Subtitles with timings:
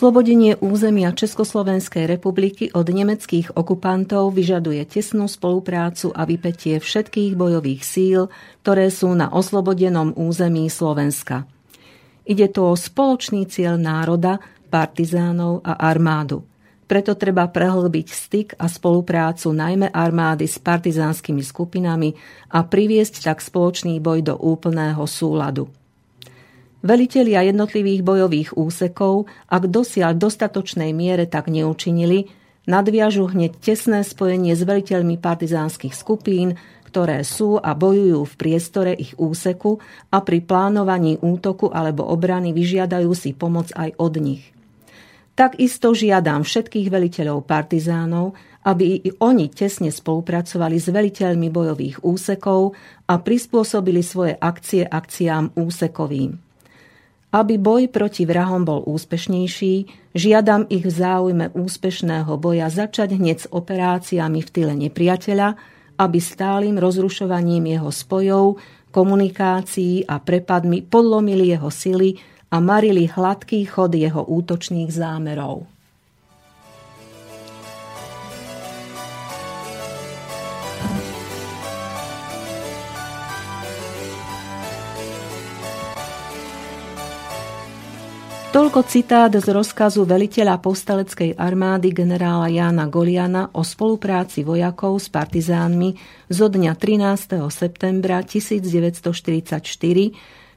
[0.00, 8.32] Oslobodenie územia Československej republiky od nemeckých okupantov vyžaduje tesnú spoluprácu a vypetie všetkých bojových síl,
[8.64, 11.44] ktoré sú na oslobodenom území Slovenska.
[12.24, 14.40] Ide tu o spoločný cieľ národa,
[14.72, 16.48] partizánov a armádu.
[16.88, 22.16] Preto treba prehlbiť styk a spoluprácu najmä armády s partizánskymi skupinami
[22.56, 25.68] a priviesť tak spoločný boj do úplného súladu.
[26.80, 32.32] Velitelia jednotlivých bojových úsekov, ak dosiaľ dostatočnej miere tak neučinili,
[32.64, 36.56] nadviažu hneď tesné spojenie s veliteľmi partizánskych skupín,
[36.88, 39.76] ktoré sú a bojujú v priestore ich úseku
[40.08, 44.48] a pri plánovaní útoku alebo obrany vyžiadajú si pomoc aj od nich.
[45.36, 48.34] Takisto žiadam všetkých veliteľov partizánov,
[48.64, 52.72] aby i oni tesne spolupracovali s veliteľmi bojových úsekov
[53.04, 56.49] a prispôsobili svoje akcie akciám úsekovým.
[57.30, 59.74] Aby boj proti vrahom bol úspešnejší,
[60.18, 65.54] žiadam ich v záujme úspešného boja začať hneď s operáciami v tyle nepriateľa,
[66.02, 68.58] aby stálym rozrušovaním jeho spojov,
[68.90, 72.18] komunikácií a prepadmi podlomili jeho sily
[72.50, 75.79] a marili hladký chod jeho útočných zámerov.
[88.50, 95.94] Toľko citát z rozkazu veliteľa povstaleckej armády generála Jána Goliana o spolupráci vojakov s partizánmi
[96.26, 97.38] zo dňa 13.
[97.46, 99.54] septembra 1944,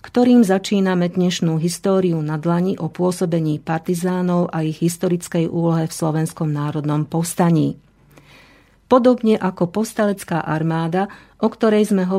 [0.02, 6.50] ktorým začíname dnešnú históriu na dlani o pôsobení partizánov a ich historickej úlohe v Slovenskom
[6.50, 7.78] národnom povstaní.
[8.90, 12.10] Podobne ako povstalecká armáda, o ktorej sme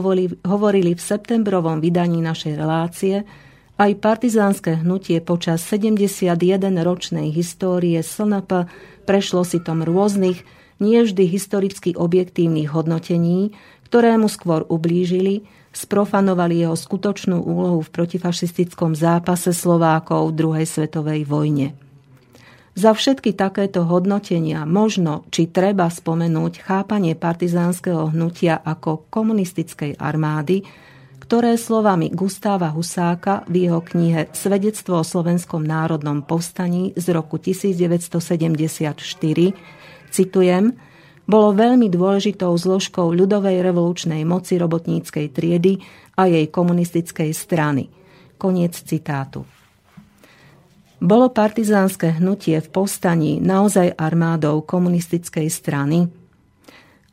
[0.47, 3.27] hovorili v septembrovom vydaní našej relácie,
[3.75, 8.71] aj partizánske hnutie počas 71-ročnej histórie SNP
[9.03, 10.47] prešlo si tom rôznych,
[10.79, 13.55] nie vždy historicky objektívnych hodnotení,
[13.91, 21.27] ktoré mu skôr ublížili, sprofanovali jeho skutočnú úlohu v protifašistickom zápase Slovákov v druhej svetovej
[21.27, 21.75] vojne.
[22.75, 30.67] Za všetky takéto hodnotenia možno, či treba spomenúť chápanie partizánskeho hnutia ako komunistickej armády,
[31.25, 38.93] ktoré slovami Gustáva Husáka v jeho knihe Svedectvo o slovenskom národnom povstaní z roku 1974,
[40.13, 40.77] citujem,
[41.25, 45.81] bolo veľmi dôležitou zložkou ľudovej revolučnej moci robotníckej triedy
[46.21, 47.89] a jej komunistickej strany.
[48.37, 49.49] Koniec citátu.
[51.01, 56.13] Bolo partizánske hnutie v povstaní naozaj armádou komunistickej strany?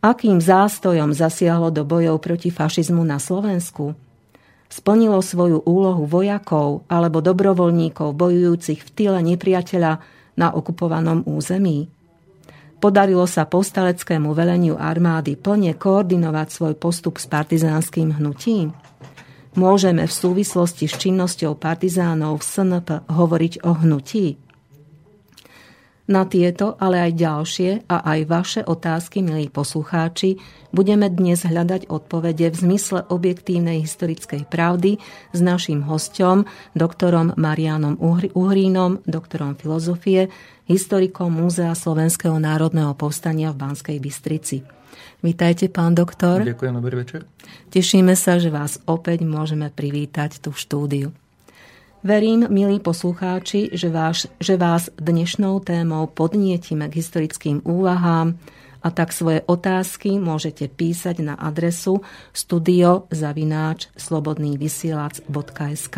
[0.01, 3.93] Akým zástojom zasiahlo do bojov proti fašizmu na Slovensku?
[4.65, 10.01] Splnilo svoju úlohu vojakov alebo dobrovoľníkov bojujúcich v tyle nepriateľa
[10.41, 11.85] na okupovanom území?
[12.81, 18.73] Podarilo sa postaleckému veleniu armády plne koordinovať svoj postup s partizánskym hnutím?
[19.53, 24.41] Môžeme v súvislosti s činnosťou partizánov v SNP hovoriť o hnutí?
[26.11, 30.35] Na tieto, ale aj ďalšie a aj vaše otázky, milí poslucháči,
[30.75, 34.99] budeme dnes hľadať odpovede v zmysle objektívnej historickej pravdy
[35.31, 36.43] s našim hostom,
[36.75, 37.95] doktorom Marianom
[38.35, 40.27] Uhrínom, doktorom filozofie,
[40.67, 44.67] historikom Múzea Slovenského národného povstania v Banskej Bystrici.
[45.23, 46.43] Vítajte, pán doktor.
[46.43, 47.23] Ďakujem, dobrý večer.
[47.71, 51.07] Tešíme sa, že vás opäť môžeme privítať tu v štúdiu.
[52.01, 58.41] Verím, milí poslucháči, že, váš, že vás dnešnou témou podnietime k historickým úvahám
[58.81, 62.01] a tak svoje otázky môžete písať na adresu
[62.33, 65.97] studiozavináč slobodnývysielac.sk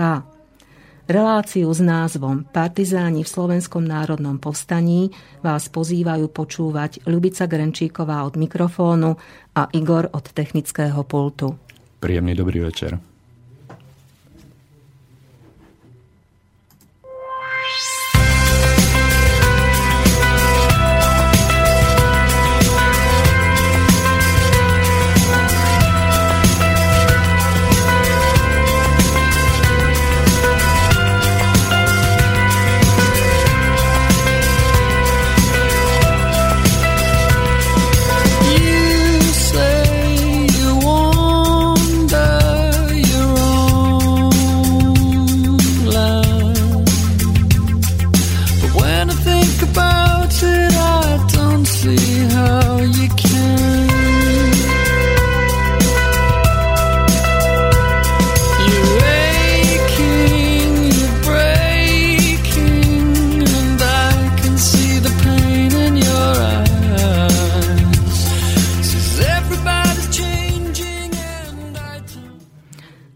[1.08, 5.08] Reláciu s názvom Partizáni v Slovenskom národnom povstaní
[5.40, 9.16] vás pozývajú počúvať Ľubica Grenčíková od mikrofónu
[9.56, 11.56] a Igor od technického pultu.
[12.04, 13.13] Príjemný dobrý večer.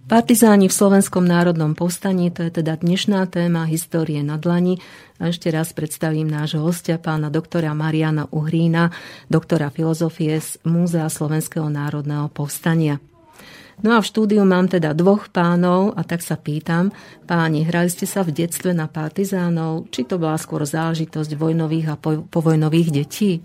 [0.07, 4.80] Partizáni v Slovenskom národnom povstaní, to je teda dnešná téma histórie na dlani.
[5.19, 8.95] A ešte raz predstavím nášho hostia, pána doktora Mariana Uhrína,
[9.27, 13.04] doktora filozofie z Múzea Slovenského národného povstania.
[13.83, 16.95] No a v štúdiu mám teda dvoch pánov a tak sa pýtam,
[17.27, 22.00] páni, hrali ste sa v detstve na partizánov, či to bola skôr záležitosť vojnových a
[22.31, 23.44] povojnových detí?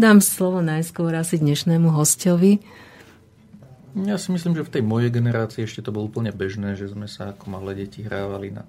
[0.00, 2.56] Dám slovo najskôr asi dnešnému hostovi.
[3.98, 7.10] Ja si myslím, že v tej mojej generácii ešte to bolo úplne bežné, že sme
[7.10, 8.62] sa ako malé deti hrávali na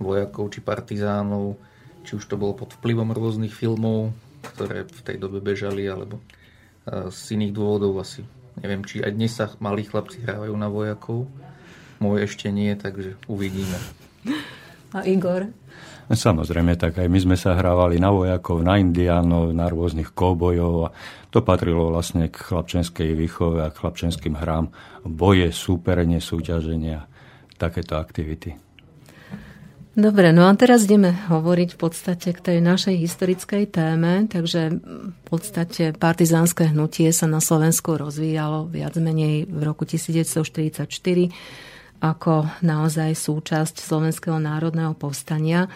[0.00, 1.60] vojakov či partizánov,
[2.08, 4.16] či už to bolo pod vplyvom rôznych filmov,
[4.56, 6.24] ktoré v tej dobe bežali, alebo
[6.88, 8.24] z iných dôvodov asi.
[8.56, 11.28] Neviem, či aj dnes sa malí chlapci hrávajú na vojakov.
[12.00, 13.76] Môj ešte nie, takže uvidíme.
[14.96, 15.52] A Igor?
[16.06, 20.94] Samozrejme, tak aj my sme sa hrávali na vojakov, na indiánov, na rôznych kobojov a
[21.34, 24.70] to patrilo vlastne k chlapčenskej výchove a k chlapčenským hrám.
[25.02, 27.10] Boje, súperenie, súťaženia,
[27.58, 28.54] takéto aktivity.
[29.96, 35.20] Dobre, no a teraz ideme hovoriť v podstate k tej našej historickej téme, takže v
[35.24, 41.32] podstate partizánske hnutie sa na Slovensku rozvíjalo viac menej v roku 1944
[42.00, 45.70] ako naozaj súčasť Slovenského národného povstania,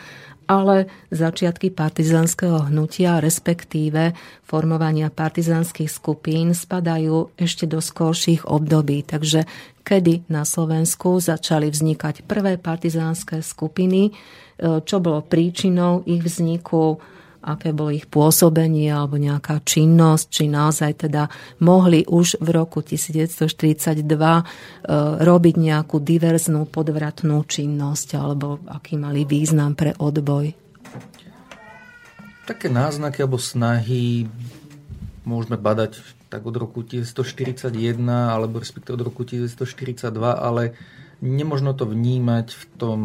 [0.51, 9.07] ale začiatky partizanského hnutia, respektíve formovania partizanských skupín spadajú ešte do skorších období.
[9.07, 9.47] Takže
[9.87, 14.13] kedy na Slovensku začali vznikať prvé partizánske skupiny, e,
[14.83, 16.99] čo bolo príčinou ich vzniku,
[17.41, 21.33] aké bolo ich pôsobenie alebo nejaká činnosť, či naozaj teda
[21.65, 24.43] mohli už v roku 1942 e,
[25.21, 30.53] robiť nejakú diverznú podvratnú činnosť alebo aký mali význam pre odboj.
[32.45, 34.29] Také náznaky alebo snahy
[35.25, 36.01] môžeme badať
[36.31, 37.73] tak od roku 1941
[38.07, 40.79] alebo respektíve od roku 1942, ale
[41.21, 43.01] nemožno to vnímať v tom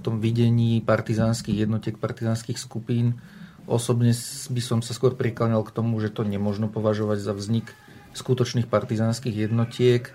[0.00, 3.20] tom videní partizánskych jednotiek, partizánskych skupín.
[3.68, 4.10] Osobne
[4.50, 7.70] by som sa skôr prikláňal k tomu, že to nemôžno považovať za vznik
[8.16, 10.10] skutočných partizánskych jednotiek.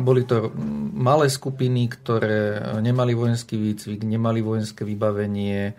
[0.00, 0.54] Boli to
[0.94, 5.74] malé skupiny, ktoré nemali vojenský výcvik, nemali vojenské vybavenie.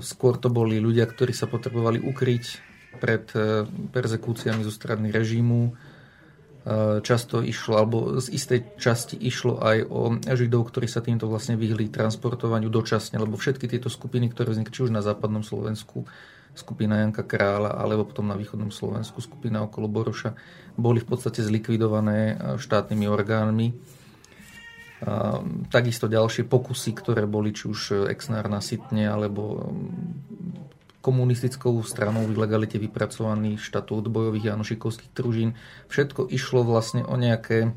[0.00, 5.72] Skôr to boli ľudia, ktorí sa potrebovali ukryť pred eh, perzekúciami zo strany režimu
[7.02, 11.90] často išlo, alebo z istej časti išlo aj o Židov, ktorí sa týmto vlastne vyhli
[11.90, 16.06] transportovaniu dočasne, lebo všetky tieto skupiny, ktoré vznikli či už na západnom Slovensku,
[16.54, 20.36] skupina Janka Kráľa, alebo potom na východnom Slovensku skupina okolo Boroša,
[20.78, 23.68] boli v podstate zlikvidované eh, štátnymi orgánmi.
[25.02, 29.74] A takisto ďalšie pokusy, ktoré boli či už Exnár na Sitne, alebo
[31.02, 35.58] komunistickou stranou v legalite vypracovaný štatút bojových janošikovských družín.
[35.90, 37.74] Všetko išlo vlastne o nejaké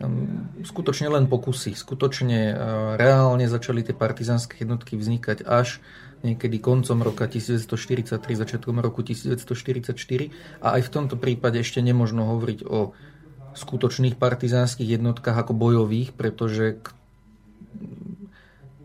[0.00, 1.76] um, skutočne len pokusy.
[1.76, 2.56] Skutočne uh,
[2.96, 5.84] reálne začali tie partizánske jednotky vznikať až
[6.24, 9.94] niekedy koncom roka 1943, začiatkom roku 1944
[10.60, 12.92] a aj v tomto prípade ešte nemožno hovoriť o
[13.56, 16.78] skutočných partizánskych jednotkách ako bojových, pretože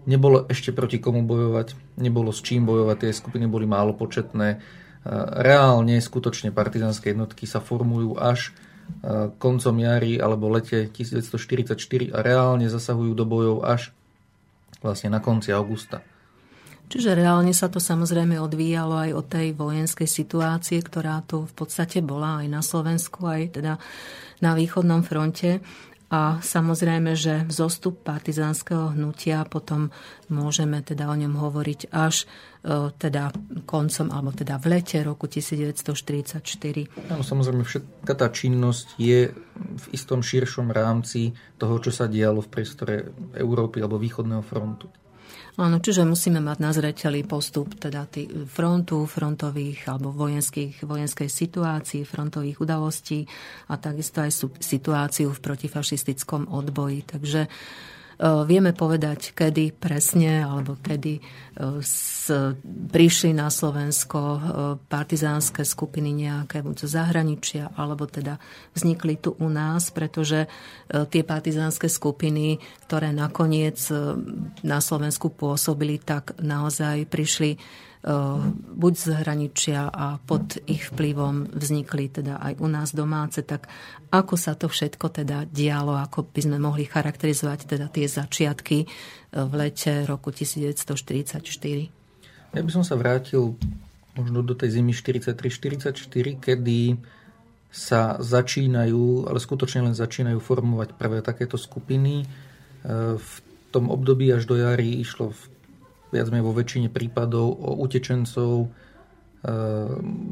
[0.06, 4.48] Nebolo ešte proti komu bojovať, nebolo s čím bojovať, tie skupiny boli málo početné.
[4.54, 4.58] E,
[5.42, 8.54] reálne, skutočne partizánske jednotky sa formujú až
[9.02, 13.90] e, koncom jary alebo lete 1944 a reálne zasahujú do bojov až
[14.86, 16.06] vlastne na konci augusta.
[16.86, 22.06] Čiže reálne sa to samozrejme odvíjalo aj od tej vojenskej situácie, ktorá tu v podstate
[22.06, 23.82] bola aj na Slovensku, aj teda
[24.38, 25.66] na východnom fronte.
[26.16, 29.92] A samozrejme, že vzostup partizánskeho hnutia potom
[30.32, 32.24] môžeme teda o ňom hovoriť až
[32.64, 33.36] e, teda
[33.68, 36.40] koncom, alebo teda v lete roku 1944.
[37.12, 39.28] Áno, samozrejme, všetká tá činnosť je
[39.60, 44.88] v istom širšom rámci toho, čo sa dialo v priestore Európy alebo východného frontu.
[45.56, 52.04] Áno, čiže musíme mať na zreteli postup teda tý frontu, frontových alebo vojenských, vojenskej situácii,
[52.04, 53.24] frontových udalostí
[53.72, 57.08] a takisto aj situáciu v protifašistickom odboji.
[57.08, 57.48] Takže
[58.20, 61.22] vieme povedať, kedy presne alebo kedy e,
[62.92, 64.40] prišli na Slovensko e,
[64.88, 68.40] partizánske skupiny nejaké buď zo zahraničia, alebo teda
[68.72, 70.48] vznikli tu u nás, pretože
[70.88, 73.78] tie partizánske skupiny, ktoré nakoniec
[74.62, 77.95] na Slovensku pôsobili, tak naozaj prišli Eh,
[78.76, 83.66] buď z hraničia a pod ich vplyvom vznikli teda aj u nás domáce, tak
[84.14, 88.88] ako sa to všetko teda dialo, ako by sme mohli charakterizovať teda tie začiatky eh,
[89.34, 92.06] v lete roku 1944?
[92.56, 93.58] Ja by som sa vrátil
[94.16, 96.96] možno do tej zimy 43-44, kedy
[97.68, 102.24] sa začínajú, ale skutočne len začínajú formovať prvé takéto skupiny.
[102.24, 102.26] E,
[103.20, 103.34] v
[103.76, 105.36] tom období až do jary išlo
[106.16, 108.68] viac menej vo väčšine prípadov o utečencov, e,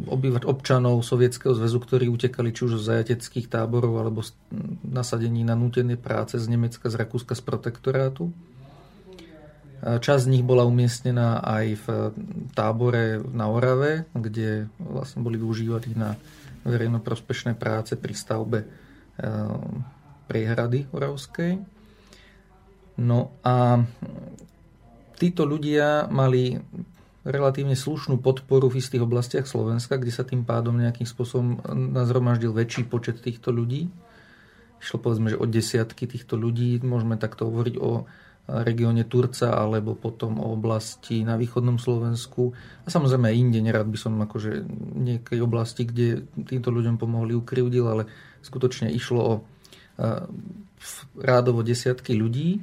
[0.08, 4.24] obývať občanov Sovietskeho zväzu, ktorí utekali či už z zajateckých táborov alebo
[4.88, 8.32] nasadení na nútené práce z Nemecka, z Rakúska, z protektorátu.
[9.84, 11.88] Časť z nich bola umiestnená aj v
[12.56, 16.16] tábore na Orave, kde vlastne boli využívaní na
[16.64, 18.64] verejnoprospešné práce pri stavbe
[20.32, 21.60] priehrady Oravskej.
[23.04, 23.84] No a
[25.24, 26.60] títo ľudia mali
[27.24, 31.64] relatívne slušnú podporu v istých oblastiach Slovenska, kde sa tým pádom nejakým spôsobom
[31.96, 33.88] nazromaždil väčší počet týchto ľudí.
[34.84, 38.04] Išlo povedzme, že o desiatky týchto ľudí, môžeme takto hovoriť o
[38.44, 42.52] regióne Turca alebo potom o oblasti na východnom Slovensku
[42.84, 43.64] a samozrejme aj inde.
[43.64, 44.68] Nerad by som akože
[45.00, 48.04] niekej oblasti, kde týmto ľuďom pomohli ukrivdil, ale
[48.44, 49.34] skutočne išlo o
[51.16, 52.60] rádovo desiatky ľudí.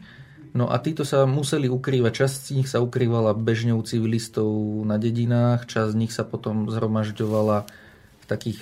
[0.51, 2.27] No a títo sa museli ukrývať.
[2.27, 4.51] Časť z nich sa ukrývala bežne u civilistov
[4.83, 7.71] na dedinách, časť z nich sa potom zhromažďovala
[8.19, 8.59] v takých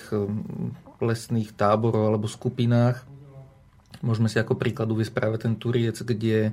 [1.00, 3.08] lesných táboroch alebo skupinách.
[4.04, 6.52] Môžeme si ako príklad uvieť práve ten Turiec, kde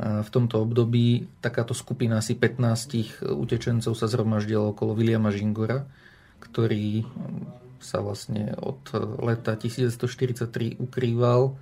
[0.00, 5.84] v tomto období takáto skupina asi 15 utečencov sa zhromaždila okolo Williama Žingora,
[6.40, 7.04] ktorý
[7.80, 8.80] sa vlastne od
[9.24, 11.56] leta 1943 ukrýval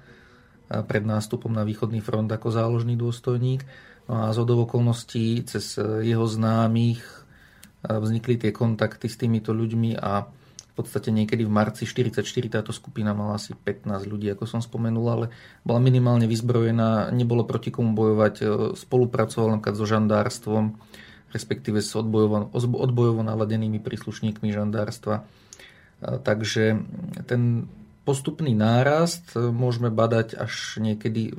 [0.69, 3.65] pred nástupom na východný front ako záložný dôstojník.
[4.09, 7.05] No a z okolností cez jeho známych
[7.85, 10.29] vznikli tie kontakty s týmito ľuďmi a
[10.79, 12.23] podstate niekedy v marci 44
[12.63, 15.27] táto skupina mala asi 15 ľudí, ako som spomenul, ale
[15.67, 18.45] bola minimálne vyzbrojená, nebolo proti komu bojovať, e,
[18.79, 20.79] spolupracovala napríklad so žandárstvom,
[21.35, 25.27] respektíve s odbojovo, odbojovo naladenými príslušníkmi žandárstva.
[25.99, 26.79] E, takže
[27.27, 27.67] ten
[28.09, 31.37] postupný nárast e, môžeme badať až niekedy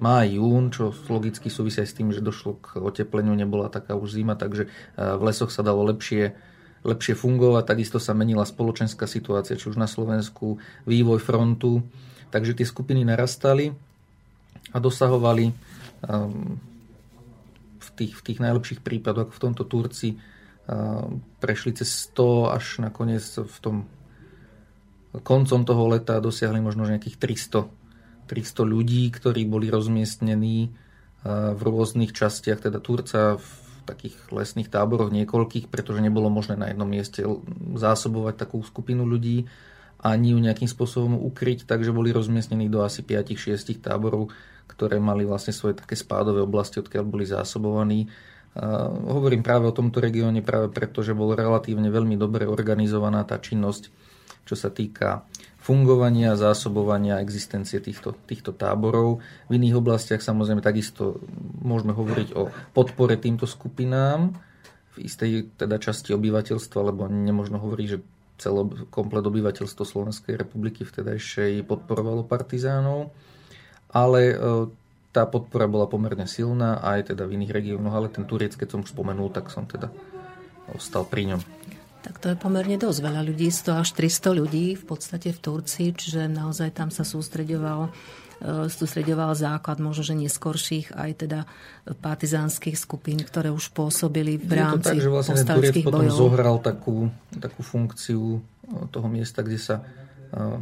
[0.00, 4.34] má jún, čo logicky súvisia s tým, že došlo k otepleniu, nebola taká už zima,
[4.34, 4.66] takže
[4.98, 6.34] v lesoch sa dalo lepšie
[6.82, 7.64] lepšie fungovať.
[7.66, 11.82] Takisto sa menila spoločenská situácia, či už na Slovensku, vývoj frontu.
[12.34, 13.70] Takže tie skupiny narastali
[14.72, 16.56] a dosahovali um,
[17.78, 23.22] v tých, v tých najlepších prípadoch, v tomto Turci, um, prešli cez 100 až nakoniec
[23.36, 23.76] v tom
[25.20, 27.68] koncom toho leta dosiahli možno nejakých 300,
[28.32, 33.48] 300 ľudí, ktorí boli rozmiestnení uh, v rôznych častiach, teda Turca v
[33.84, 37.26] takých lesných táboroch niekoľkých, pretože nebolo možné na jednom mieste
[37.76, 39.50] zásobovať takú skupinu ľudí
[40.02, 44.34] ani ju nejakým spôsobom ukryť, takže boli rozmiestnení do asi 5-6 táborov,
[44.66, 48.10] ktoré mali vlastne svoje také spádové oblasti, odkiaľ boli zásobovaní.
[48.52, 53.38] Uh, hovorím práve o tomto regióne práve preto, že bol relatívne veľmi dobre organizovaná tá
[53.38, 53.88] činnosť,
[54.42, 55.26] čo sa týka
[55.62, 59.22] fungovania, zásobovania existencie týchto, týchto táborov.
[59.46, 61.22] V iných oblastiach samozrejme takisto
[61.62, 64.34] môžeme hovoriť o podpore týmto skupinám
[64.92, 68.02] v istej teda časti obyvateľstva, lebo nemožno hovoriť, že
[68.36, 73.14] celé komplet obyvateľstvo Slovenskej republiky vtedajšej podporovalo partizánov,
[73.94, 74.36] ale e,
[75.14, 78.82] tá podpora bola pomerne silná aj teda v iných regiónoch, ale ten Turec, keď som
[78.82, 79.88] spomenul, tak som teda
[80.74, 81.40] ostal pri ňom.
[82.02, 85.88] Tak to je pomerne dosť veľa ľudí, 100 až 300 ľudí v podstate v Turcii,
[85.94, 87.90] čiže naozaj tam sa sústreďoval e,
[88.66, 91.40] sústreďoval základ možno, že neskorších aj teda
[92.02, 96.18] partizánskych skupín, ktoré už pôsobili v rámci Je to tak, že vlastne Turec potom bojov.
[96.18, 96.96] zohral takú,
[97.38, 98.38] takú funkciu e,
[98.90, 99.86] toho miesta, kde sa
[100.34, 100.58] e,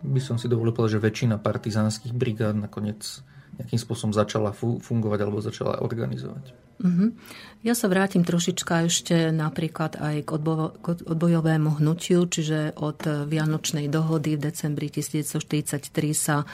[0.00, 3.20] by som si dovolil povedať, že väčšina partizánskych brigád nakoniec
[3.60, 6.69] nejakým spôsobom začala fungovať alebo začala organizovať.
[6.80, 7.12] Uh-huh.
[7.60, 13.84] Ja sa vrátim trošička ešte napríklad aj k, odbo- k odbojovému hnutiu, čiže od Vianočnej
[13.92, 15.76] dohody v decembri 1943
[16.16, 16.46] sa e,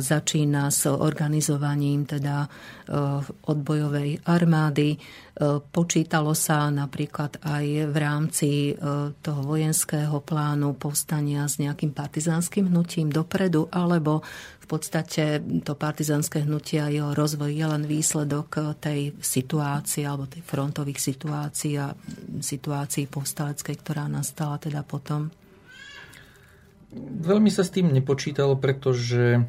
[0.00, 2.48] začína s organizovaním teda e,
[3.52, 4.96] odbojovej armády.
[4.96, 4.98] E,
[5.60, 8.74] počítalo sa napríklad aj v rámci e,
[9.12, 14.24] toho vojenského plánu povstania s nejakým partizánskym hnutím dopredu, alebo
[14.70, 21.02] podstate to partizánske hnutie a jeho rozvoj je len výsledok tej situácie alebo tej frontových
[21.02, 21.90] situácií a
[22.38, 25.34] situácií povstaleckej, ktorá nastala teda potom?
[26.94, 29.42] Veľmi sa s tým nepočítalo, pretože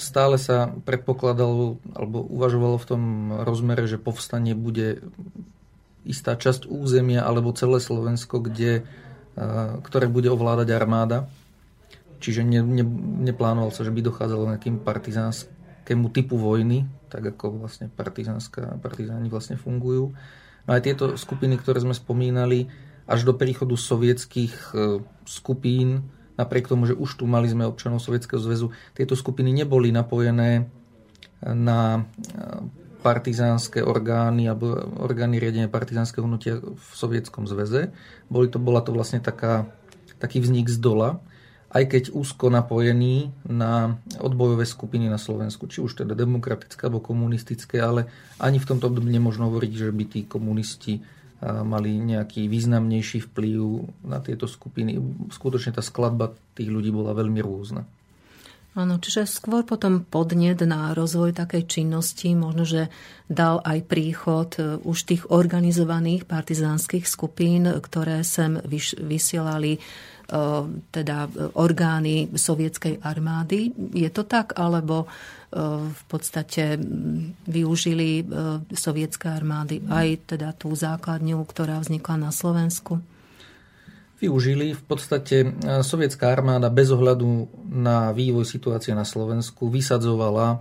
[0.00, 3.02] stále sa predpokladalo alebo uvažovalo v tom
[3.44, 5.04] rozmere, že povstanie bude
[6.08, 8.88] istá časť územia alebo celé Slovensko, kde,
[9.84, 11.28] ktoré bude ovládať armáda.
[12.16, 12.84] Čiže ne, ne,
[13.30, 20.16] neplánoval sa, že by dochádzalo nejakým partizánskému typu vojny, tak ako vlastne partizáni vlastne fungujú.
[20.66, 22.66] No aj tieto skupiny, ktoré sme spomínali,
[23.06, 28.42] až do príchodu sovietských e, skupín, napriek tomu, že už tu mali sme občanov Sovietskeho
[28.42, 30.66] zväzu, tieto skupiny neboli napojené
[31.42, 32.04] na
[33.06, 37.94] partizánske orgány alebo orgány riadenia partizánskeho hnutia v Sovietskom zväze.
[38.26, 39.70] Boli to, bola to vlastne taká,
[40.18, 41.22] taký vznik z dola,
[41.70, 47.82] aj keď úzko napojený na odbojové skupiny na Slovensku, či už teda demokratické alebo komunistické,
[47.82, 48.06] ale
[48.38, 51.02] ani v tomto období nemôžno hovoriť, že by tí komunisti
[51.44, 53.60] mali nejaký významnejší vplyv
[54.08, 54.96] na tieto skupiny.
[55.28, 57.84] Skutočne tá skladba tých ľudí bola veľmi rôzna.
[58.76, 62.92] Áno, čiže skôr potom podnet na rozvoj takej činnosti, možno, že
[63.24, 68.60] dal aj príchod e, už tých organizovaných partizánskych skupín, ktoré sem
[69.00, 69.80] vysielali
[70.90, 73.70] teda orgány sovietskej armády.
[73.94, 75.06] Je to tak, alebo e,
[75.86, 76.74] v podstate
[77.46, 78.26] využili
[78.74, 82.98] sovietské armády aj teda tú základňu, ktorá vznikla na Slovensku?
[84.20, 84.72] využili.
[84.72, 85.48] V podstate e,
[85.84, 90.58] sovietská armáda bez ohľadu na vývoj situácie na Slovensku vysadzovala e,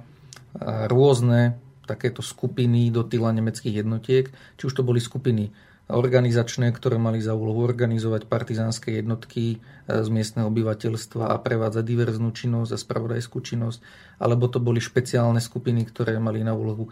[0.92, 1.56] rôzne
[1.86, 4.26] takéto skupiny do tyla nemeckých jednotiek,
[4.58, 5.54] či už to boli skupiny
[5.86, 12.34] organizačné, ktoré mali za úlohu organizovať partizánske jednotky e, z miestneho obyvateľstva a prevádzať diverznú
[12.34, 13.80] činnosť a spravodajskú činnosť,
[14.18, 16.90] alebo to boli špeciálne skupiny, ktoré mali na úlohu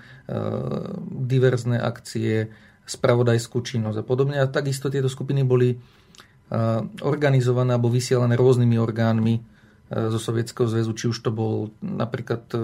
[1.09, 4.37] diverzné akcie, spravodajskú činnosť a podobne.
[4.43, 5.79] A takisto tieto skupiny boli
[7.01, 9.41] organizované alebo vysielané rôznymi orgánmi e,
[9.93, 12.57] zo Sovietskeho zväzu, či už to bol napríklad e,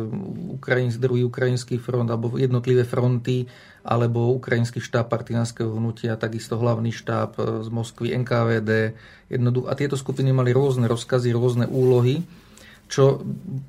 [0.57, 3.45] Ukrajin, druhý ukrajinský front alebo jednotlivé fronty,
[3.85, 8.97] alebo ukrajinský štáb partizánskeho hnutia, takisto hlavný štáb e, z Moskvy, NKVD.
[9.29, 12.25] Jednoduch, a tieto skupiny mali rôzne rozkazy, rôzne úlohy,
[12.89, 13.21] čo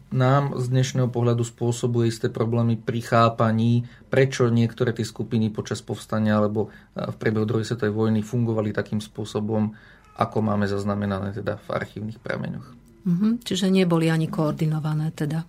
[0.09, 6.41] nám z dnešného pohľadu spôsobuje isté problémy pri chápaní, prečo niektoré tie skupiny počas povstania
[6.41, 9.77] alebo v priebehu druhej svetovej vojny fungovali takým spôsobom,
[10.17, 12.80] ako máme zaznamenané teda v archívnych prameňoch.
[13.01, 13.33] Mm-hmm.
[13.45, 15.47] Čiže neboli ani koordinované teda e,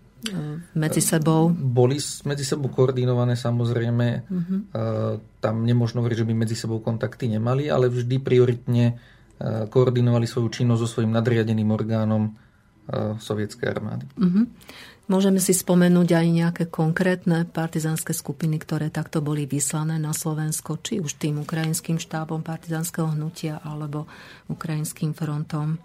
[0.80, 1.52] medzi sebou?
[1.52, 4.08] Boli medzi sebou koordinované samozrejme.
[4.24, 4.60] Mm-hmm.
[5.44, 8.94] Tam nemôžno hovoriť, že by medzi sebou kontakty nemali, ale vždy prioritne e,
[9.68, 12.36] koordinovali svoju činnosť so svojím nadriadeným orgánom
[13.22, 14.04] sovietskej armády.
[14.20, 14.46] Mm-hmm.
[15.12, 21.04] Môžeme si spomenúť aj nejaké konkrétne partizánske skupiny, ktoré takto boli vyslané na Slovensko, či
[21.04, 24.08] už tým ukrajinským štábom partizánskeho hnutia alebo
[24.48, 25.84] ukrajinským frontom.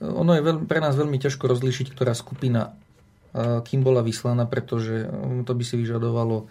[0.00, 2.76] Ono je veľ, pre nás veľmi ťažko rozlíšiť, ktorá skupina
[3.36, 5.04] kým bola vyslaná, pretože
[5.44, 6.48] to by si vyžadovalo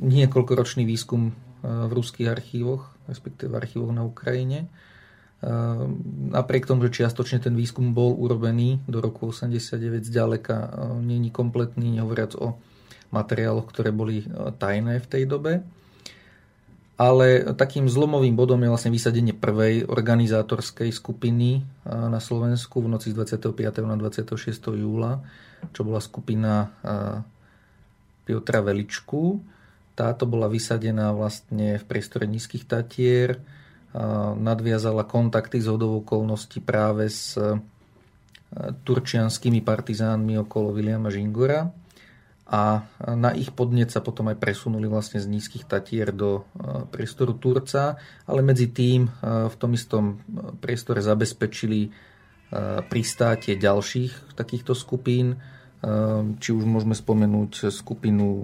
[0.00, 4.72] niekoľkoročný výskum v ruských archívoch, respektíve v archívoch na Ukrajine.
[6.32, 10.56] Napriek tomu, že čiastočne ten výskum bol urobený do roku 89 zďaleka
[11.04, 12.56] není kompletný, nehovoriac o
[13.12, 14.24] materiáloch, ktoré boli
[14.56, 15.60] tajné v tej dobe.
[17.00, 23.10] Ale takým zlomovým bodom je vlastne vysadenie prvej organizátorskej skupiny e, na Slovensku v noci
[23.10, 23.58] z 25.
[23.88, 24.36] na 26.
[24.76, 25.24] júla,
[25.72, 26.68] čo bola skupina e,
[28.28, 29.40] Piotra Veličku.
[29.96, 33.36] Táto bola vysadená vlastne v priestore Nízkych Tatier,
[34.40, 37.36] nadviazala kontakty z hodov okolností práve s
[38.56, 41.81] turčianskými partizánmi okolo Viliama Žingora
[42.46, 42.84] a
[43.16, 46.42] na ich podnet sa potom aj presunuli vlastne z nízkych Tatier do e,
[46.90, 47.96] priestoru Turca,
[48.28, 49.10] ale medzi tým e,
[49.48, 50.20] v tom istom
[50.58, 52.12] priestore zabezpečili
[52.92, 55.40] pristátie ďalších takýchto skupín,
[56.38, 58.38] či už môžeme spomenúť skupinu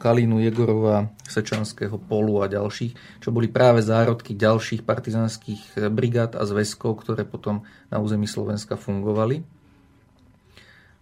[0.00, 7.04] Kalínu Jegorova, Sečanského polu a ďalších, čo boli práve zárodky ďalších partizánskych brigád a zväzkov,
[7.04, 9.57] ktoré potom na území Slovenska fungovali.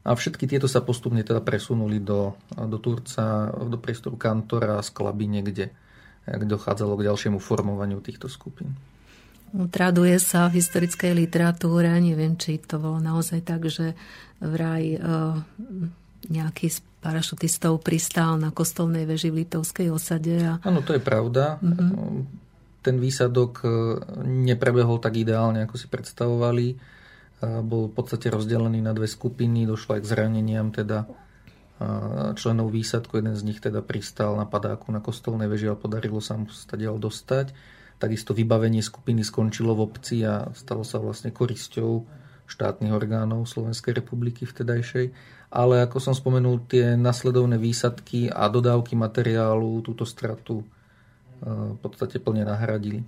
[0.07, 5.27] A všetky tieto sa postupne teda presunuli do, do Turca, do priestoru Kantora a Sklaby
[5.27, 5.75] niekde,
[6.23, 8.79] kde dochádzalo k ďalšiemu formovaniu týchto skupín.
[9.75, 13.99] Traduje sa v historickej literatúre, neviem, či to bolo naozaj tak, že
[14.39, 15.39] vraj uh,
[16.29, 20.35] nejaký z parašutistov pristál na kostolnej veži v Litovskej osade.
[20.43, 20.59] A...
[20.67, 21.63] Áno, to je pravda.
[21.63, 22.27] Uh-huh.
[22.83, 23.69] Ten výsadok e,
[24.27, 26.75] neprebehol tak ideálne, ako si predstavovali.
[27.67, 31.07] Bol v podstate rozdelený na dve skupiny, došlo aj k zraneniam teda
[32.35, 33.21] členov výsadku.
[33.21, 36.97] Jeden z nich teda pristal na padáku na kostolnej veži a podarilo sa mu stadiaľ
[36.97, 37.53] dostať.
[37.97, 42.05] Takisto vybavenie skupiny skončilo v obci a stalo sa vlastne korisťou
[42.47, 45.13] štátnych orgánov Slovenskej republiky vtedajšej.
[45.51, 50.65] Ale ako som spomenul, tie nasledovné výsadky a dodávky materiálu túto stratu
[51.45, 53.05] v podstate plne nahradili.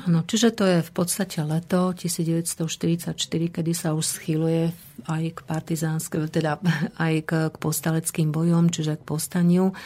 [0.00, 3.12] Áno, čiže to je v podstate leto 1944,
[3.52, 4.72] kedy sa už schyluje
[5.04, 6.56] aj k partizánske, teda
[7.04, 9.76] aj k, k postaleckým bojom, čiže k postaniu.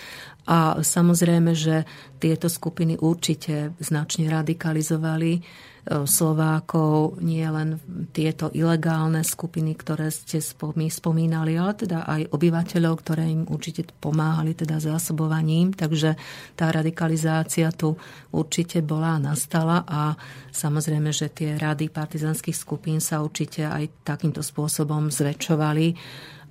[0.44, 1.88] A samozrejme, že
[2.20, 5.40] tieto skupiny určite značne radikalizovali
[5.84, 7.76] Slovákov, nie len
[8.16, 14.80] tieto ilegálne skupiny, ktoré ste spomínali, ale teda aj obyvateľov, ktoré im určite pomáhali teda
[14.80, 15.76] zásobovaním.
[15.76, 16.16] Takže
[16.56, 18.00] tá radikalizácia tu
[18.32, 20.16] určite bola a nastala a
[20.56, 25.86] samozrejme, že tie rady partizanských skupín sa určite aj takýmto spôsobom zväčšovali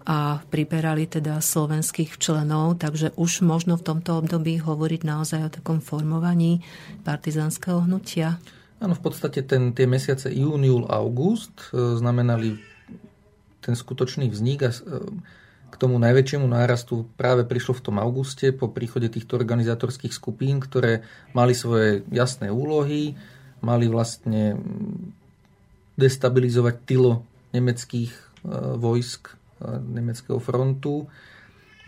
[0.03, 5.79] a priberali teda slovenských členov, takže už možno v tomto období hovoriť naozaj o takom
[5.79, 6.59] formovaní
[7.07, 8.37] partizánskeho hnutia.
[8.83, 12.59] Áno, v podstate ten, tie mesiace jún, júl, august e, znamenali
[13.63, 15.07] ten skutočný vznik a e,
[15.71, 21.07] k tomu najväčšiemu nárastu práve prišlo v tom auguste po príchode týchto organizátorských skupín, ktoré
[21.31, 23.15] mali svoje jasné úlohy,
[23.63, 24.59] mali vlastne
[25.95, 27.23] destabilizovať tylo
[27.55, 28.21] nemeckých e,
[28.75, 31.07] vojsk nemeckého frontu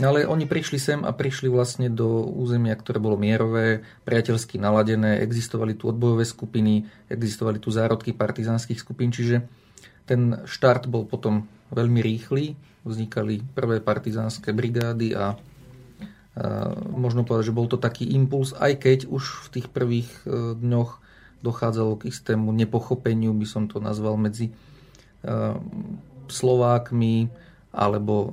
[0.04, 5.72] ale oni prišli sem a prišli vlastne do územia, ktoré bolo mierové, priateľsky naladené, existovali
[5.80, 9.48] tu odbojové skupiny, existovali tu zárodky partizánskych skupín, čiže
[10.04, 15.28] ten štart bol potom veľmi rýchly, vznikali prvé partizánske brigády a, a
[16.92, 20.92] možno povedať, že bol to taký impuls, aj keď už v tých prvých e, dňoch
[21.40, 24.54] dochádzalo k istému nepochopeniu, by som to nazval, medzi e,
[26.28, 27.45] Slovákmi,
[27.76, 28.28] alebo e,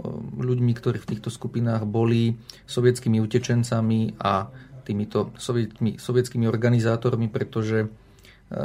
[0.47, 2.39] ľuďmi, ktorí v týchto skupinách boli
[2.71, 4.47] sovietskými utečencami a
[4.87, 7.89] týmito sovietmi, sovietskými organizátormi, pretože e,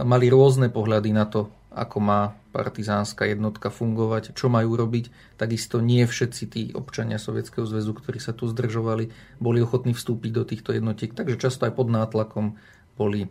[0.05, 5.37] mali rôzne pohľady na to, ako má partizánska jednotka fungovať, čo majú robiť.
[5.37, 10.43] Takisto nie všetci tí občania Sovietskeho zväzu, ktorí sa tu zdržovali, boli ochotní vstúpiť do
[10.45, 12.57] týchto jednotiek, takže často aj pod nátlakom
[12.97, 13.29] boli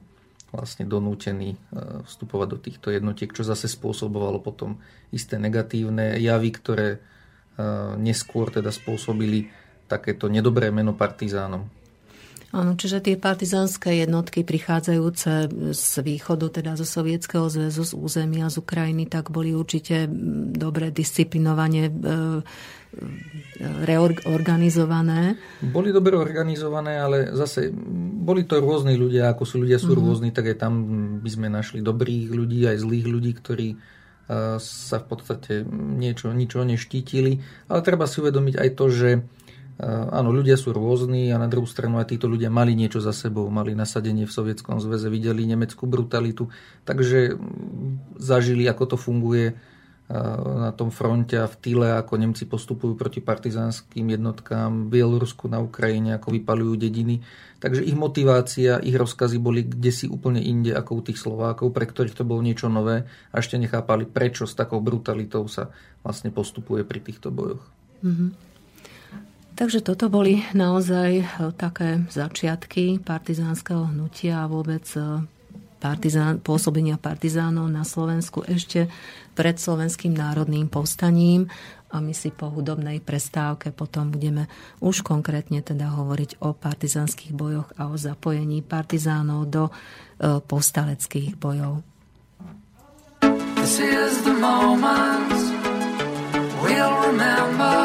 [0.54, 1.58] vlastne donútení e,
[2.06, 4.78] vstupovať do týchto jednotiek, čo zase spôsobovalo potom
[5.10, 6.88] isté negatívne javy, ktoré
[7.96, 9.48] neskôr teda spôsobili
[9.86, 11.66] takéto nedobré meno partizánom.
[12.54, 18.62] Áno, čiže tie partizánske jednotky prichádzajúce z východu, teda zo Sovietskeho zväzu, z územia, z
[18.62, 20.06] Ukrajiny, tak boli určite
[20.54, 22.14] dobre disciplinovane e, e,
[23.84, 25.36] reorganizované.
[25.58, 27.68] Boli dobre organizované, ale zase
[28.24, 30.06] boli to rôzni ľudia, ako sú ľudia sú mm-hmm.
[30.06, 30.72] rôzni, tak aj tam
[31.20, 33.68] by sme našli dobrých ľudí, aj zlých ľudí, ktorí
[34.58, 37.40] sa v podstate niečo, ničo neštítili.
[37.70, 39.10] Ale treba si uvedomiť aj to, že
[39.86, 43.44] áno, ľudia sú rôzni a na druhú stranu aj títo ľudia mali niečo za sebou,
[43.52, 46.48] mali nasadenie v Sovietskom zväze, videli nemeckú brutalitu,
[46.88, 47.36] takže
[48.16, 49.54] zažili, ako to funguje
[50.06, 55.58] na tom fronte a v tyle, ako Nemci postupujú proti partizánskym jednotkám v Bielorusku, na
[55.58, 57.26] Ukrajine, ako vypalujú dediny.
[57.58, 61.90] Takže ich motivácia, ich rozkazy boli kde si úplne inde ako u tých Slovákov, pre
[61.90, 63.02] ktorých to bolo niečo nové
[63.34, 65.74] a ešte nechápali, prečo s takou brutalitou sa
[66.06, 67.66] vlastne postupuje pri týchto bojoch.
[68.06, 68.30] Mm-hmm.
[69.56, 71.24] Takže toto boli naozaj e,
[71.56, 75.24] také začiatky partizánskeho hnutia a vôbec e,
[75.86, 78.90] partizán, pôsobenia partizánov na Slovensku ešte
[79.38, 81.46] pred Slovenským národným povstaním
[81.94, 84.50] a my si po hudobnej prestávke potom budeme
[84.82, 89.72] už konkrétne teda hovoriť o partizánskych bojoch a o zapojení partizánov do e,
[90.42, 91.86] povstaleckých bojov.
[93.62, 95.30] This is the moment
[96.62, 97.78] we'll remember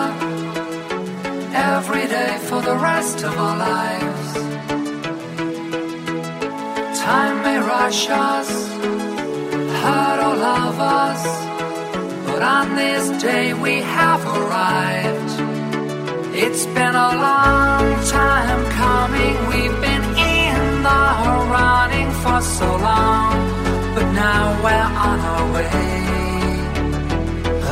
[1.54, 4.51] every day for the rest of our lives.
[7.02, 8.50] Time may rush us,
[9.82, 11.24] hurt or love us,
[12.28, 15.32] but on this day we have arrived.
[16.36, 21.04] It's been a long time coming, we've been in the
[21.58, 23.34] running for so long,
[23.96, 26.02] but now we're on our way.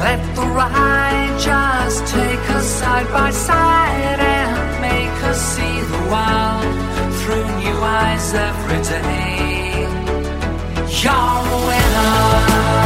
[0.05, 6.88] Let the ride just take us side by side and make us see the world
[7.29, 9.85] through new eyes every day.
[11.01, 12.78] You're a winner,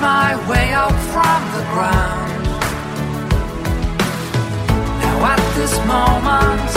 [0.00, 2.44] my way up from the ground.
[5.02, 6.68] Now at this moment,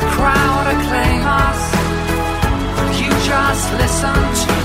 [0.00, 1.62] the crowd acclaim us.
[3.00, 4.59] You just listen to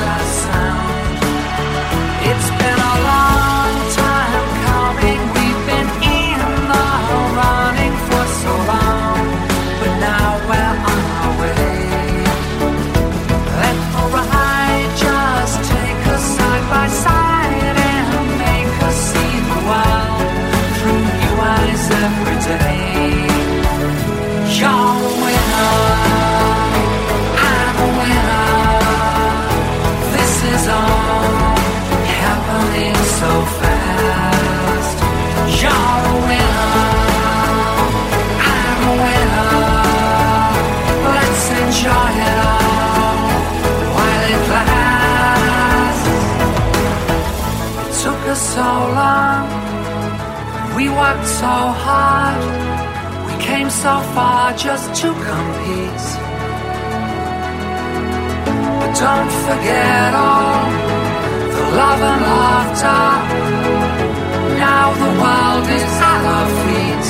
[50.85, 52.37] We worked so hard.
[53.25, 56.05] We came so far just to compete.
[58.77, 60.61] But don't forget all
[61.55, 63.05] the love and laughter.
[64.61, 67.07] Now the world is at our feet.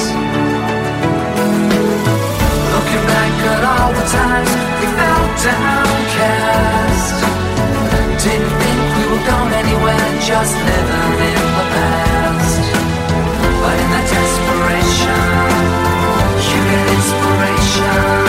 [2.72, 7.16] Looking back at all the times we felt downcast.
[8.24, 12.15] Didn't think we were going anywhere, just living in the past.
[13.66, 15.56] But in that desperation?
[16.54, 18.25] you get inspiration.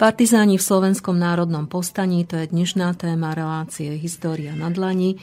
[0.00, 5.20] Partizáni v Slovenskom národnom povstaní, to je dnešná téma relácie História na dlani.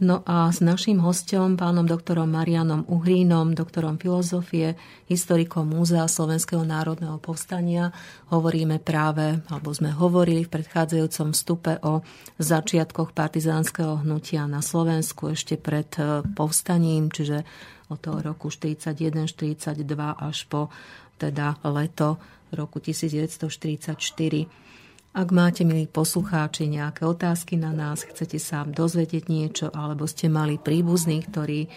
[0.00, 4.72] No a s naším hostom, pánom doktorom Marianom Uhrínom, doktorom filozofie,
[5.12, 7.92] historikom Múzea Slovenského národného povstania,
[8.32, 12.00] hovoríme práve, alebo sme hovorili v predchádzajúcom vstupe o
[12.40, 17.44] začiatkoch partizánskeho hnutia na Slovensku ešte pred e, povstaním, čiže
[17.92, 20.72] od toho roku 41-42 až po
[21.20, 22.16] teda leto
[22.56, 23.96] roku 1944.
[25.16, 30.60] Ak máte, milí poslucháči, nejaké otázky na nás, chcete sa dozvedieť niečo, alebo ste mali
[30.60, 31.68] príbuzných, ktorí e,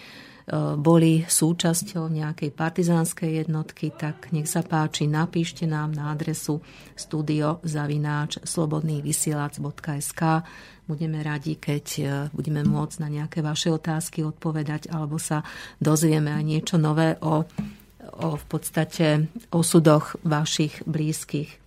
[0.76, 6.60] boli súčasťou nejakej partizánskej jednotky, tak nech sa páči, napíšte nám na adresu
[7.00, 10.22] studiozavináč slobodnývysielac.sk
[10.89, 15.46] Budeme radi, keď e, budeme môcť na nejaké vaše otázky odpovedať, alebo sa
[15.78, 17.46] dozvieme aj niečo nové o
[18.19, 21.60] o v podstate osudoch vašich blízkych.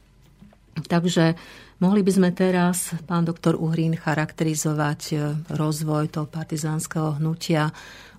[0.88, 1.36] Takže
[1.84, 5.16] mohli by sme teraz, pán doktor Uhrín, charakterizovať e,
[5.52, 7.72] rozvoj toho partizánskeho hnutia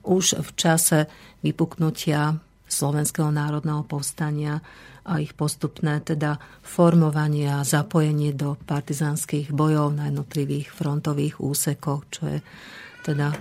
[0.06, 1.00] už v čase
[1.42, 2.38] vypuknutia
[2.70, 4.62] Slovenského národného povstania
[5.04, 12.24] a ich postupné teda formovanie a zapojenie do partizánskych bojov na jednotlivých frontových úsekoch, čo
[12.28, 12.40] je
[13.04, 13.38] teda e,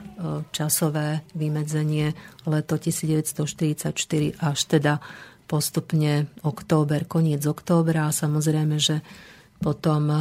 [0.50, 2.10] časové vymedzenie
[2.50, 3.94] leto 1944
[4.42, 4.98] až teda
[5.46, 9.06] postupne október, koniec októbra a samozrejme, že
[9.62, 10.18] potom e,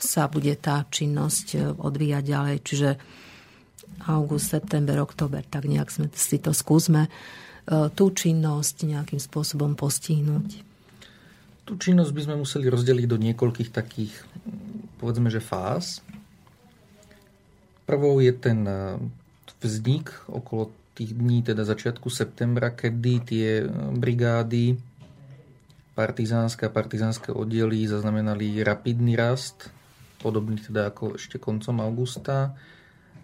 [0.00, 2.90] sa bude tá činnosť e, odvíjať ďalej, čiže
[4.08, 7.08] august, september, október, tak nejak sme si to skúsme
[7.66, 10.62] tú činnosť nejakým spôsobom postihnúť.
[11.66, 14.14] Tú činnosť by sme museli rozdeliť do niekoľkých takých,
[15.02, 16.05] povedzme, že fáz.
[17.86, 18.98] Prvou je ten e,
[19.62, 24.74] vznik okolo tých dní, teda začiatku septembra, kedy tie e, brigády
[25.94, 29.70] partizánske a partizánske oddiely zaznamenali rapidný rast,
[30.18, 32.58] podobný teda ako ešte koncom augusta.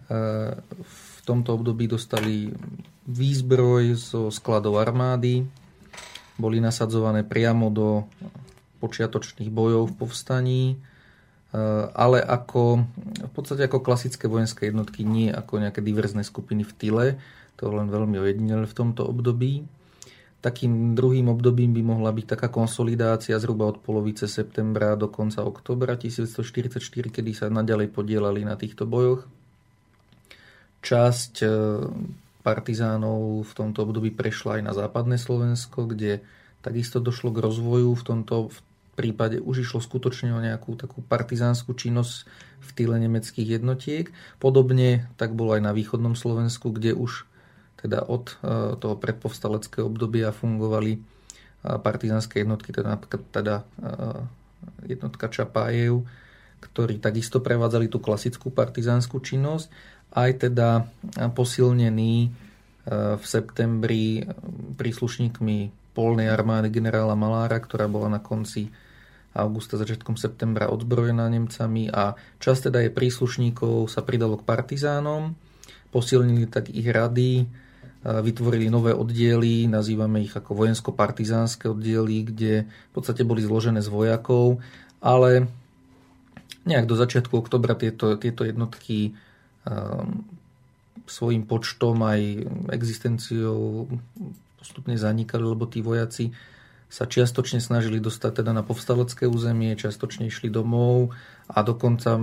[0.07, 2.47] E, v tomto období dostali
[3.03, 5.43] výzbroj zo skladov armády,
[6.39, 8.07] boli nasadzované priamo do
[8.79, 10.92] počiatočných bojov v povstaní Eh,
[11.93, 12.81] ale ako,
[13.29, 17.05] v podstate ako klasické vojenské jednotky, nie ako nejaké diverzné skupiny v tyle.
[17.61, 19.61] To len veľmi ojedinele v tomto období.
[20.43, 25.95] Takým druhým obdobím by mohla byť taká konsolidácia zhruba od polovice septembra do konca oktobra
[25.95, 29.23] 1944, kedy sa nadalej podielali na týchto bojoch.
[30.83, 31.51] Časť eh,
[32.43, 36.19] partizánov v tomto období prešla aj na západné Slovensko, kde
[36.59, 38.57] takisto došlo k rozvoju v tomto, v
[38.93, 42.29] prípade už išlo skutočne o nejakú takú partizánsku činnosť
[42.63, 44.13] v tyle nemeckých jednotiek.
[44.37, 47.25] Podobne tak bolo aj na východnom Slovensku, kde už
[47.83, 50.99] teda od e, toho predpovstaleckého obdobia fungovali e,
[51.61, 53.63] partizánske jednotky, teda napríklad teda e,
[54.87, 56.07] jednotka Čapájev,
[56.63, 59.67] ktorí takisto prevádzali tú klasickú partizánsku činnosť,
[60.15, 60.87] aj teda
[61.35, 62.31] posilnení
[63.19, 64.23] v septembri
[64.79, 65.57] príslušníkmi
[65.91, 68.71] polnej armády generála Malára, ktorá bola na konci
[69.33, 75.33] augusta, začiatkom septembra odzbrojená Nemcami a čas teda je príslušníkov sa pridalo k partizánom,
[75.89, 77.49] posilnili tak ich rady,
[78.03, 84.59] vytvorili nové oddiely, nazývame ich ako vojensko-partizánske oddiely, kde v podstate boli zložené z vojakov,
[84.99, 85.47] ale
[86.67, 89.15] nejak do začiatku oktobra tieto, tieto jednotky
[89.63, 90.27] um,
[91.07, 93.87] svojim počtom aj existenciou
[94.59, 96.31] postupne zanikali, lebo tí vojaci
[96.93, 101.09] sa čiastočne snažili dostať teda na povstalecké územie, čiastočne išli domov
[101.49, 102.21] a dokonca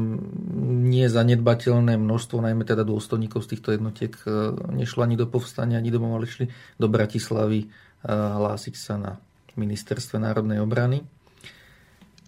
[0.87, 5.91] nie zanedbateľné množstvo, najmä teda dôstojníkov z týchto jednotiek e, nešlo ani do povstania, ani
[5.91, 6.47] domov, ale išli
[6.79, 7.69] do Bratislavy e,
[8.15, 9.13] hlásiť sa na
[9.59, 11.03] ministerstve národnej obrany.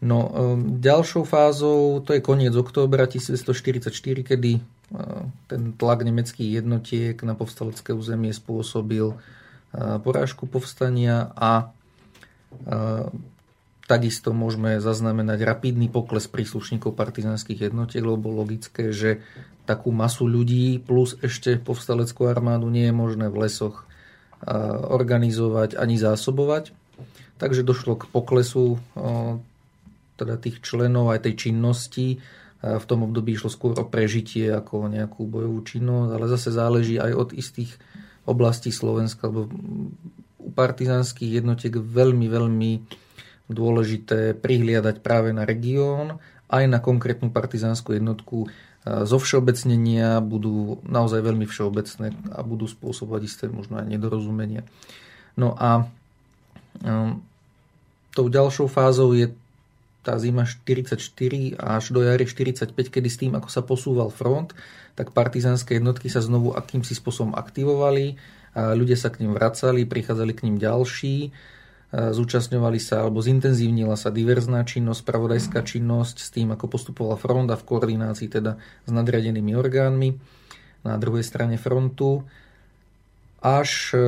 [0.03, 0.31] No, e,
[0.83, 4.59] ďalšou fázou, to je koniec októbra 1944, kedy
[5.49, 9.17] ten tlak nemeckých jednotiek na povstalecké územie spôsobil
[10.05, 11.73] porážku povstania a
[13.83, 19.21] Takisto môžeme zaznamenať rapidný pokles príslušníkov partizánskych jednotiek, lebo logické, že
[19.67, 23.85] takú masu ľudí plus ešte povstaleckú armádu nie je možné v lesoch
[24.89, 26.75] organizovať ani zásobovať.
[27.43, 28.79] Takže došlo k poklesu
[30.15, 32.23] teda tých členov aj tej činnosti.
[32.63, 36.95] V tom období išlo skôr o prežitie ako o nejakú bojovú činnosť, ale zase záleží
[37.03, 37.75] aj od istých
[38.23, 39.51] oblastí Slovenska, lebo
[40.43, 42.73] u partizánskych jednotiek veľmi, veľmi
[43.49, 46.19] dôležité prihliadať práve na región,
[46.53, 48.51] aj na konkrétnu partizánsku jednotku.
[48.83, 54.67] Zo všeobecnenia budú naozaj veľmi všeobecné a budú spôsobovať isté možno aj nedorozumenia.
[55.39, 55.87] No a
[56.83, 57.23] um,
[58.13, 59.33] tou ďalšou fázou je
[60.03, 60.99] tá zima 44
[61.57, 64.51] až do jary 45, kedy s tým, ako sa posúval front,
[64.99, 68.19] tak partizánske jednotky sa znovu akýmsi spôsobom aktivovali
[68.57, 71.33] ľudia sa k ním vracali, prichádzali k ním ďalší,
[71.93, 77.61] zúčastňovali sa alebo zintenzívnila sa diverzná činnosť, spravodajská činnosť s tým, ako postupovala front a
[77.61, 78.57] v koordinácii teda
[78.89, 80.17] s nadriadenými orgánmi
[80.89, 82.25] na druhej strane frontu
[83.43, 83.99] až e,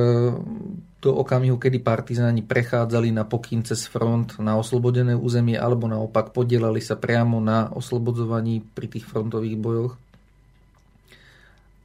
[1.03, 6.81] do okamihu, kedy partizáni prechádzali na pokyn cez front na oslobodené územie alebo naopak podielali
[6.81, 9.93] sa priamo na oslobodzovaní pri tých frontových bojoch.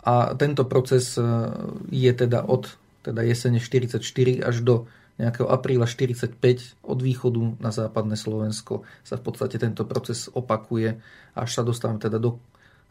[0.05, 1.25] A tento proces e,
[1.93, 4.85] je teda od teda jesene 44 až do
[5.21, 6.41] nejakého apríla 45
[6.81, 10.97] od východu na západné Slovensko sa v podstate tento proces opakuje,
[11.37, 12.41] až sa dostávame teda do,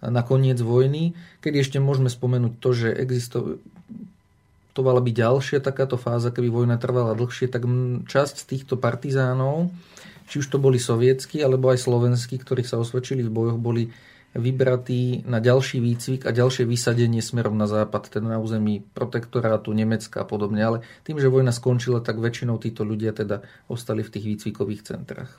[0.01, 6.53] na koniec vojny, kedy ešte môžeme spomenúť to, že existovala by ďalšia takáto fáza, keby
[6.53, 7.65] vojna trvala dlhšie, tak
[8.05, 9.73] časť z týchto partizánov,
[10.29, 13.89] či už to boli sovietskí alebo aj slovenskí, ktorí sa osvedčili v bojoch, boli
[14.37, 20.21] vybratý na ďalší výcvik a ďalšie vysadenie smerom na západ, teda na území protektorátu Nemecka
[20.21, 20.61] a podobne.
[20.61, 25.31] Ale tým, že vojna skončila, tak väčšinou títo ľudia teda ostali v tých výcvikových centrách.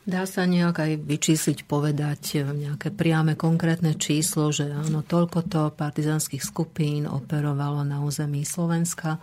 [0.00, 7.04] Dá sa nejak aj vyčísliť, povedať nejaké priame konkrétne číslo, že áno, toľkoto partizánskych skupín
[7.04, 9.20] operovalo na území Slovenska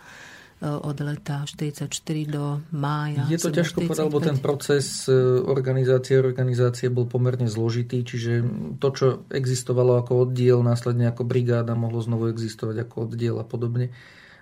[0.58, 1.86] od leta 44
[2.26, 3.22] do mája.
[3.30, 8.42] Je to ťažko povedať, lebo ten proces eh, organizácie organizácie bol pomerne zložitý, čiže
[8.82, 13.94] to, čo existovalo ako oddiel, následne ako brigáda, mohlo znovu existovať ako oddiel a podobne.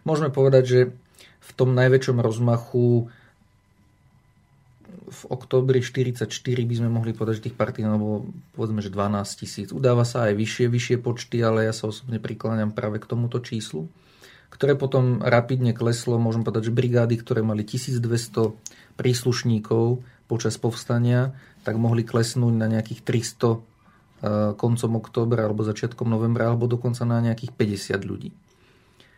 [0.08, 0.80] Môžeme povedať, že
[1.20, 3.12] v tom najväčšom rozmachu
[5.06, 8.18] v oktobri 44 by sme mohli povedať, že tých partizánov bolo
[8.58, 9.68] povedzme, že 12 tisíc.
[9.70, 13.86] Udáva sa aj vyššie, vyššie počty, ale ja sa osobne prikláňam práve k tomuto číslu
[14.50, 18.56] ktoré potom rapidne kleslo, môžem povedať, že brigády, ktoré mali 1200
[18.96, 23.58] príslušníkov počas povstania, tak mohli klesnúť na nejakých 300 e,
[24.54, 28.30] koncom októbra alebo začiatkom novembra, alebo dokonca na nejakých 50 ľudí.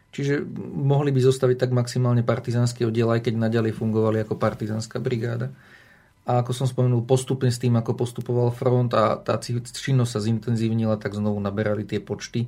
[0.08, 0.40] Čiže
[0.72, 5.52] mohli by zostaviť tak maximálne partizánsky oddiel, aj keď naďalej fungovali ako partizánska brigáda.
[6.28, 11.00] A ako som spomenul, postupne s tým, ako postupoval front a tá činnosť sa zintenzívnila,
[11.00, 12.44] tak znovu naberali tie počty.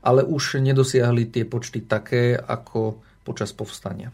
[0.00, 2.96] Ale už nedosiahli tie počty také, ako
[3.28, 4.08] počas povstania.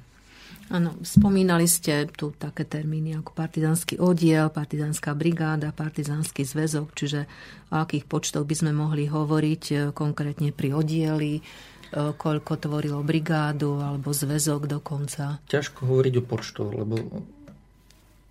[0.73, 7.29] Áno, spomínali ste tu také termíny ako partizánsky oddiel, partizánska brigáda, partizánsky zväzok, čiže
[7.69, 11.43] o akých počtoch by sme mohli hovoriť e, konkrétne pri oddieli, e,
[11.93, 15.45] koľko tvorilo brigádu alebo zväzok dokonca?
[15.53, 16.97] Ťažko hovoriť o počtoch, lebo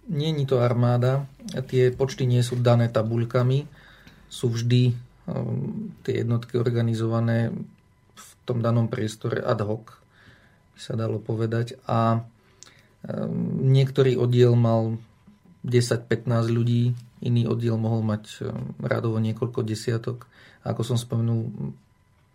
[0.09, 1.23] je to armáda,
[1.71, 3.65] tie počty nie sú dané tabuľkami,
[4.27, 4.91] sú vždy
[5.29, 7.53] um, tie jednotky organizované
[8.13, 9.95] v tom danom priestore ad hoc,
[10.75, 11.79] by sa dalo povedať.
[11.87, 12.23] A um,
[13.63, 14.99] niektorý oddiel mal
[15.63, 16.91] 10-15 ľudí,
[17.23, 20.27] iný oddiel mohol mať um, radovo niekoľko desiatok.
[20.67, 21.47] A ako som spomenul,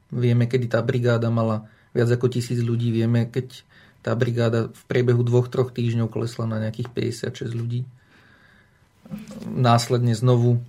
[0.08, 3.64] vieme, kedy tá brigáda mala viac ako tisíc ľudí, vieme, keď
[4.02, 7.82] tá brigáda v priebehu dvoch, troch týždňov klesla na nejakých 56 ľudí.
[9.48, 10.60] Následne znovu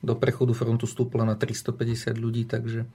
[0.00, 2.88] do prechodu frontu stúpla na 350 ľudí, takže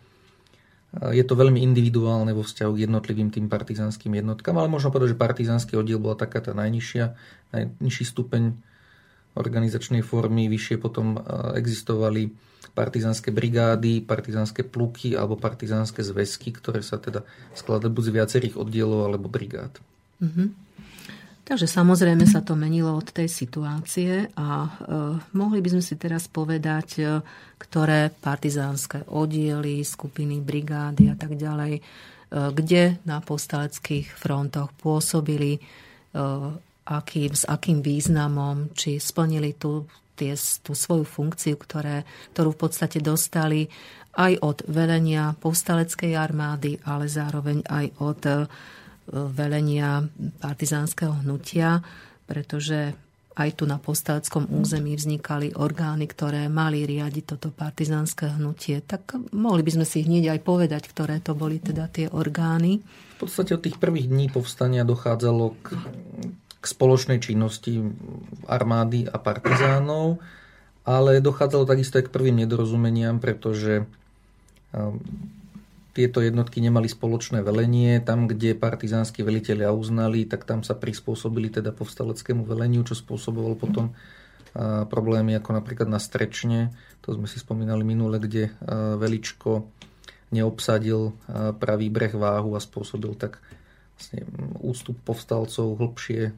[0.93, 5.24] je to veľmi individuálne vo vzťahu k jednotlivým tým partizánskym jednotkám, ale možno povedať, že
[5.26, 7.05] partizánsky oddiel bola taká tá najnižšia,
[7.53, 8.53] najnižší stupeň
[9.34, 11.17] organizačnej formy, vyššie potom
[11.57, 12.29] existovali
[12.73, 17.21] partizánske brigády, partizánske pluky alebo partizánske zväzky, ktoré sa teda
[17.53, 19.77] skladajú buď z viacerých oddielov alebo brigád.
[20.17, 20.47] Mm-hmm.
[21.43, 24.69] Takže samozrejme sa to menilo od tej situácie a e,
[25.36, 27.19] mohli by sme si teraz povedať, e,
[27.59, 31.81] ktoré partizánske oddiely, skupiny, brigády a tak ďalej, e,
[32.31, 35.61] kde na postaleckých frontoch pôsobili, e,
[36.84, 39.88] akým, s akým významom, či splnili tú,
[40.19, 42.03] tie, tú svoju funkciu, ktoré,
[42.36, 43.71] ktorú v podstate dostali
[44.13, 48.21] aj od velenia povstaleckej armády, ale zároveň aj od
[49.09, 50.05] velenia
[50.39, 51.81] partizánskeho hnutia,
[52.29, 52.93] pretože
[53.34, 58.86] aj tu na postaveckom území vznikali orgány, ktoré mali riadiť toto partizánske hnutie.
[58.86, 62.86] Tak mohli by sme si hneď aj povedať, ktoré to boli teda tie orgány.
[63.17, 65.67] V podstate od tých prvých dní povstania dochádzalo k
[66.66, 67.84] spoločnej činnosti
[68.47, 70.24] armády a partizánov,
[70.84, 73.88] ale dochádzalo takisto aj k prvým nedorozumeniam, pretože
[75.93, 78.01] tieto jednotky nemali spoločné velenie.
[78.01, 83.93] Tam, kde partizánsky veliteľia uznali, tak tam sa prispôsobili teda povstaleckému veleniu, čo spôsobovalo potom
[84.89, 86.74] problémy ako napríklad na Strečne.
[87.05, 88.53] To sme si spomínali minule, kde
[88.97, 89.70] Veličko
[90.34, 91.14] neobsadil
[91.61, 93.38] pravý breh váhu a spôsobil tak
[93.95, 94.19] vlastne
[94.59, 96.33] ústup povstalcov hlbšie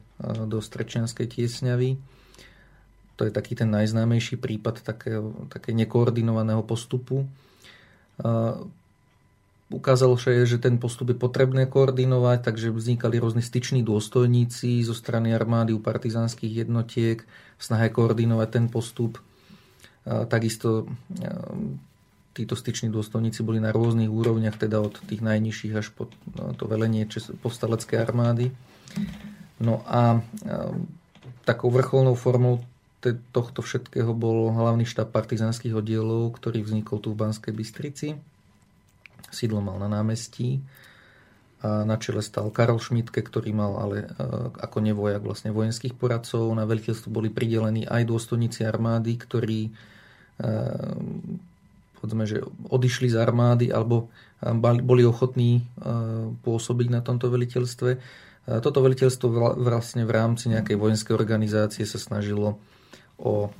[0.46, 1.98] do Strečenskej tiesňavy.
[3.16, 7.24] To je taký ten najznámejší prípad také, také nekoordinovaného postupu.
[9.66, 15.34] Ukázalo sa, že ten postup je potrebné koordinovať, takže vznikali rôzne styční dôstojníci zo strany
[15.34, 17.26] armády u partizánskych jednotiek
[17.58, 19.18] v snahe koordinovať ten postup.
[20.06, 20.86] Takisto
[22.36, 26.68] títo styční dôstojníci boli na rôznych úrovniach, teda od tých najnižších až po no, to
[26.68, 27.08] velenie
[27.40, 28.52] povstaleckej armády.
[29.56, 30.20] No a
[31.48, 32.60] takou vrcholnou formou
[33.32, 38.08] tohto všetkého bol hlavný štáb partizánskych oddielov, ktorý vznikol tu v Banskej Bystrici
[39.30, 40.64] sídlo mal na námestí.
[41.64, 44.08] A na čele stal Karol Šmitke, ktorý mal ale e,
[44.60, 46.52] ako nevojak vlastne vojenských poradcov.
[46.52, 49.70] Na veľiteľstvo boli pridelení aj dôstojníci armády, ktorí e,
[51.98, 55.64] povedzme, že odišli z armády alebo e, boli ochotní
[56.44, 57.90] pôsobiť na tomto veliteľstve.
[58.46, 62.62] Toto veliteľstvo vlastne v rámci nejakej vojenskej organizácie sa snažilo
[63.18, 63.50] o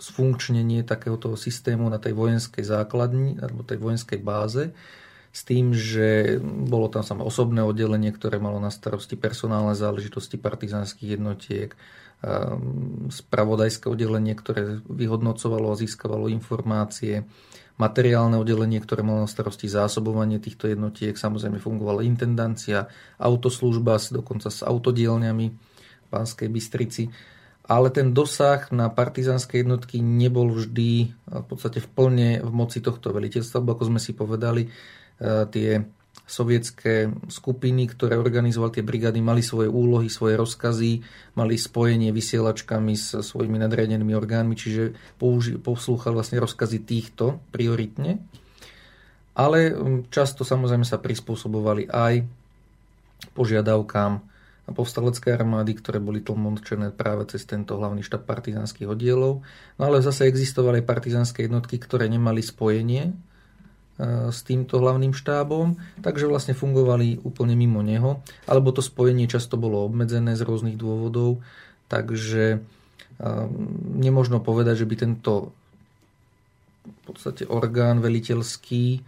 [0.00, 4.72] sfunkčnenie takéhoto systému na tej vojenskej základni alebo tej vojenskej báze
[5.30, 11.14] s tým, že bolo tam samé osobné oddelenie, ktoré malo na starosti personálne záležitosti partizánskych
[11.14, 11.78] jednotiek,
[13.08, 17.24] spravodajské oddelenie, ktoré vyhodnocovalo a získavalo informácie,
[17.80, 24.60] materiálne oddelenie, ktoré malo na starosti zásobovanie týchto jednotiek, samozrejme fungovala intendancia, autoslužba, dokonca s
[24.60, 27.08] autodielňami v Pánskej Bystrici.
[27.64, 33.14] Ale ten dosah na partizánske jednotky nebol vždy v podstate v plne v moci tohto
[33.16, 34.68] veliteľstva, lebo ako sme si povedali, e,
[35.48, 35.78] tie
[36.30, 41.02] sovietské skupiny, ktoré organizovali tie brigády, mali svoje úlohy, svoje rozkazy,
[41.34, 48.22] mali spojenie vysielačkami s svojimi nadriadenými orgánmi, čiže použi- poslúchali vlastne rozkazy týchto prioritne.
[49.34, 49.74] Ale
[50.14, 52.22] často samozrejme sa prispôsobovali aj
[53.34, 54.30] požiadavkám
[54.70, 59.42] povstalecké armády, ktoré boli tlmočené práve cez tento hlavný štáb partizánskych oddielov.
[59.76, 63.10] No ale zase existovali aj partizánske jednotky, ktoré nemali spojenie
[64.32, 69.84] s týmto hlavným štábom, takže vlastne fungovali úplne mimo neho, alebo to spojenie často bolo
[69.84, 71.44] obmedzené z rôznych dôvodov,
[71.92, 72.58] takže e,
[74.00, 75.52] nemožno povedať, že by tento
[76.80, 79.00] v podstate orgán veliteľský e,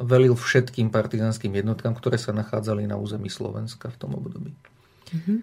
[0.00, 4.52] velil všetkým partizánskym jednotkám, ktoré sa nachádzali na území Slovenska v tom období.
[5.12, 5.38] Mm-hmm.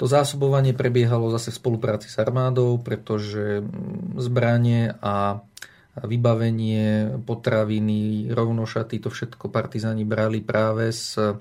[0.00, 5.44] To zásobovanie prebiehalo zase v spolupráci s armádou, pretože mm, zbranie a
[5.98, 11.38] vybavenie, potraviny, rovnošaty, to všetko partizáni brali práve z,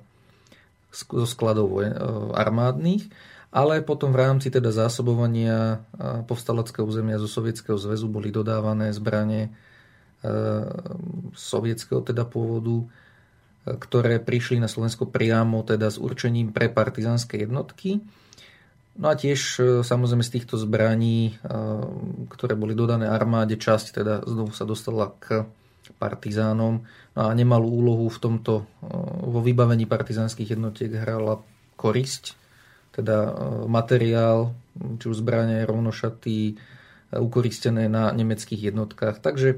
[0.90, 1.94] zo skladov e,
[2.34, 3.06] armádnych,
[3.54, 5.82] ale potom v rámci teda zásobovania
[6.30, 9.50] povstaleckého územia zo Sovietskeho zväzu boli dodávané zbranie
[10.20, 10.32] E,
[11.32, 12.84] sovietského teda pôvodu,
[13.64, 18.04] ktoré prišli na Slovensko priamo teda s určením pre partizánske jednotky.
[19.00, 21.40] No a tiež e, samozrejme z týchto zbraní,
[22.28, 25.48] ktoré boli dodané armáde, časť teda znovu sa dostala k
[25.98, 26.86] partizánom
[27.16, 28.70] no a nemalú úlohu v tomto,
[29.26, 31.42] vo vybavení partizánskych jednotiek hrala
[31.80, 32.38] korisť,
[32.94, 33.34] teda
[33.66, 34.54] materiál,
[35.02, 36.60] či už zbranie, rovnošaty,
[37.16, 39.18] ukoristené na nemeckých jednotkách.
[39.24, 39.58] Takže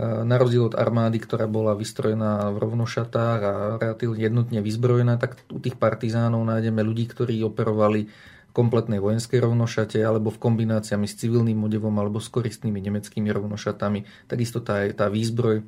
[0.00, 5.58] na rozdiel od armády, ktorá bola vystrojená v rovnošatách a relatívne jednotne vyzbrojená, tak u
[5.58, 8.06] tých partizánov nájdeme ľudí, ktorí operovali
[8.50, 14.26] kompletnej vojenskej rovnošate alebo v kombináciami s civilným odevom alebo s koristnými nemeckými rovnošatami.
[14.26, 15.62] Takisto tá, tá výzbroj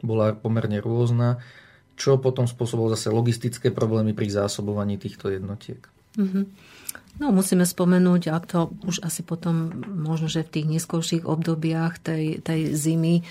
[0.00, 1.42] bola pomerne rôzna,
[2.00, 5.84] čo potom spôsobilo zase logistické problémy pri zásobovaní týchto jednotiek.
[6.16, 6.44] Mm-hmm.
[7.18, 12.38] No musíme spomenúť, a to už asi potom možno, že v tých neskôrších obdobiach tej,
[12.38, 13.24] tej zimy eh,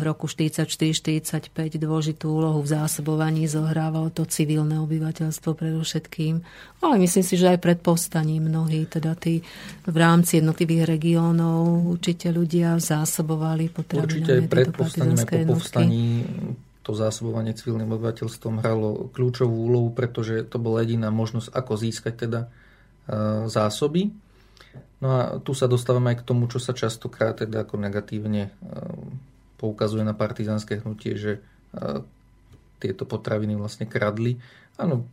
[0.00, 6.34] roku 44-45 dôležitú úlohu v zásobovaní zohrávalo to civilné obyvateľstvo predovšetkým.
[6.80, 9.44] Ale myslím si, že aj pred povstaním mnohí, teda tí
[9.84, 14.10] v rámci jednotlivých regiónov určite ľudia zásobovali potravinami.
[14.10, 16.04] Určite aj pred povstaním, aj po povstaní
[16.84, 22.40] to zásobovanie civilným obyvateľstvom hralo kľúčovú úlohu, pretože to bola jediná možnosť, ako získať teda
[23.50, 24.10] zásoby.
[25.04, 28.50] No a tu sa dostávame aj k tomu, čo sa častokrát teda ako negatívne e,
[29.60, 31.40] poukazuje na partizánske hnutie, že e,
[32.80, 34.40] tieto potraviny vlastne kradli.
[34.80, 35.04] Áno,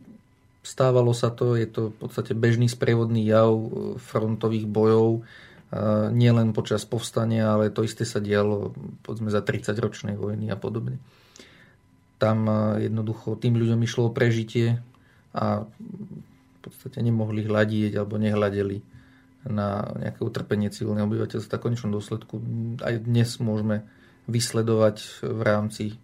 [0.64, 3.52] stávalo sa to, je to v podstate bežný sprievodný jav
[4.00, 5.26] frontových bojov,
[6.12, 11.00] nielen počas povstania, ale to isté sa dialo povedzme za 30 ročnej vojny a podobne.
[12.20, 12.44] Tam
[12.76, 14.84] jednoducho tým ľuďom išlo o prežitie
[15.32, 15.64] a
[16.62, 18.78] podstate nemohli hľadieť alebo nehľadeli
[19.50, 21.58] na nejaké utrpenie civilného obyvateľstva.
[21.58, 22.38] V konečnom dôsledku
[22.78, 23.82] aj dnes môžeme
[24.30, 25.96] vysledovať v rámci e,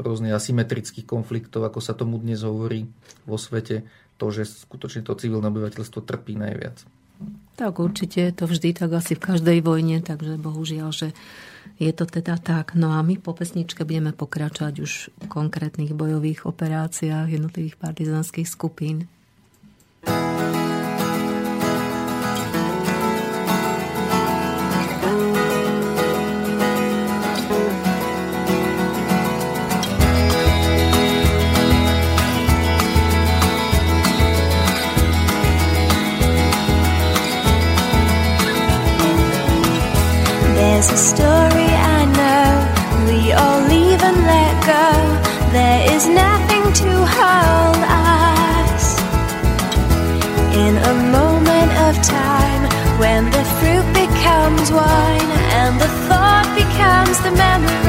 [0.00, 2.88] rôznych asymetrických konfliktov, ako sa tomu dnes hovorí
[3.28, 3.84] vo svete,
[4.16, 6.88] to, že skutočne to civilné obyvateľstvo trpí najviac.
[7.56, 11.08] Tak určite je to vždy tak asi v každej vojne, takže bohužiaľ, že
[11.80, 12.76] je to teda tak.
[12.76, 19.08] No a my po pesničke budeme pokračovať už v konkrétnych bojových operáciách jednotlivých partizánskych skupín.
[40.96, 42.48] A story I know.
[43.08, 44.88] We all leave and let go.
[45.52, 48.84] There is nothing to hold us.
[50.64, 52.62] In a moment of time,
[53.02, 55.30] when the fruit becomes wine
[55.60, 57.85] and the thought becomes the memory.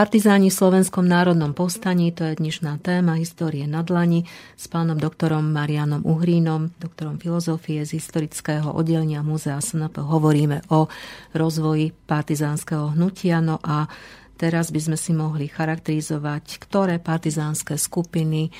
[0.00, 4.24] Partizáni v Slovenskom národnom povstaní, to je dnešná téma histórie na dlani
[4.56, 10.00] s pánom doktorom Marianom Uhrínom, doktorom filozofie z historického oddelenia Múzea SNP.
[10.00, 10.88] Hovoríme o
[11.36, 13.92] rozvoji partizánskeho hnutia, no a
[14.40, 18.50] Teraz by sme si mohli charakterizovať, ktoré partizánske skupiny e,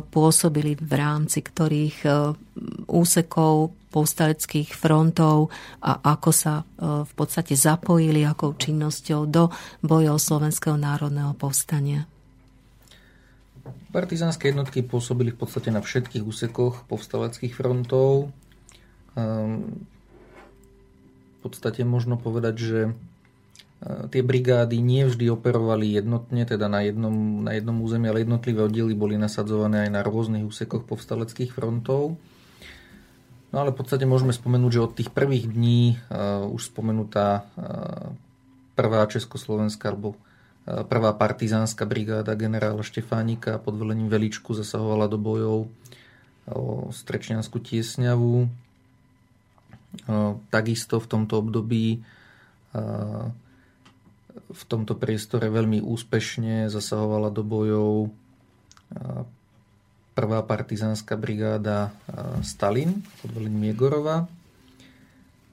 [0.00, 2.10] pôsobili v rámci ktorých e,
[2.88, 5.50] úsekov povstaleckých frontov
[5.82, 6.64] a ako sa e,
[7.04, 9.50] v podstate zapojili akou činnosťou do
[9.82, 12.06] bojov Slovenského národného povstania.
[13.90, 18.30] Partizánske jednotky pôsobili v podstate na všetkých úsekoch povstaleckých frontov.
[19.18, 19.82] Ehm,
[21.36, 22.80] v podstate možno povedať, že
[24.12, 28.92] tie brigády nie vždy operovali jednotne, teda na jednom, na jednom území, ale jednotlivé oddiely
[28.92, 32.20] boli nasadzované aj na rôznych úsekoch povstaleckých frontov.
[33.50, 38.14] No ale v podstate môžeme spomenúť, že od tých prvých dní uh, už spomenutá uh,
[38.78, 45.66] prvá Československá alebo uh, prvá partizánska brigáda generála Štefánika pod velením Veličku zasahovala do bojov
[46.50, 48.50] o Strečňanskú tiesňavu.
[50.50, 52.02] Takisto v tomto období
[54.50, 58.10] v tomto priestore veľmi úspešne zasahovala do bojov
[60.12, 61.94] prvá partizánska brigáda
[62.42, 64.28] Stalin pod velením Jegorova.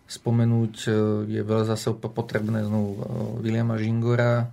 [0.07, 0.91] Spomenúť e,
[1.27, 2.99] je veľa zase potrebné znovu e,
[3.43, 4.47] Viliama Žingora,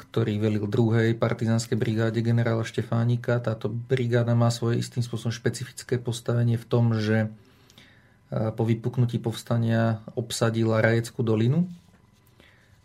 [0.00, 3.36] ktorý velil druhej partizánskej brigáde generála Štefánika.
[3.44, 7.28] Táto brigáda má svoje istým spôsobom špecifické postavenie v tom, že
[8.32, 11.68] e, po vypuknutí povstania obsadila Rajeckú dolinu,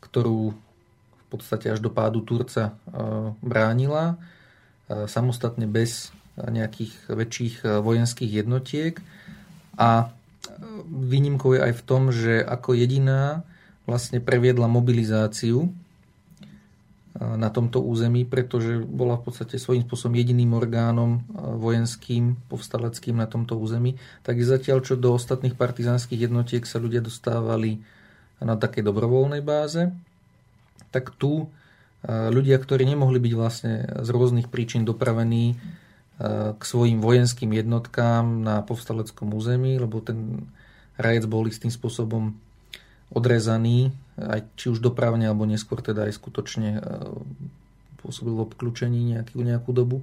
[0.04, 2.92] ktorú v podstate až do pádu Turca e,
[3.40, 4.41] bránila e,
[5.08, 8.98] samostatne bez nejakých väčších e, vojenských jednotiek
[9.78, 10.12] a
[10.88, 13.46] výnimkou je aj v tom, že ako jediná
[13.86, 15.74] vlastne previedla mobilizáciu
[17.22, 21.22] na tomto území, pretože bola v podstate svojím spôsobom jediným orgánom
[21.60, 24.00] vojenským, povstaleckým na tomto území.
[24.24, 27.84] Tak zatiaľ, čo do ostatných partizánskych jednotiek sa ľudia dostávali
[28.40, 29.92] na takej dobrovoľnej báze,
[30.90, 31.61] tak tu e,
[32.08, 35.56] ľudia, ktorí nemohli byť vlastne z rôznych príčin dopravení e,
[36.58, 40.50] k svojim vojenským jednotkám na povstaleckom území, lebo ten
[40.98, 42.34] rajec bol istým spôsobom
[43.14, 46.82] odrezaný, aj či už dopravne, alebo neskôr teda aj skutočne e,
[48.02, 50.02] pôsobil v obklúčení nejakú, nejakú dobu,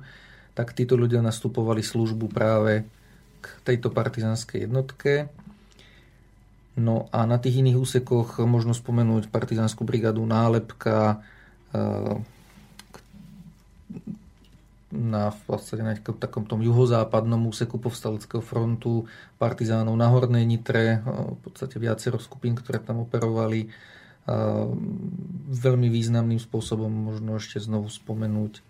[0.55, 2.87] tak títo ľudia nastupovali službu práve
[3.43, 5.27] k tejto partizánskej jednotke.
[6.79, 11.27] No a na tých iných úsekoch možno spomenúť partizánsku brigádu Nálepka,
[14.89, 19.05] na v podstate na takom tom juhozápadnom úseku povstaleckého frontu
[19.37, 23.69] partizánov na Hornej Nitre, eh, v podstate viacero skupín, ktoré tam operovali.
[23.69, 24.67] Eh,
[25.49, 28.65] veľmi významným spôsobom možno ešte znovu spomenúť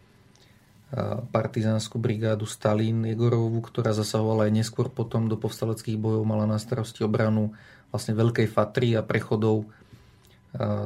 [1.37, 7.05] partizánsku brigádu Stalin Jegorovú, ktorá zasahovala aj neskôr potom do povstaleckých bojov, mala na starosti
[7.05, 7.53] obranu
[7.93, 9.69] vlastne Veľkej Fatry a prechodov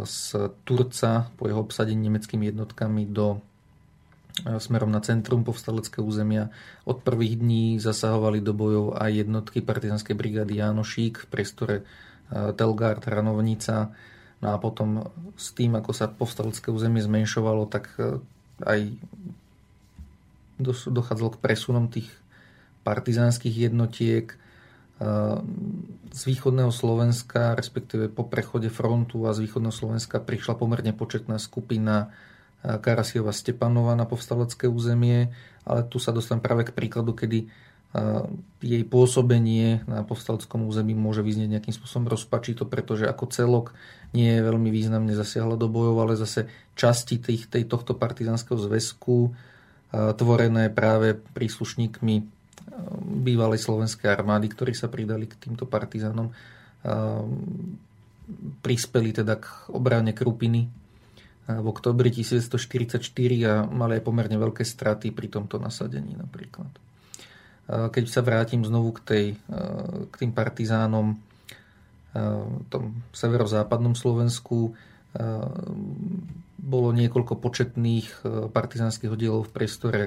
[0.05, 0.35] z
[0.67, 6.51] Turca po jeho obsadení nemeckými jednotkami do e, smerom na centrum povstaleckého územia.
[6.83, 11.83] Od prvých dní zasahovali do bojov aj jednotky partizanskej brigády Jánošík v priestore e,
[12.59, 13.95] Telgard, Ranovnica.
[14.43, 15.07] No a potom
[15.39, 17.95] s tým, ako sa povstalecké územie zmenšovalo, tak
[18.67, 18.99] aj
[20.91, 22.11] dochádzalo k presunom tých
[22.83, 24.35] partizánskych jednotiek
[26.13, 32.13] z východného Slovenska, respektíve po prechode frontu a z východného Slovenska prišla pomerne početná skupina
[32.63, 35.35] Karasiova Stepanova na povstalecké územie,
[35.67, 37.51] ale tu sa dostanem práve k príkladu, kedy
[38.65, 43.67] jej pôsobenie na povstaleckom území môže vyznieť nejakým spôsobom rozpačito, pretože ako celok
[44.17, 49.37] nie je veľmi významne zasiahla do bojov, ale zase časti tých, tej, tohto partizánskeho zväzku
[49.93, 52.42] tvorené práve príslušníkmi
[53.03, 56.33] bývalej slovenskej armády, ktorí sa pridali k týmto partizánom,
[58.65, 60.67] prispeli teda k obrane Krupiny
[61.43, 63.03] v oktobri 1944
[63.51, 66.71] a mali aj pomerne veľké straty pri tomto nasadení napríklad.
[67.67, 69.27] Keď sa vrátim znovu k, tej,
[70.11, 71.19] k tým partizánom
[72.13, 74.75] v tom severozápadnom Slovensku,
[76.63, 78.07] bolo niekoľko početných
[78.55, 80.03] partizánskych oddielov v priestore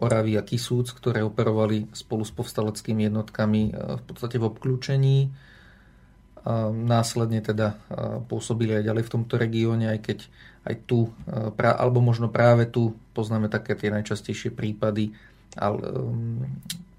[0.00, 5.18] Oravy a Kisúc, ktoré operovali spolu s povstaleckými jednotkami e, v podstate v obklúčení.
[6.72, 10.18] Následne teda e, pôsobili aj ďalej v tomto regióne, aj keď
[10.72, 15.12] aj tu, e, alebo možno práve tu poznáme také tie najčastejšie prípady
[15.60, 15.84] ale,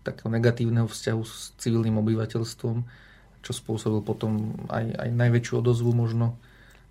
[0.06, 2.78] takého negatívneho vzťahu s civilným obyvateľstvom,
[3.42, 6.38] čo spôsobil potom aj, aj najväčšiu odozvu možno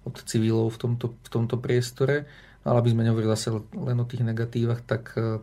[0.07, 2.27] od civilov v tomto, v tomto priestore.
[2.65, 5.43] ale aby sme nehovorili zase len o tých negatívach, tak um,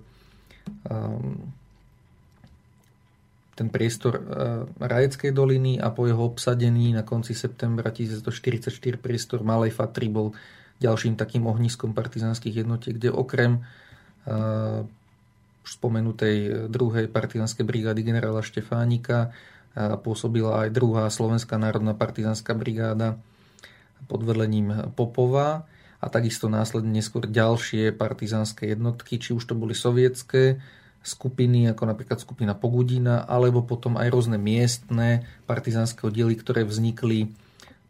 [3.58, 4.22] ten priestor
[4.78, 8.70] Rajeckej doliny a po jeho obsadení na konci septembra 1944
[9.02, 10.38] priestor Malej Fatry bol
[10.78, 13.66] ďalším takým ohniskom partizánskych jednotiek, kde okrem
[15.66, 19.34] už spomenutej druhej partizánskej brigády generála Štefánika
[20.06, 23.18] pôsobila aj druhá Slovenská národná partizánska brigáda
[24.06, 25.66] pod velením Popova
[25.98, 30.62] a takisto následne neskôr ďalšie partizánske jednotky, či už to boli sovietské
[31.02, 37.32] skupiny, ako napríklad skupina Pogudina, alebo potom aj rôzne miestne partizánske oddiely, ktoré vznikli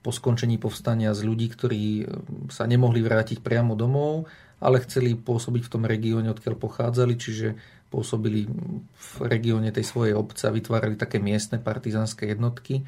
[0.05, 2.05] po skončení povstania z ľudí, ktorí e,
[2.47, 4.29] sa nemohli vrátiť priamo domov,
[4.61, 7.47] ale chceli pôsobiť v tom regióne, odkiaľ pochádzali, čiže
[7.91, 8.47] pôsobili
[8.93, 12.83] v regióne tej svojej obce a vytvárali také miestne partizánske jednotky.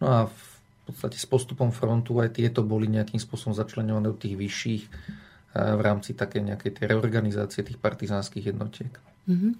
[0.00, 0.51] No a v
[0.90, 4.90] podstate s postupom frontu aj tieto boli nejakým spôsobom začlenované do tých vyšších e,
[5.54, 8.92] v rámci také nejakej tej reorganizácie tých partizánskych jednotiek.
[9.30, 9.52] Mm-hmm.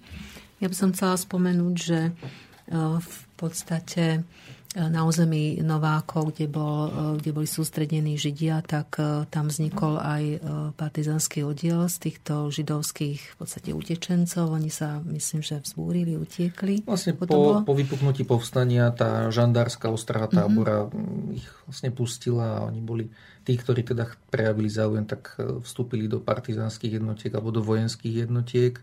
[0.59, 2.11] Ja by som chcela spomenúť, že e,
[2.99, 4.27] v podstate
[4.75, 8.97] na území Novákov, kde, bol, e, kde boli sústredení Židia, tak
[9.29, 10.23] tam vznikol aj
[10.77, 14.49] partizánsky oddiel z týchto židovských v podstate utečencov.
[14.49, 16.85] Oni sa, myslím, že vzbúrili, utiekli.
[16.85, 20.35] Vlastne po, po vypuknutí povstania tá žandárska ostraha mhm.
[20.35, 21.37] tábora mm-hmm.
[21.37, 23.05] ich vlastne pustila a oni boli
[23.43, 28.79] tí, ktorí teda prejavili záujem, tak vstúpili do partizánskych jednotiek alebo do vojenských jednotiek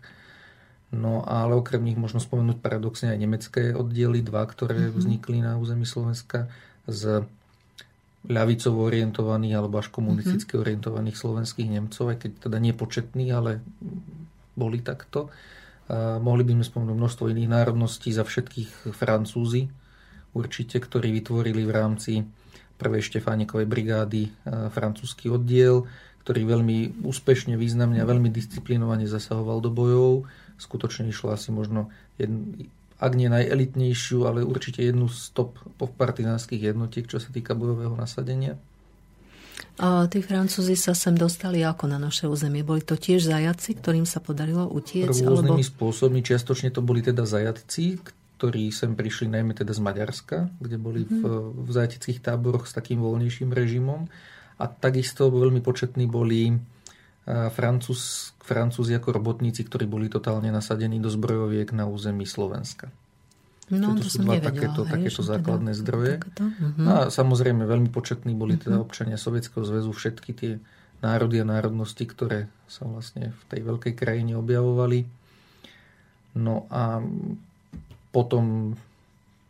[0.91, 4.97] No ale okrem nich možno spomenúť paradoxne aj nemecké oddiely, dva, ktoré mm-hmm.
[4.99, 6.51] vznikli na území Slovenska
[6.83, 7.23] z
[8.27, 10.63] ľavicovo orientovaných alebo až komunisticky mm-hmm.
[10.67, 13.63] orientovaných slovenských Nemcov, aj keď teda nepočetní, ale
[14.53, 15.31] boli takto.
[15.87, 19.71] A mohli by sme spomenúť množstvo iných národností za všetkých Francúzi,
[20.35, 22.13] určite, ktorí vytvorili v rámci
[22.79, 24.31] prvej Štefánikovej brigády
[24.71, 25.87] francúzsky oddiel,
[26.21, 30.29] ktorý veľmi úspešne, významne a veľmi disciplinovane zasahoval do bojov
[30.61, 31.89] skutočne išlo asi možno,
[32.21, 32.69] jedn,
[33.01, 35.57] ak nie najelitnejšiu, ale určite jednu z top
[35.97, 38.61] partizánskych jednotiek, čo sa týka bojového nasadenia.
[39.81, 42.61] A tí Francúzi sa sem dostali ako na naše územie?
[42.61, 45.25] Boli to tiež zajaci, ktorým sa podarilo utiecť?
[45.25, 45.73] Rôznymi alebo...
[45.73, 46.21] spôsobmi.
[46.21, 47.97] Čiastočne to boli teda zajatci,
[48.37, 53.01] ktorí sem prišli najmä teda z Maďarska, kde boli v, v zajateckých táboroch s takým
[53.01, 54.05] voľnejším režimom.
[54.61, 56.53] A takisto veľmi početní boli
[57.25, 62.93] Francúz, Francúzi ako robotníci, ktorí boli totálne nasadení do zbrojoviek na území Slovenska.
[63.71, 66.13] No, to, to sú dva nevedela, takéto, hej, takéto základné teda, zdroje.
[66.19, 66.43] Takéto?
[66.43, 66.75] Uh-huh.
[66.75, 68.89] No a samozrejme veľmi početní boli teda uh-huh.
[68.89, 70.51] občania Sovietskeho zväzu, všetky tie
[70.99, 75.07] národy a národnosti, ktoré sa vlastne v tej veľkej krajine objavovali.
[76.35, 76.99] No a
[78.11, 78.75] potom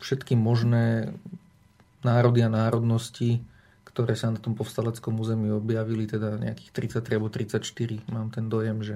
[0.06, 1.18] všetky možné
[2.06, 3.42] národy a národnosti
[3.92, 6.72] ktoré sa na tom povstaleckom území objavili, teda nejakých
[7.04, 8.08] 33 alebo 34.
[8.08, 8.96] Mám ten dojem, že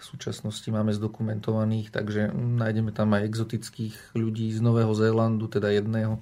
[0.00, 6.16] v súčasnosti máme zdokumentovaných, takže nájdeme tam aj exotických ľudí z Nového Zélandu, teda jedného,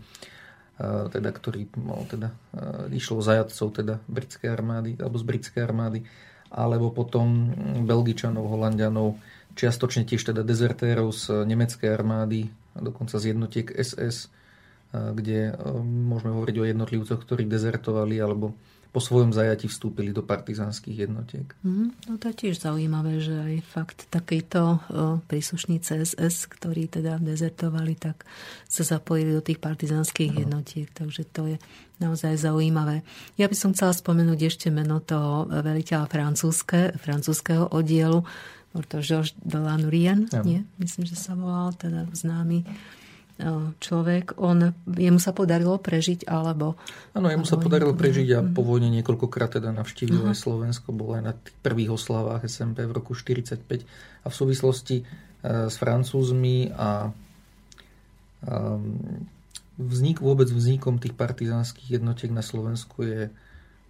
[1.14, 2.34] teda, ktorý no, teda,
[2.90, 6.02] išlo zajadcov teda britskej armády, alebo z britskej armády,
[6.50, 7.54] alebo potom
[7.86, 9.14] Belgičanov, Holandianov,
[9.54, 14.26] čiastočne tiež teda dezertérov z nemeckej armády, dokonca z jednotiek SS,
[14.92, 15.52] kde
[15.84, 18.56] môžeme hovoriť o jednotlivcoch, ktorí dezertovali alebo
[18.88, 21.44] po svojom zajati vstúpili do partizánskych jednotiek.
[21.60, 24.80] Mm, no to je tiež zaujímavé, že aj fakt takýto
[25.28, 28.24] príslušníci SS, ktorí teda dezertovali, tak
[28.64, 30.40] sa zapojili do tých partizánskych no.
[30.48, 31.56] jednotiek, takže to je
[32.00, 33.04] naozaj zaujímavé.
[33.36, 38.24] Ja by som chcela spomenúť ešte meno toho veliteľa francúzske, francúzského oddielu,
[38.88, 40.62] to Georges de Lanurien, nie?
[40.78, 42.62] Myslím, že sa volal teda známy
[43.78, 46.74] človek, on, jemu sa podarilo prežiť, alebo...
[47.14, 50.34] Áno, jemu sa podarilo prežiť a po vojne niekoľkokrát teda navštívil uh-huh.
[50.34, 53.62] aj Slovensko, bol aj na tých prvých oslavách SMP v roku 45
[54.22, 55.06] a v súvislosti
[55.46, 57.14] s Francúzmi a
[59.78, 63.30] vznik, vôbec vznikom tých partizánskych jednotiek na Slovensku je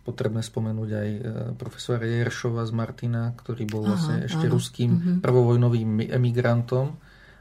[0.05, 1.09] potrebné spomenúť aj
[1.57, 4.61] profesora Jeršova z Martina, ktorý bol vlastne Aha, ešte áno.
[4.61, 5.17] ruským uh-huh.
[5.25, 6.97] prvovojnovým emigrantom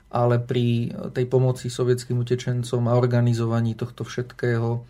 [0.08, 4.84] ale pri tej pomoci sovietským utečencom a organizovaní tohto všetkého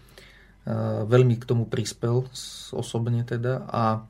[1.07, 2.27] veľmi k tomu prispel
[2.75, 4.03] osobne teda a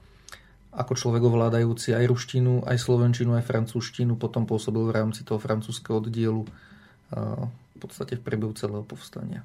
[0.77, 5.97] ako človek ovládajúci aj ruštinu, aj slovenčinu, aj francúzštinu, potom pôsobil v rámci toho francúzského
[5.97, 6.45] oddielu
[7.13, 9.41] v podstate v priebehu celého povstania.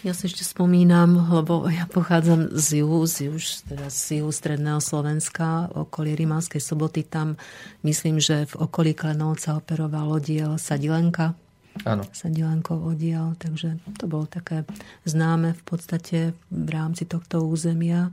[0.00, 3.36] Ja si ešte spomínam, lebo ja pochádzam z juhu, z juhu,
[3.68, 7.04] teda z juhu stredného Slovenska, okolie Rimavskej soboty.
[7.04, 7.36] Tam
[7.84, 11.36] myslím, že v okolí Klenovca operoval oddiel Sadilenka.
[11.84, 12.08] Áno.
[12.16, 14.64] Sadilenkov oddiel, takže to bolo také
[15.04, 18.08] známe v podstate v rámci tohto územia.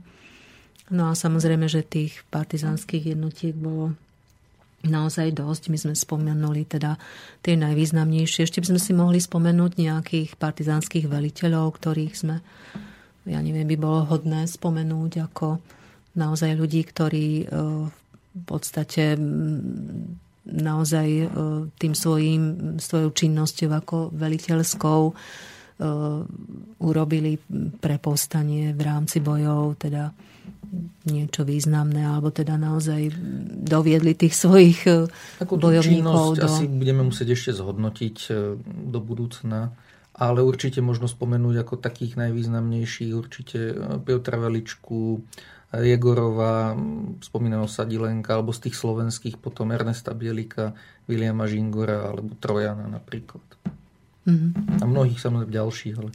[0.92, 3.96] No a samozrejme, že tých partizánskych jednotiek bolo
[4.88, 5.72] naozaj dosť.
[5.72, 6.96] My sme spomenuli teda
[7.44, 8.44] tie najvýznamnejšie.
[8.44, 12.40] Ešte by sme si mohli spomenúť nejakých partizánskych veliteľov, ktorých sme,
[13.28, 15.60] ja neviem, by bolo hodné spomenúť ako
[16.18, 17.44] naozaj ľudí, ktorí e,
[17.88, 19.14] v podstate
[20.48, 21.26] naozaj e,
[21.78, 22.42] tým svojím,
[22.82, 25.12] svojou činnosťou ako veliteľskou e,
[26.82, 27.38] urobili
[27.78, 30.10] pre povstanie v rámci bojov, teda
[31.08, 33.12] niečo významné, alebo teda naozaj
[33.64, 35.08] doviedli tých svojich e,
[35.40, 36.36] Takú bojovníkov.
[36.36, 36.44] do...
[36.44, 38.16] asi budeme musieť ešte zhodnotiť
[38.64, 39.72] do budúcna,
[40.18, 43.58] ale určite možno spomenúť ako takých najvýznamnejších určite
[44.02, 45.22] Piotra Veličku,
[45.68, 46.72] Jegorova,
[47.20, 50.72] spomínaného Sadilenka, alebo z tých slovenských potom Ernesta Bielika,
[51.04, 53.44] Viliama Žingora alebo Trojana napríklad.
[54.24, 54.80] Mm-hmm.
[54.80, 56.10] A mnohých samozrejme ďalších, ale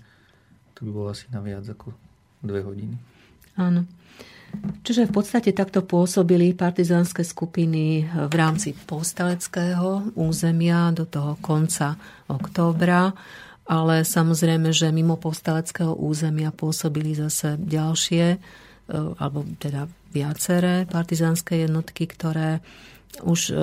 [0.74, 1.94] to by bolo asi na viac ako
[2.42, 2.98] dve hodiny.
[3.58, 3.86] Áno.
[4.84, 11.96] Čiže v podstate takto pôsobili partizánske skupiny v rámci povstaleckého územia do toho konca
[12.28, 13.16] októbra,
[13.64, 18.38] ale samozrejme, že mimo povstaleckého územia pôsobili zase ďalšie
[18.84, 22.60] E, alebo teda viaceré partizánske jednotky, ktoré
[23.24, 23.56] už e,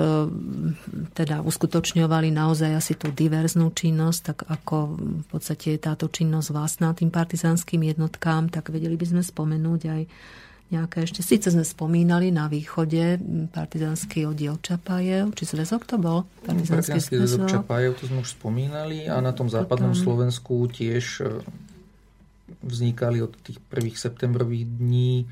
[1.13, 7.13] teda uskutočňovali naozaj asi tú diverznú činnosť, tak ako v podstate táto činnosť vlastná tým
[7.13, 10.01] partizánskym jednotkám, tak vedeli by sme spomenúť aj
[10.71, 13.19] nejaké ešte, síce sme spomínali na východe
[13.51, 16.23] partizánsky oddiel Čapajev, či zväzok to bol?
[16.47, 20.03] Partizánsky, partizánsky zväzok Čapajev, to sme už spomínali a na tom západnom Potom...
[20.07, 21.43] Slovensku tiež e,
[22.63, 25.27] vznikali od tých prvých septembrových dní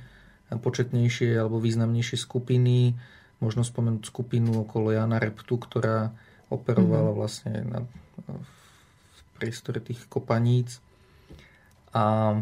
[0.52, 2.98] početnejšie alebo významnejšie skupiny.
[3.40, 6.12] Možno spomenúť skupinu okolo Jana Reptu, ktorá
[6.50, 7.20] operovala mm-hmm.
[7.22, 7.80] vlastne na,
[8.28, 10.82] v priestore tých kopaníc.
[11.90, 12.38] A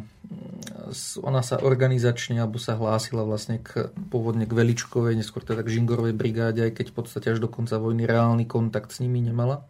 [1.23, 6.15] ona sa organizačne alebo sa hlásila vlastne k, pôvodne k Veličkovej, neskôr teda k Žingorovej
[6.15, 9.63] brigáde, aj keď v podstate až do konca vojny reálny kontakt s nimi nemala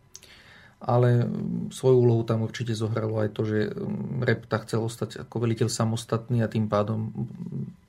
[0.77, 1.25] ale
[1.73, 3.73] svoju úlohu tam určite zohralo aj to, že
[4.21, 7.09] Repta chcel ostať ako veliteľ samostatný a tým pádom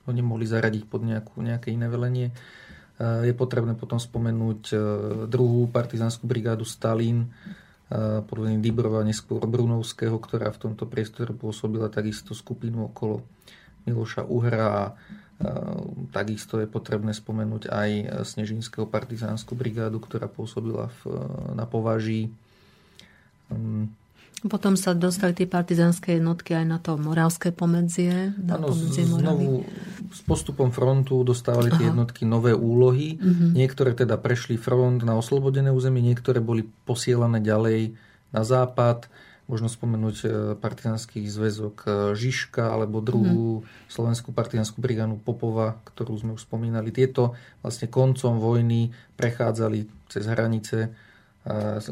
[0.09, 2.33] ho nemohli zaradiť pod nejakú, nejaké iné velenie.
[2.99, 4.77] Je potrebné potom spomenúť e,
[5.31, 7.31] druhú partizánsku brigádu Stalin
[7.89, 13.25] e, pod vedením Dibrova, neskôr Brunovského, ktorá v tomto priestore pôsobila takisto skupinu okolo
[13.83, 14.93] Miloša Uhra a e,
[16.13, 17.89] takisto je potrebné spomenúť aj
[18.23, 21.19] Snežinského partizánsku brigádu, ktorá pôsobila v,
[21.57, 22.31] na Považí.
[23.49, 23.91] Um,
[24.47, 28.31] Potom sa dostali tie partizánske jednotky aj na to moravské pomedzie.
[28.39, 29.67] Pomedzie znovu
[30.15, 31.91] s postupom frontu dostávali tie Aha.
[31.91, 33.19] jednotky nové úlohy.
[33.19, 33.51] Uh-huh.
[33.51, 37.99] Niektoré teda prešli front na oslobodené územie, niektoré boli posielané ďalej
[38.31, 39.11] na západ.
[39.49, 40.27] Možno spomenúť e,
[40.61, 43.91] partizánsky zväzok e, Žižka alebo druhú uh-huh.
[43.91, 46.93] slovenskú partizánsku brigánu Popova, ktorú sme už spomínali.
[46.95, 50.93] Tieto vlastne koncom vojny prechádzali cez hranice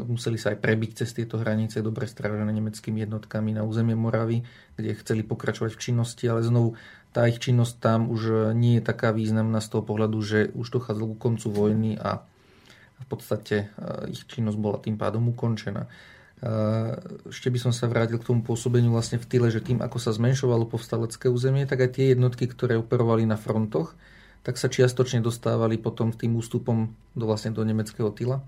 [0.06, 4.44] museli sa aj prebiť cez tieto hranice dobre strážené nemeckými jednotkami na územie Moravy,
[4.76, 6.76] kde chceli pokračovať v činnosti, ale znovu
[7.16, 11.16] tá ich činnosť tam už nie je taká významná z toho pohľadu, že už dochádzalo
[11.16, 12.22] ku koncu vojny a
[12.98, 15.88] v podstate e, ich činnosť bola tým pádom ukončená.
[15.88, 15.90] E,
[17.32, 20.12] ešte by som sa vrátil k tomu pôsobeniu vlastne v tyle, že tým, ako sa
[20.12, 23.96] zmenšovalo povstalecké územie, tak aj tie jednotky, ktoré operovali na frontoch,
[24.44, 28.44] tak sa čiastočne dostávali potom tým ústupom do, vlastne do nemeckého tyla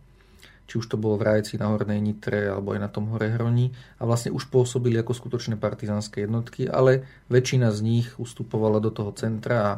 [0.70, 3.74] či už to bolo v Rajci na Hornej Nitre alebo aj na tom Hore Hroni
[3.98, 9.10] a vlastne už pôsobili ako skutočné partizánske jednotky, ale väčšina z nich ustupovala do toho
[9.18, 9.72] centra a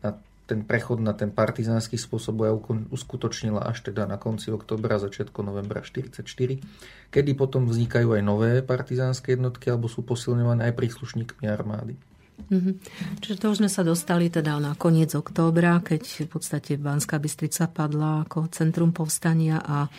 [0.00, 0.10] na
[0.48, 2.56] ten prechod na ten partizánsky spôsob boja
[2.88, 9.36] uskutočnila až teda na konci oktobra, začiatku novembra 1944, kedy potom vznikajú aj nové partizánske
[9.36, 12.00] jednotky alebo sú posilňované aj príslušníkmi armády.
[12.48, 12.74] Mm-hmm.
[13.20, 17.66] Čiže to už sme sa dostali teda na koniec októbra, keď v podstate Banská Bystrica
[17.66, 19.90] padla ako centrum povstania a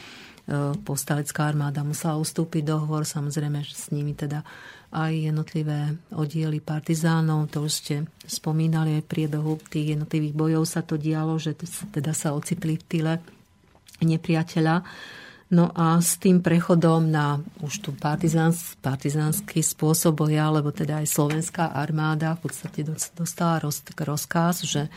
[0.82, 4.42] povstalecká armáda musela ustúpiť dohovor, samozrejme s nimi teda
[4.90, 7.96] aj jednotlivé oddiely partizánov, to už ste
[8.26, 11.54] spomínali aj priebehu tých jednotlivých bojov sa to dialo, že
[11.94, 13.14] teda sa ocitli v tyle
[14.02, 14.82] nepriateľa.
[15.50, 21.10] No a s tým prechodom na už tu partizáns, partizánsky spôsob boja, lebo teda aj
[21.10, 22.86] slovenská armáda v podstate
[23.18, 24.94] dostala roz, rozkaz, že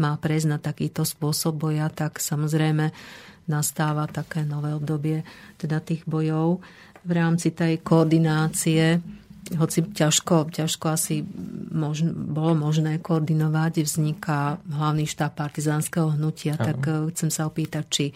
[0.00, 2.92] má prejsť na takýto spôsob boja, tak samozrejme
[3.50, 5.26] nastáva také nové obdobie
[5.58, 6.62] teda tých bojov
[7.02, 9.02] v rámci tej koordinácie
[9.50, 11.26] hoci ťažko, ťažko asi
[11.74, 16.66] možno, bolo možné koordinovať, vzniká hlavný štáb partizánskeho hnutia, ano.
[16.70, 18.06] tak eh, chcem sa opýtať, či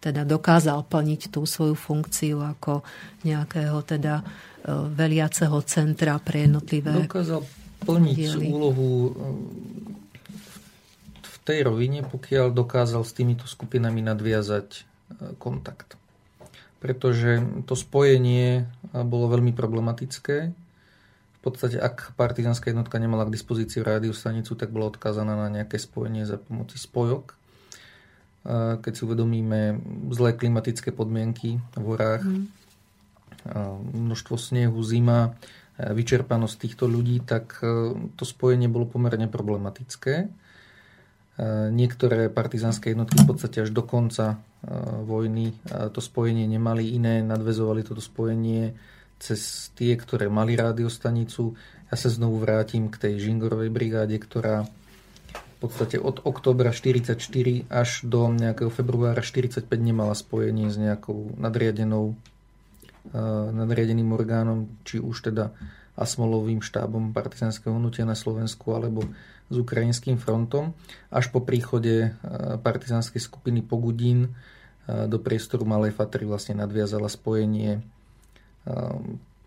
[0.00, 2.80] teda dokázal plniť tú svoju funkciu ako
[3.28, 7.44] nejakého teda eh, veliaceho centra pre jednotlivé Dokázal
[7.80, 8.46] plniť diely.
[8.48, 8.88] úlohu
[11.50, 14.80] tej rovine, pokiaľ dokázal s týmito skupinami nadviazať e,
[15.42, 15.98] kontakt.
[16.78, 20.36] Pretože to spojenie bolo veľmi problematické.
[20.48, 26.24] V podstate, ak partizánska jednotka nemala k dispozícii rádiostanicu, tak bola odkázaná na nejaké spojenie
[26.24, 27.36] za pomoci spojok.
[28.80, 29.76] Keď si uvedomíme
[30.16, 32.48] zlé klimatické podmienky v horách, mm.
[34.08, 35.36] množstvo snehu, zima,
[35.80, 40.28] vyčerpanosť týchto ľudí, tak e, to spojenie bolo pomerne problematické.
[41.40, 44.68] E, niektoré partizánske jednotky v podstate až do konca e,
[45.08, 45.56] vojny
[45.96, 48.76] to spojenie nemali, iné nadvezovali toto spojenie
[49.16, 51.56] cez tie, ktoré mali rádiostanicu.
[51.88, 54.68] Ja sa znovu vrátim k tej Žingorovej brigáde, ktorá
[55.32, 57.16] v podstate od oktobra 44
[57.68, 62.16] až do nejakého februára 45 nemala spojenie s nejakou nadriadenou
[63.52, 65.50] nadriadeným orgánom, či už teda
[66.00, 69.04] Asmolovým štábom partizánskeho hnutia na Slovensku alebo
[69.50, 70.78] s ukrajinským frontom,
[71.10, 72.14] až po príchode
[72.62, 74.38] partizánskej skupiny Pogudín
[74.86, 77.82] do priestoru Malej Fatry vlastne nadviazala spojenie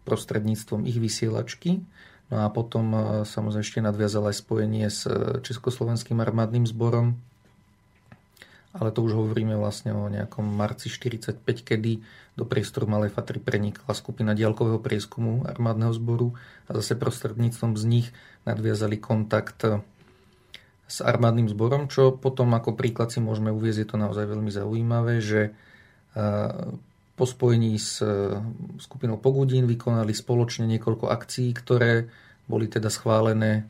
[0.03, 1.79] prostredníctvom ich vysielačky.
[2.27, 2.91] No a potom
[3.23, 5.07] samozrejme ešte nadviazala aj spojenie s
[5.43, 7.19] Československým armádnym zborom,
[8.73, 12.01] ale to už hovoríme vlastne o nejakom marci 45, kedy
[12.33, 16.33] do priestoru Malej Fatry prenikla skupina diaľkového prieskumu armádneho zboru
[16.65, 18.07] a zase prostredníctvom z nich
[18.49, 19.61] nadviazali kontakt
[20.93, 25.17] s armádnym zborom, čo potom ako príklad si môžeme uvieť, je to naozaj veľmi zaujímavé,
[25.25, 25.49] že
[27.17, 27.97] po spojení s
[28.77, 32.05] skupinou Pogudín vykonali spoločne niekoľko akcií, ktoré
[32.45, 33.65] boli teda schválené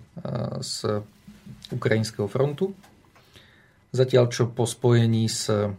[0.59, 0.99] z
[1.71, 2.76] Ukrajinského frontu.
[3.93, 5.69] Zatiaľ, čo po spojení s e,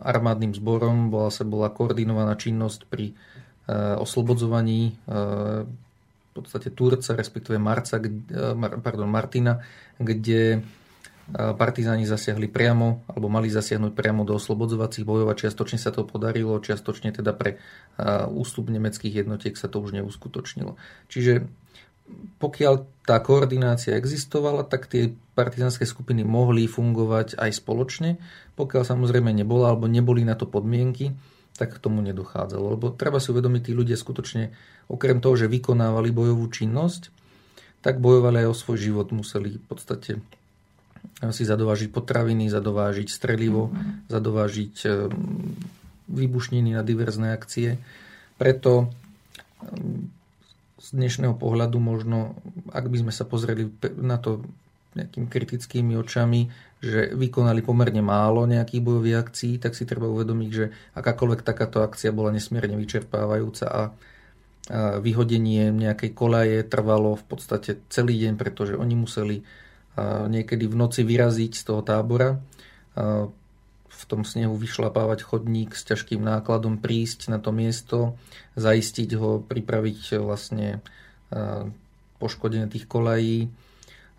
[0.00, 3.14] armádnym zborom bola sa bola koordinovaná činnosť pri e,
[4.00, 4.92] oslobodzovaní e,
[6.40, 7.96] v podstate Turca, respektíve Marca,
[8.82, 9.60] pardon, Martina,
[9.96, 10.60] kde
[11.34, 16.62] partizáni zasiahli priamo, alebo mali zasiahnuť priamo do oslobodzovacích bojov a čiastočne sa to podarilo,
[16.62, 17.58] čiastočne teda pre
[18.30, 20.78] ústup nemeckých jednotiek sa to už neuskutočnilo.
[21.10, 21.50] Čiže
[22.38, 28.22] pokiaľ tá koordinácia existovala, tak tie partizánske skupiny mohli fungovať aj spoločne.
[28.54, 31.10] Pokiaľ samozrejme nebola alebo neboli na to podmienky,
[31.56, 32.76] tak k tomu nedochádzalo.
[32.76, 34.52] Lebo treba si uvedomiť, tí ľudia skutočne,
[34.92, 37.08] okrem toho, že vykonávali bojovú činnosť,
[37.80, 39.08] tak bojovali aj o svoj život.
[39.10, 40.20] Museli v podstate
[41.32, 44.12] si zadovážiť potraviny, zadovážiť strelivo, mm-hmm.
[44.12, 45.10] zadovážiť ehm,
[46.12, 47.80] výbušniny na diverzné akcie.
[48.36, 48.92] Preto
[49.64, 50.12] ehm,
[50.76, 52.36] z dnešného pohľadu možno,
[52.70, 54.44] ak by sme sa pozreli na to
[54.94, 60.70] nejakými kritickými očami, že vykonali pomerne málo nejakých bojových akcií, tak si treba uvedomiť, že
[60.92, 63.82] akákoľvek takáto akcia bola nesmierne vyčerpávajúca a
[64.98, 69.46] vyhodenie nejakej kolaje trvalo v podstate celý deň, pretože oni museli
[70.28, 72.36] niekedy v noci vyraziť z toho tábora.
[73.86, 78.20] V tom snehu vyšlapávať chodník s ťažkým nákladom, prísť na to miesto,
[78.58, 80.84] zaistiť ho, pripraviť vlastne
[82.20, 83.48] poškodenie tých kolají,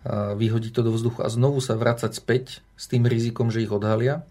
[0.06, 4.22] vyhodiť to do vzduchu a znovu sa vrácať späť s tým rizikom, že ich odhalia.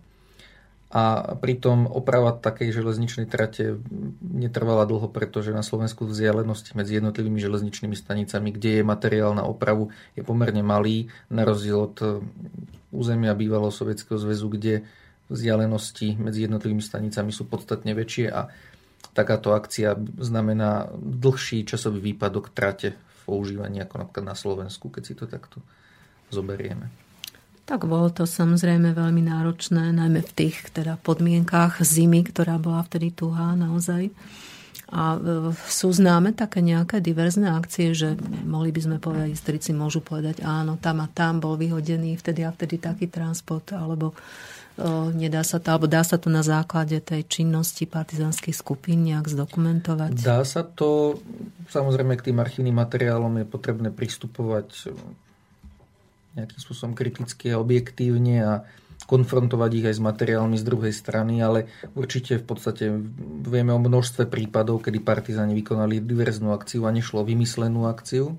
[0.87, 3.75] A pritom oprava takej železničnej trate
[4.23, 9.91] netrvala dlho, pretože na Slovensku vzdialenosti medzi jednotlivými železničnými stanicami, kde je materiál na opravu,
[10.15, 12.23] je pomerne malý, na rozdiel od
[12.95, 14.87] územia bývalého Sovietskeho zväzu, kde
[15.27, 18.47] vzdialenosti medzi jednotlivými stanicami sú podstatne väčšie a
[19.11, 22.95] takáto akcia znamená dlhší časový výpadok trate
[23.27, 25.59] používaní ako napríklad na Slovensku, keď si to takto
[26.31, 26.87] zoberieme.
[27.67, 33.11] Tak bolo to samozrejme veľmi náročné, najmä v tých teda podmienkách zimy, ktorá bola vtedy
[33.11, 34.07] tuhá naozaj.
[34.87, 38.15] A e, sú známe také nejaké diverzné akcie, že
[38.47, 42.55] mohli by sme povedať, historici môžu povedať, áno, tam a tam bol vyhodený vtedy a
[42.55, 44.15] vtedy taký transport, alebo
[45.13, 50.21] nedá sa to, alebo dá sa to na základe tej činnosti partizánskych skupín nejak zdokumentovať?
[50.21, 51.17] Dá sa to,
[51.73, 54.93] samozrejme k tým archívnym materiálom je potrebné pristupovať
[56.37, 58.53] nejakým spôsobom kriticky a objektívne a
[59.09, 61.65] konfrontovať ich aj s materiálmi z druhej strany, ale
[61.95, 62.85] určite v podstate
[63.45, 68.35] vieme o množstve prípadov, kedy partizáni vykonali diverznú akciu a nešlo vymyslenú akciu,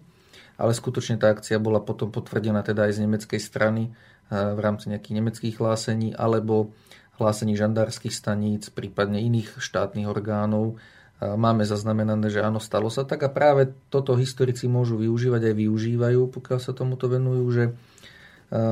[0.60, 3.90] ale skutočne tá akcia bola potom potvrdená teda aj z nemeckej strany
[4.28, 6.72] v rámci nejakých nemeckých hlásení alebo
[7.18, 10.78] hlásení žandárskych staníc, prípadne iných štátnych orgánov.
[11.18, 16.30] Máme zaznamenané, že áno, stalo sa tak a práve toto historici môžu využívať aj využívajú,
[16.30, 17.64] pokiaľ sa tomuto venujú, že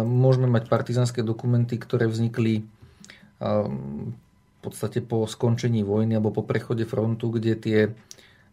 [0.07, 2.63] môžeme mať partizánske dokumenty, ktoré vznikli
[3.43, 7.79] v podstate po skončení vojny alebo po prechode frontu, kde tie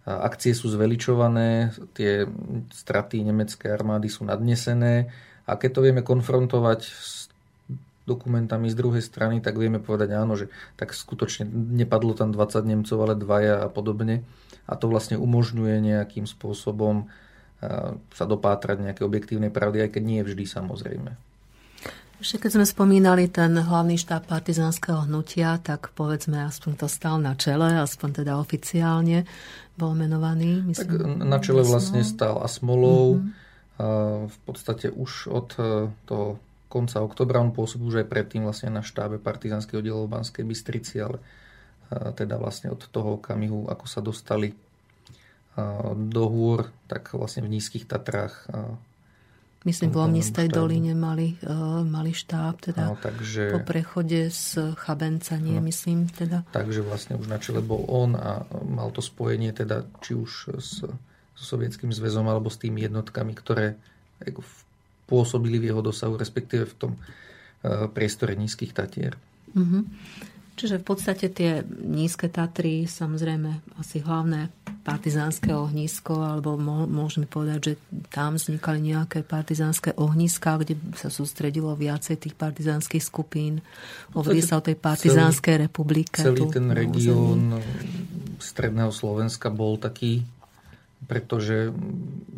[0.04, 2.26] akcie sú zveličované, tie
[2.74, 5.14] straty nemeckej armády sú nadnesené
[5.44, 7.28] a keď to vieme konfrontovať s
[8.04, 12.98] dokumentami z druhej strany, tak vieme povedať áno, že tak skutočne nepadlo tam 20 Nemcov,
[13.00, 14.28] ale dvaja a podobne.
[14.68, 17.08] A to vlastne umožňuje nejakým spôsobom
[18.12, 21.16] sa dopátrať nejaké objektívnej pravdy, aj keď nie vždy samozrejme.
[22.20, 27.36] Ešte keď sme spomínali ten hlavný štáb partizánskeho hnutia, tak povedzme, aspoň to stal na
[27.40, 29.28] čele, aspoň teda oficiálne
[29.80, 30.64] bol menovaný.
[30.64, 33.24] Myslím, tak na čele vlastne stal Asmolov.
[33.24, 33.43] Mm-hmm.
[34.30, 36.38] V podstate už od e, toho
[36.70, 41.02] konca oktobra on pôsobil už aj predtým vlastne na štábe partizánskeho oddielu v Banskej Bystrici,
[41.02, 41.22] ale
[41.94, 44.58] teda vlastne od toho okamihu, ako sa dostali
[45.94, 48.50] do hôr, tak vlastne v nízkych Tatrách
[49.64, 55.40] Myslím, v Lomnistej doline mali, uh, mali štáb, teda no, takže, po prechode z Chabenca,
[55.40, 56.44] nie no, myslím teda.
[56.52, 60.84] Takže vlastne už na čele bol on a mal to spojenie teda či už s,
[61.44, 63.76] Sovietským zväzom alebo s tými jednotkami, ktoré
[65.06, 69.20] pôsobili v jeho dosahu, respektíve v tom uh, priestore nízkych Tatier.
[69.54, 69.84] Uh-huh.
[70.54, 74.54] Čiže v podstate tie nízke Tatry, samozrejme asi hlavné
[74.86, 76.54] partizánske ohnisko, alebo
[76.86, 77.74] môžeme povedať, že
[78.14, 83.66] tam vznikali nejaké partizánske ohniska, kde sa sústredilo viacej tých partizánskych skupín.
[84.14, 86.22] Hovorí sa o tej partizánskej celý, republike.
[86.22, 87.58] Celý ten región
[88.38, 90.22] stredného Slovenska bol taký,
[91.04, 91.72] pretože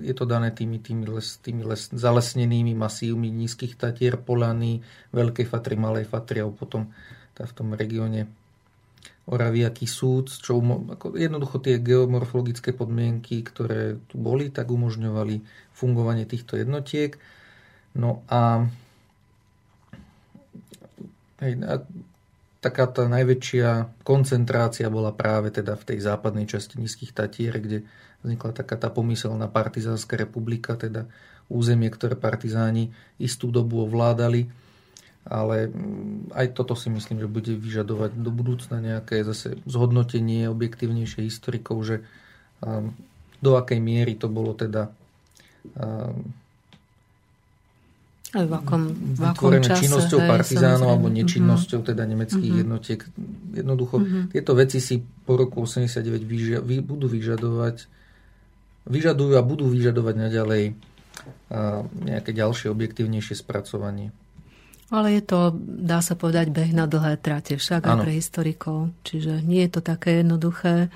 [0.01, 4.81] je to dané tými, tými, les, tými les, zalesnenými masívmi nízkych Tatier, Polany,
[5.13, 6.89] Veľkej Fatry, Malej Fatry a potom
[7.35, 8.31] v tom regióne
[9.25, 15.41] Oraviaky súd, čo ako jednoducho tie geomorfologické podmienky, ktoré tu boli, tak umožňovali
[15.73, 17.17] fungovanie týchto jednotiek.
[17.97, 18.69] No a,
[21.41, 21.81] hej, a
[22.61, 27.81] taká tá najväčšia koncentrácia bola práve teda v tej západnej časti Nízkych Tatier, kde
[28.25, 31.05] vznikla taká tá pomyselná partizánska republika, teda
[31.47, 32.89] územie, ktoré partizáni
[33.21, 34.49] istú dobu ovládali
[35.25, 41.25] ale mm, aj toto si myslím, že bude vyžadovať do budúcna nejaké zase zhodnotenie objektívnejšie
[41.25, 41.95] historikov, že
[42.61, 42.93] um,
[43.41, 44.93] do akej miery to bolo teda
[45.81, 46.29] um,
[48.35, 51.89] v akom, v akom čase, činnosťou partizánov alebo nečinnosťou uh-huh.
[51.95, 52.61] teda nemeckých uh-huh.
[52.67, 52.99] jednotiek.
[53.55, 54.23] Jednoducho uh-huh.
[54.29, 57.87] tieto veci si po roku 89 vyžia, vy, budú vyžadovať
[58.85, 64.13] vyžadujú a budú vyžadovať naďalej uh, nejaké ďalšie objektívnejšie spracovanie.
[64.93, 68.93] Ale je to, dá sa povedať, beh na dlhé trate, však aj pre historikov.
[69.01, 70.93] Čiže nie je to také jednoduché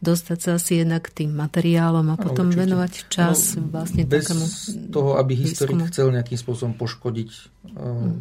[0.00, 2.60] dostať sa asi jednak k tým materiálom a ano, potom určite.
[2.68, 4.46] venovať čas no, vlastne bez takému
[4.92, 5.92] toho, aby historik výskumu.
[5.92, 7.30] chcel nejakým spôsobom poškodiť
[7.76, 8.12] uh,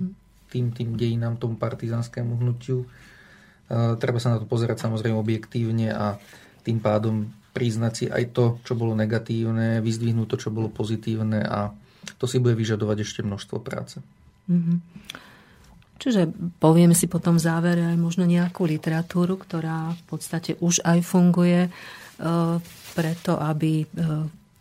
[0.52, 2.88] tým, tým dejinám, tomu partizánskému hnutiu.
[3.68, 6.16] Uh, treba sa na to pozerať samozrejme objektívne a
[6.64, 11.72] tým pádom priznať si aj to, čo bolo negatívne, vyzdvihnúť to, čo bolo pozitívne a
[12.19, 14.03] to si bude vyžadovať ešte množstvo práce.
[14.52, 14.77] Mm-hmm.
[15.95, 16.27] Čiže
[16.60, 21.65] povieme si potom v závere aj možno nejakú literatúru, ktorá v podstate už aj funguje
[21.65, 21.69] e,
[22.91, 23.86] preto, aby e,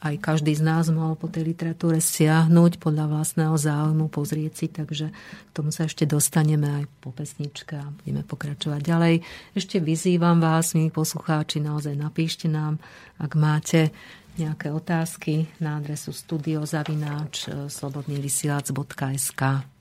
[0.05, 5.09] aj každý z nás mohol po tej literatúre siahnuť podľa vlastného záujmu, pozrieť si, takže
[5.11, 9.15] k tomu sa ešte dostaneme aj po pesničke a budeme pokračovať ďalej.
[9.57, 12.77] Ešte vyzývam vás, milí poslucháči, naozaj napíšte nám,
[13.17, 13.97] ak máte
[14.37, 19.74] nejaké otázky na adresu studiozavináč slobodnývysielac.sk.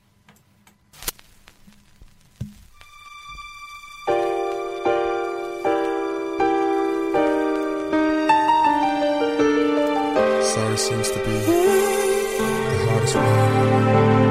[10.77, 14.22] seems to be the hardest one.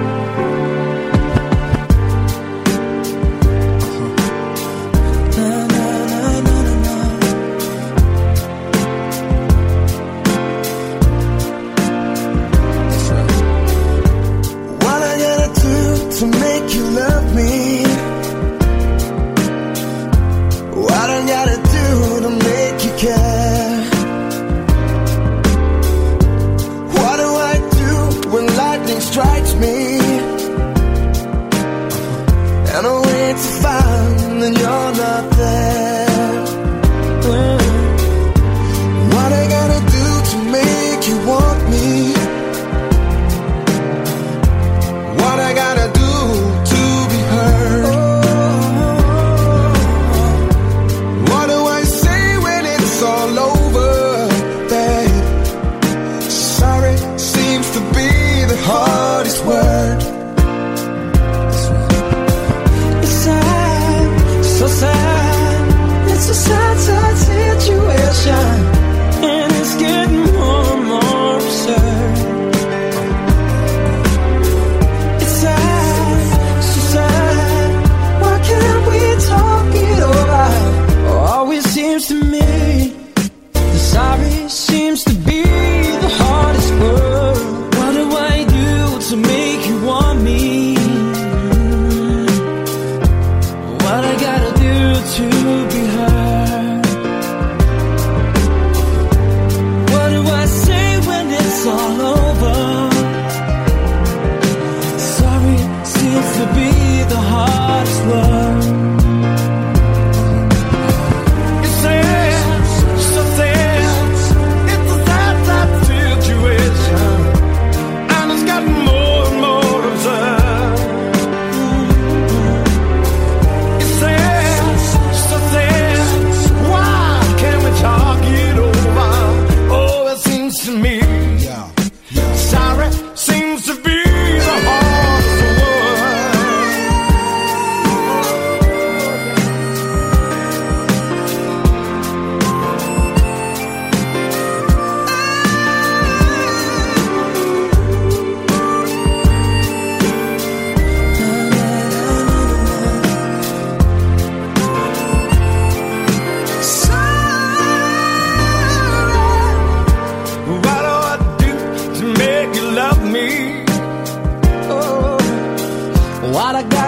[166.54, 166.81] I gotta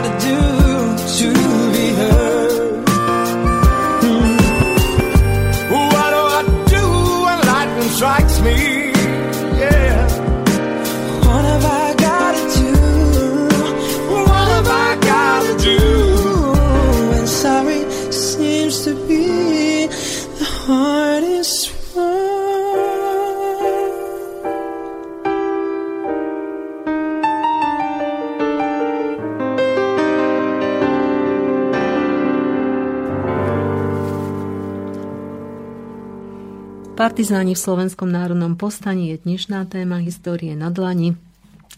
[37.05, 41.13] Partizáni v Slovenskom národnom povstaní je dnešná téma histórie na dlani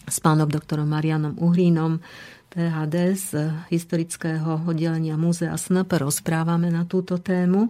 [0.07, 1.99] s pánom doktorom Marianom Uhrínom,
[2.47, 7.67] PHD z historického oddelenia Múzea SNP rozprávame na túto tému.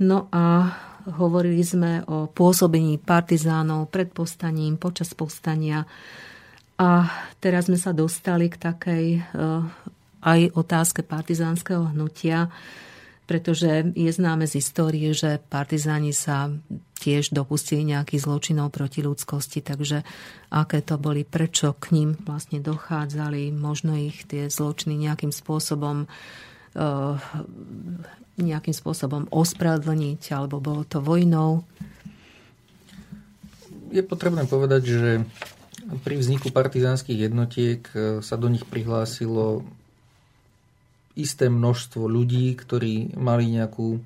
[0.00, 0.72] No a
[1.12, 5.84] hovorili sme o pôsobení partizánov pred povstaním, počas povstania.
[6.80, 7.04] A
[7.36, 9.60] teraz sme sa dostali k takej eh,
[10.24, 12.48] aj otázke partizánskeho hnutia,
[13.28, 16.48] pretože je známe z histórie, že partizáni sa
[16.98, 20.02] tiež dopustili nejakých zločinov proti ľudskosti, takže
[20.48, 26.08] aké to boli, prečo k ním vlastne dochádzali, možno ich tie zločiny nejakým spôsobom
[26.74, 27.14] eh,
[28.38, 31.66] nejakým spôsobom ospravedlniť, alebo bolo to vojnou.
[33.90, 35.10] Je potrebné povedať, že
[36.06, 39.64] pri vzniku partizánskych jednotiek e, sa do nich prihlásilo
[41.18, 44.00] isté množstvo ľudí, ktorí mali nejakú e,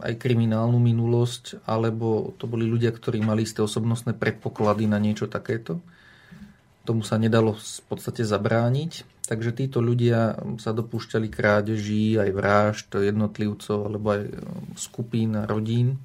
[0.00, 5.82] aj kriminálnu minulosť, alebo to boli ľudia, ktorí mali isté osobnostné predpoklady na niečo takéto.
[6.86, 9.10] Tomu sa nedalo v podstate zabrániť.
[9.22, 14.32] Takže títo ľudia sa dopúšťali krádeží, aj vražd jednotlivcov, alebo aj e,
[14.78, 15.98] skupín a rodín.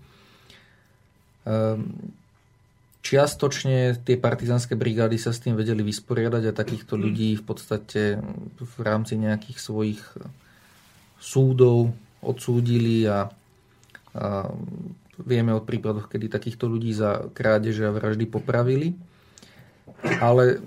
[3.06, 8.20] Čiastočne tie partizánske brigády sa s tým vedeli vysporiadať a takýchto ľudí v podstate
[8.60, 10.02] v rámci nejakých svojich
[11.22, 13.32] súdov odsúdili a,
[14.18, 14.52] a
[15.22, 18.94] vieme o prípadoch, kedy takýchto ľudí za krádeže a vraždy popravili.
[20.22, 20.62] Ale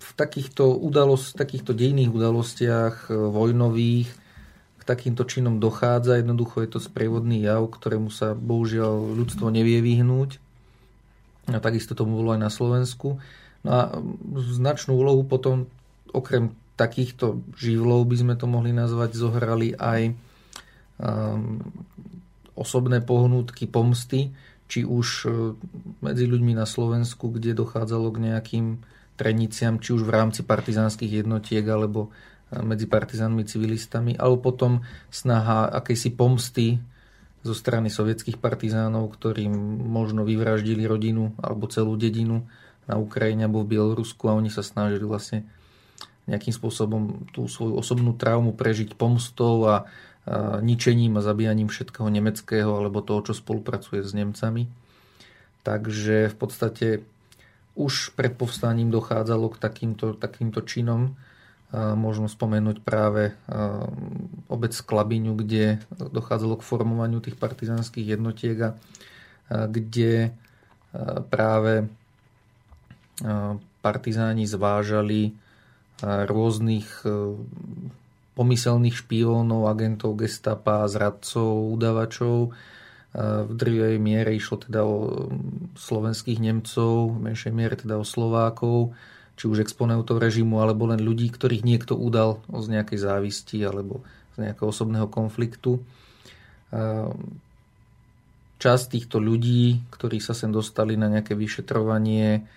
[0.00, 4.08] v takýchto, udalost, takýchto dejných udalostiach e, vojnových
[4.80, 6.22] k takýmto činom dochádza.
[6.22, 10.40] Jednoducho je to sprievodný jav, ktorému sa bohužiaľ ľudstvo nevie vyhnúť.
[11.46, 13.22] A takisto tomu bolo aj na Slovensku.
[13.62, 13.98] No a
[14.42, 15.70] značnú úlohu potom,
[16.10, 20.12] okrem takýchto živlov, by sme to mohli nazvať, zohrali aj
[21.00, 21.64] um,
[22.52, 24.34] osobné pohnútky pomsty,
[24.66, 25.32] či už uh,
[26.04, 28.66] medzi ľuďmi na Slovensku, kde dochádzalo k nejakým
[29.16, 35.72] treniciam, či už v rámci partizánskych jednotiek, alebo uh, medzi partizánmi civilistami, alebo potom snaha
[35.72, 36.76] akejsi pomsty
[37.46, 39.54] zo strany sovietských partizánov, ktorým
[39.86, 42.44] možno vyvraždili rodinu alebo celú dedinu
[42.90, 45.46] na Ukrajine alebo v Bielorusku a oni sa snažili vlastne
[46.26, 49.86] nejakým spôsobom tú svoju osobnú traumu prežiť pomstou a,
[50.26, 54.66] a ničením a zabíjaním všetkého nemeckého alebo toho, čo spolupracuje s Nemcami.
[55.62, 56.86] Takže v podstate
[57.78, 61.14] už pred povstaním dochádzalo k takýmto, takýmto činom
[61.74, 63.34] Možno spomenúť práve
[64.46, 68.70] obec Klabiňu, kde dochádzalo k formovaniu tých partizánskych jednotiek a
[69.66, 70.30] kde
[71.26, 71.90] práve
[73.82, 75.34] partizáni zvážali
[76.04, 76.86] rôznych
[78.38, 82.54] pomyselných špiónov, agentov gestapa, zradcov, udavačov.
[83.16, 85.24] V drvej miere išlo teda o
[85.74, 88.92] slovenských Nemcov, v menšej miere teda o Slovákov
[89.36, 94.00] či už exponentov režimu, alebo len ľudí, ktorých niekto udal z nejakej závisti alebo
[94.34, 95.84] z nejakého osobného konfliktu.
[98.56, 102.48] Časť týchto ľudí, ktorí sa sem dostali na nejaké vyšetrovanie,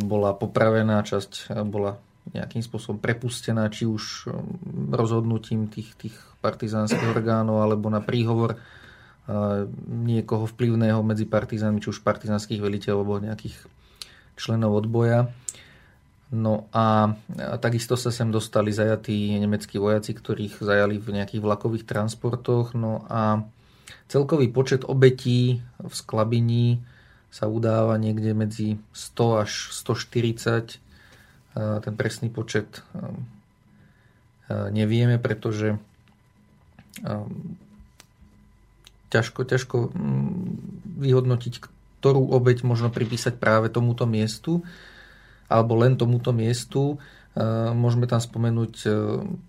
[0.00, 2.00] bola popravená, časť bola
[2.32, 4.32] nejakým spôsobom prepustená, či už
[4.92, 8.56] rozhodnutím tých, tých partizánskych orgánov alebo na príhovor
[9.86, 13.56] niekoho vplyvného medzi partizánmi, či už partizánskych veliteľov alebo nejakých
[14.40, 15.28] členov odboja.
[16.30, 17.18] No a
[17.58, 22.70] takisto sa sem dostali zajatí nemeckí vojaci, ktorých zajali v nejakých vlakových transportoch.
[22.78, 23.42] No a
[24.06, 26.78] celkový počet obetí v Sklabini
[27.34, 30.78] sa udáva niekde medzi 100 až 140.
[31.58, 32.82] Ten presný počet
[34.50, 35.82] nevieme, pretože
[39.10, 39.76] ťažko, ťažko
[40.94, 41.54] vyhodnotiť,
[41.98, 44.62] ktorú obeď možno pripísať práve tomuto miestu
[45.50, 46.94] alebo len tomuto miestu.
[47.34, 47.36] E,
[47.74, 48.88] môžeme tam spomenúť e,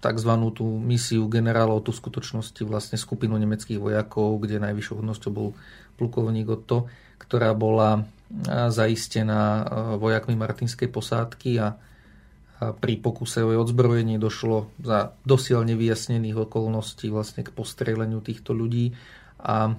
[0.01, 0.31] tzv.
[0.57, 5.53] tú misiu generálov, tú skutočnosti vlastne skupinu nemeckých vojakov, kde najvyššou hodnosťou bol
[6.01, 6.89] plukovník Otto,
[7.21, 8.01] ktorá bola e,
[8.73, 9.69] zaistená
[10.01, 11.77] vojakmi Martinskej posádky a
[12.61, 18.93] pri pokuse o odzbrojenie došlo za dosiaľ nevyjasnených okolností vlastne k postreleniu týchto ľudí
[19.41, 19.73] a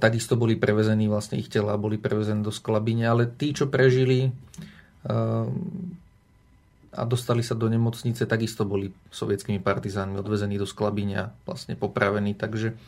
[0.00, 4.32] takisto boli prevezení, vlastne ich tela boli prevezené do sklabine, ale tí, čo prežili
[6.94, 12.32] a dostali sa do nemocnice, takisto boli sovietskými partizánmi odvezení do sklabine a vlastne popravení,
[12.38, 12.78] takže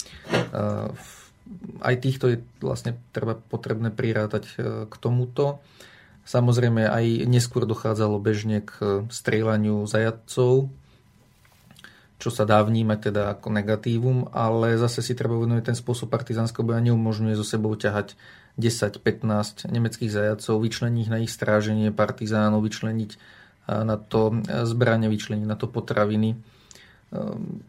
[1.81, 4.53] aj týchto je vlastne treba potrebné prirátať e,
[4.91, 5.63] k tomuto.
[6.27, 10.67] Samozrejme aj neskôr dochádzalo bežne k strieľaniu zajadcov,
[12.19, 16.67] čo sa dá vnímať teda ako negatívum, ale zase si treba uvedomiť, ten spôsob partizánskeho
[16.67, 18.19] boja neumožňuje so sebou ťahať
[18.57, 23.11] 10-15 nemeckých zajacov, vyčleniť na ich stráženie partizánov, vyčleniť
[23.67, 26.39] na to zbranie, vyčleniť na to potraviny.
[27.13, 27.61] Ehm,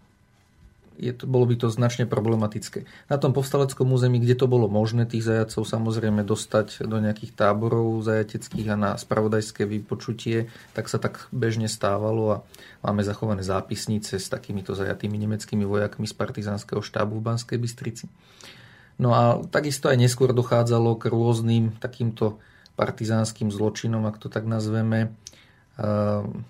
[0.98, 2.90] je to, bolo by to značne problematické.
[3.06, 8.02] Na tom povstaleckom území, kde to bolo možné, tých zajacov samozrejme dostať do nejakých táborov
[8.02, 12.38] zajateckých a na spravodajské vypočutie, tak sa tak bežne stávalo a
[12.82, 18.10] máme zachované zápisnice s takýmito zajatými nemeckými vojakmi z partizánskeho štábu v Banskej Bystrici.
[18.98, 19.22] No a
[19.54, 22.42] takisto aj neskôr dochádzalo k rôznym takýmto
[22.74, 25.14] partizánskym zločinom, ak to tak nazveme,
[25.78, 26.46] ehm,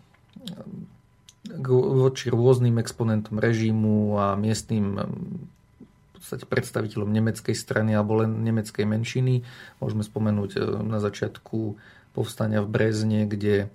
[1.67, 4.99] voči rôznym exponentom režimu a miestnym
[6.27, 9.47] podstate predstaviteľom nemeckej strany alebo len nemeckej menšiny.
[9.79, 11.79] Môžeme spomenúť e, na začiatku
[12.11, 13.71] povstania v Brezne, kde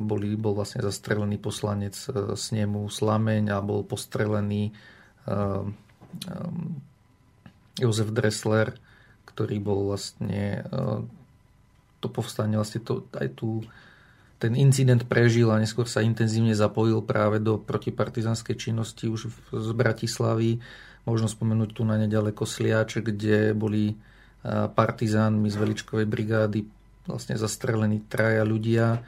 [0.00, 1.92] boli, bol vlastne zastrelený poslanec
[2.40, 4.72] snemu Slameň a bol postrelený
[7.76, 8.72] Jozef Dressler,
[9.28, 10.64] ktorý bol vlastne
[12.00, 13.60] to povstanie, vlastne to, aj tú
[14.36, 20.60] ten incident prežil a neskôr sa intenzívne zapojil práve do protipartizanskej činnosti už z Bratislavy.
[21.08, 23.96] Možno spomenúť tu na nedaleko Sliač, kde boli
[24.46, 26.68] partizánmi z Veličkovej brigády
[27.08, 29.00] vlastne zastrelení traja ľudia,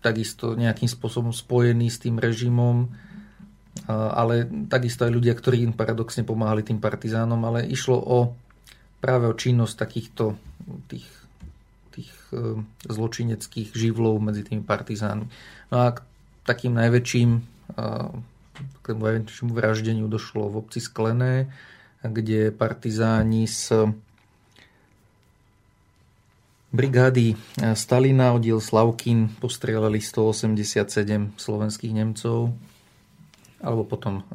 [0.00, 2.86] takisto nejakým spôsobom spojení s tým režimom,
[3.88, 8.18] ale takisto aj ľudia, ktorí im paradoxne pomáhali tým partizánom, ale išlo o
[9.04, 10.24] práve o činnosť takýchto
[10.88, 11.06] tých
[11.96, 12.60] tých e,
[12.92, 15.26] zločineckých živlov medzi tými partizánmi.
[15.72, 16.04] No a k
[16.44, 17.40] takým najväčším e,
[18.56, 21.48] k tomu najväčšiemu vraždeniu došlo v obci Sklené,
[22.04, 23.88] kde partizáni z
[26.76, 27.36] brigády e,
[27.72, 32.52] Stalina oddiel Slavkin postrelali 187 slovenských Nemcov
[33.60, 34.26] alebo potom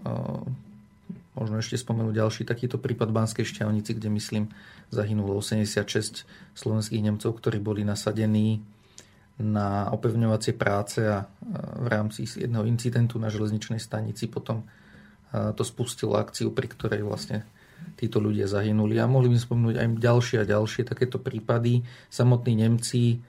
[1.32, 4.44] Možno ešte spomenúť ďalší takýto prípad v Banskej šťavnici, kde myslím
[4.92, 8.60] zahynulo 86 slovenských Nemcov, ktorí boli nasadení
[9.40, 11.24] na opevňovacie práce a
[11.80, 14.68] v rámci jedného incidentu na železničnej stanici potom
[15.32, 17.48] to spustilo akciu, pri ktorej vlastne
[17.96, 19.00] títo ľudia zahynuli.
[19.00, 21.88] A mohli by spomenúť aj ďalšie a ďalšie takéto prípady.
[22.12, 23.24] Samotní Nemci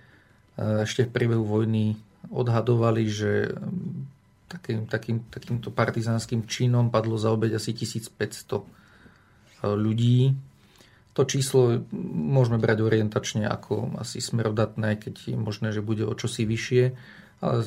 [0.59, 1.95] ešte v priebehu vojny
[2.35, 3.55] odhadovali, že
[4.53, 8.65] takým, takým, takýmto partizánskym činom padlo za obeď asi 1500 e,
[9.73, 10.37] ľudí.
[11.13, 11.85] To číslo
[12.17, 16.85] môžeme brať orientačne ako asi smerodatné, keď je možné, že bude o čosi vyššie.
[17.45, 17.65] Ale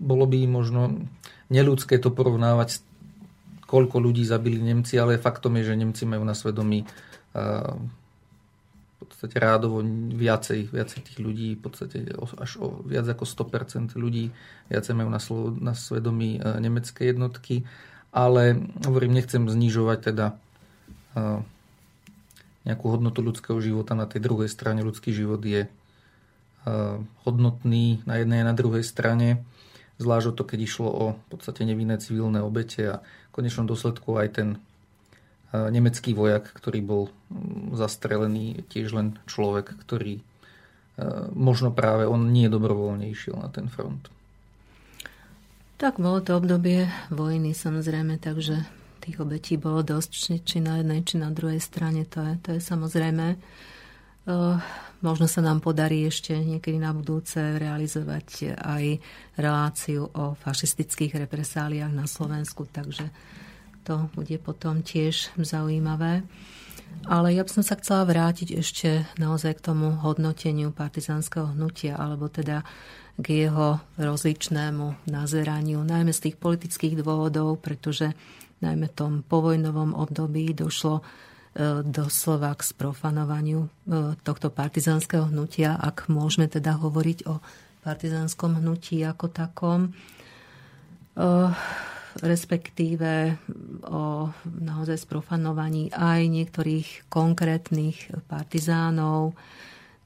[0.00, 1.08] bolo by možno
[1.52, 2.80] neludské to porovnávať,
[3.68, 6.86] koľko ľudí zabili Nemci, ale faktom je, že Nemci majú na svedomí e,
[9.10, 9.82] podstate rádovo
[10.14, 12.06] viacej, viacej tých ľudí, v podstate
[12.38, 14.30] až o viac ako 100% ľudí
[14.70, 17.66] viacej majú na, slovo, na svedomí e, nemecké jednotky,
[18.14, 18.56] ale
[18.86, 20.34] hovorím, nechcem znižovať teda e,
[22.70, 24.86] nejakú hodnotu ľudského života na tej druhej strane.
[24.86, 25.70] Ľudský život je e,
[27.26, 29.42] hodnotný na jednej a na druhej strane.
[29.98, 34.28] zvlášť to, keď išlo o v podstate nevinné civilné obete a v konečnom dôsledku aj
[34.38, 34.48] ten
[35.50, 40.22] nemecký vojak, ktorý bol mm, zastrelený, tiež len človek, ktorý
[41.32, 44.12] možno práve on nie dobrovoľne išiel na ten front.
[45.80, 48.68] Tak bolo to obdobie vojny samozrejme, takže
[49.00, 52.60] tých obetí bolo dosť, či, na jednej, či na druhej strane, to je, to je
[52.60, 53.40] samozrejme.
[54.28, 54.60] Uh,
[55.00, 59.00] možno sa nám podarí ešte niekedy na budúce realizovať aj
[59.40, 63.08] reláciu o fašistických represáliách na Slovensku, takže
[63.90, 66.22] to bude potom tiež zaujímavé.
[67.10, 72.30] Ale ja by som sa chcela vrátiť ešte naozaj k tomu hodnoteniu partizánskeho hnutia, alebo
[72.30, 72.62] teda
[73.18, 78.14] k jeho rozličnému nazeraniu, najmä z tých politických dôvodov, pretože
[78.62, 83.68] najmä v tom povojnovom období došlo e, doslova k sprofanovaniu e,
[84.22, 87.42] tohto partizánskeho hnutia, ak môžeme teda hovoriť o
[87.82, 89.90] partizánskom hnutí ako takom.
[92.18, 93.38] Respektíve
[93.86, 99.38] o naozaj sprofanovaní aj niektorých konkrétnych partizánov,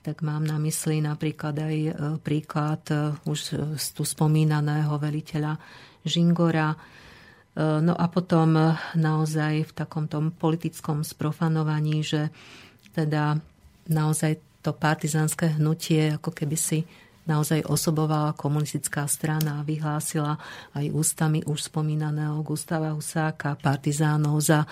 [0.05, 3.57] tak mám na mysli napríklad aj e, príklad e, už
[3.97, 5.57] tu spomínaného veliteľa
[6.05, 6.77] Žingora.
[6.77, 6.79] E,
[7.81, 12.29] no a potom naozaj v takom tom politickom sprofanovaní, že
[12.93, 13.41] teda
[13.89, 16.85] naozaj to partizánske hnutie ako keby si
[17.25, 20.37] naozaj osobovala komunistická strana a vyhlásila
[20.77, 24.69] aj ústami už spomínaného Gustava Husáka partizánov za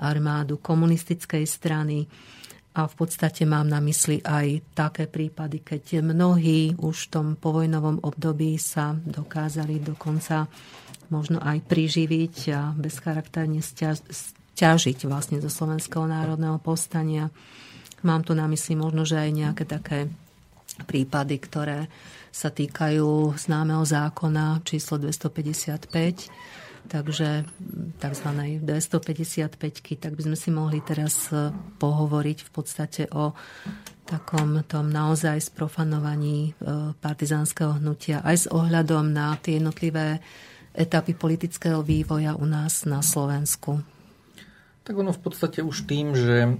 [0.00, 2.08] armádu komunistickej strany.
[2.70, 8.00] A v podstate mám na mysli aj také prípady, keď mnohí už v tom povojnovom
[8.06, 10.46] období sa dokázali dokonca
[11.10, 17.34] možno aj priživiť a bezcharakterne stiažiť vlastne zo Slovenského národného povstania.
[18.06, 20.06] Mám tu na mysli možno, že aj nejaké také
[20.86, 21.90] prípady, ktoré
[22.30, 25.90] sa týkajú známeho zákona číslo 255,
[26.86, 27.44] takže
[27.98, 28.28] tzv.
[28.62, 33.34] 255, tak by sme si mohli teraz e, pohovoriť v podstate o
[34.06, 40.22] takom tom naozaj sprofanovaní e, partizánskeho hnutia aj s ohľadom na tie jednotlivé
[40.70, 43.82] etapy politického vývoja u nás na Slovensku.
[44.86, 46.58] Tak ono v podstate už tým, že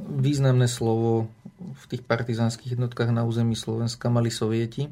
[0.00, 1.28] významné slovo
[1.60, 4.88] v tých partizánskych jednotkách na území Slovenska mali sovieti,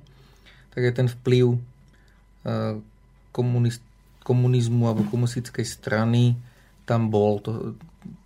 [0.71, 1.59] tak aj ten vplyv e,
[3.33, 3.81] komunist,
[4.23, 6.37] komunizmu alebo komunistickej strany
[6.85, 7.41] tam bol.
[7.43, 7.73] To,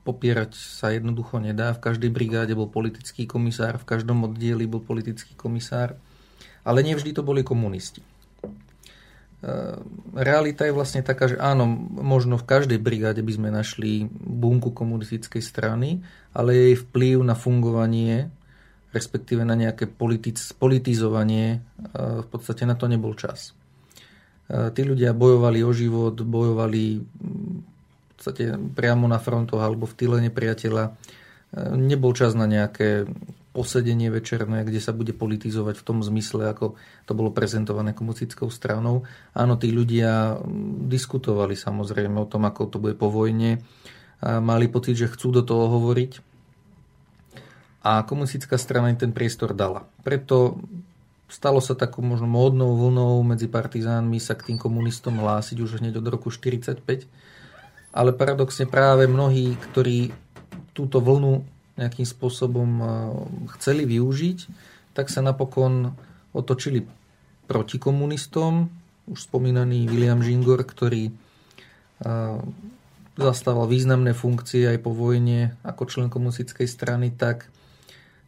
[0.02, 1.74] popierať sa jednoducho nedá.
[1.74, 5.94] V každej brigáde bol politický komisár, v každom oddieli bol politický komisár,
[6.66, 8.02] ale nevždy to boli komunisti.
[10.14, 11.66] Realita je vlastne taká, že áno,
[11.98, 15.98] možno v každej brigáde by sme našli bunku komunistickej strany,
[16.30, 18.30] ale jej vplyv na fungovanie,
[18.94, 21.58] respektíve na nejaké politic, politizovanie,
[21.98, 23.50] v podstate na to nebol čas.
[24.46, 30.94] Tí ľudia bojovali o život, bojovali v podstate priamo na frontoch alebo v tyle nepriateľa.
[31.74, 33.10] Nebol čas na nejaké
[33.52, 36.74] posedenie večerné, kde sa bude politizovať v tom zmysle, ako
[37.04, 39.04] to bolo prezentované komunistickou stranou.
[39.36, 40.40] Áno, tí ľudia
[40.88, 43.60] diskutovali samozrejme o tom, ako to bude po vojne.
[44.24, 46.24] A mali pocit, že chcú do toho hovoriť.
[47.84, 49.84] A komunistická strana im ten priestor dala.
[50.00, 50.56] Preto
[51.28, 56.00] stalo sa takou možno módnou vlnou medzi partizánmi sa k tým komunistom hlásiť už hneď
[56.00, 57.04] od roku 1945.
[57.92, 60.08] Ale paradoxne práve mnohí, ktorí
[60.72, 61.44] túto vlnu
[61.76, 62.88] nejakým spôsobom eh,
[63.58, 64.38] chceli využiť,
[64.92, 65.96] tak sa napokon
[66.36, 66.84] otočili
[67.48, 68.68] proti komunistom.
[69.08, 72.38] Už spomínaný William Žingor, ktorý eh,
[73.16, 77.48] zastával významné funkcie aj po vojne ako člen komunistickej strany, tak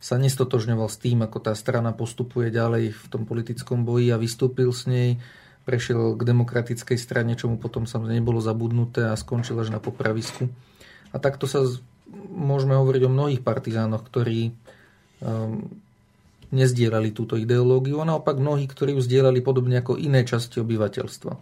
[0.05, 4.69] sa nestotožňoval s tým, ako tá strana postupuje ďalej v tom politickom boji a vystúpil
[4.69, 5.17] s nej,
[5.65, 10.53] prešiel k demokratickej strane, čo mu potom samozrejme nebolo zabudnuté a skončil až na popravisku.
[11.09, 11.65] A takto sa
[12.31, 14.53] môžeme hovoriť o mnohých partizánoch, ktorí
[15.25, 15.67] um,
[16.55, 21.33] nezdielali túto ideológiu a naopak mnohí, ktorí ju zdieľali podobne ako iné časti obyvateľstva.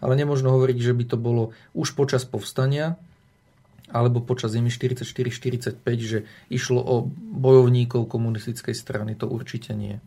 [0.00, 2.96] Ale nemôžno hovoriť, že by to bolo už počas povstania
[3.92, 7.04] alebo počas zimy 44-45, že išlo o
[7.36, 9.12] bojovníkov komunistickej strany.
[9.20, 10.00] To určite nie.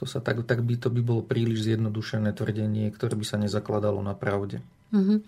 [0.00, 4.00] To sa tak, tak by to by bolo príliš zjednodušené tvrdenie, ktoré by sa nezakladalo
[4.00, 4.64] na pravde.
[4.92, 5.18] Mm-hmm.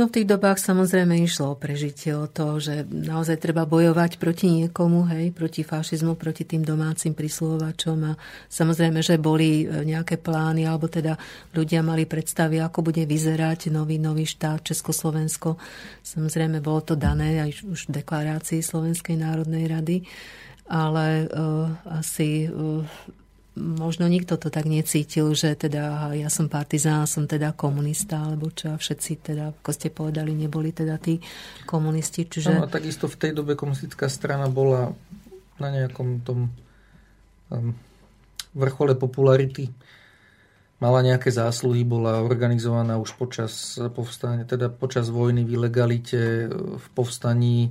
[0.00, 4.48] No v tých dobách samozrejme išlo o prežitie, o to, že naozaj treba bojovať proti
[4.48, 8.12] niekomu, hej, proti fašizmu, proti tým domácim prísluhovačom a
[8.48, 11.20] samozrejme, že boli e, nejaké plány, alebo teda
[11.52, 15.60] ľudia mali predstavy, ako bude vyzerať nový, nový štát Československo.
[16.00, 20.08] Samozrejme, bolo to dané aj už v deklarácii Slovenskej národnej rady,
[20.72, 21.68] ale uh,
[22.00, 22.80] asi uh,
[23.56, 28.72] možno nikto to tak necítil, že teda ja som partizán, som teda komunista, alebo čo
[28.72, 31.20] a všetci teda, ako ste povedali, neboli teda tí
[31.68, 32.24] komunisti.
[32.24, 32.56] Čiže...
[32.56, 34.96] No a takisto v tej dobe komunistická strana bola
[35.60, 36.48] na nejakom tom
[37.52, 37.76] um,
[38.56, 39.68] vrchole popularity.
[40.80, 47.70] Mala nejaké zásluhy, bola organizovaná už počas povstania, teda počas vojny v ilegalite, v povstaní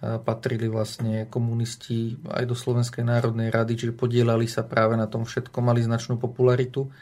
[0.00, 5.56] patrili vlastne komunisti aj do Slovenskej národnej rady, čiže podielali sa práve na tom všetko,
[5.64, 6.92] mali značnú popularitu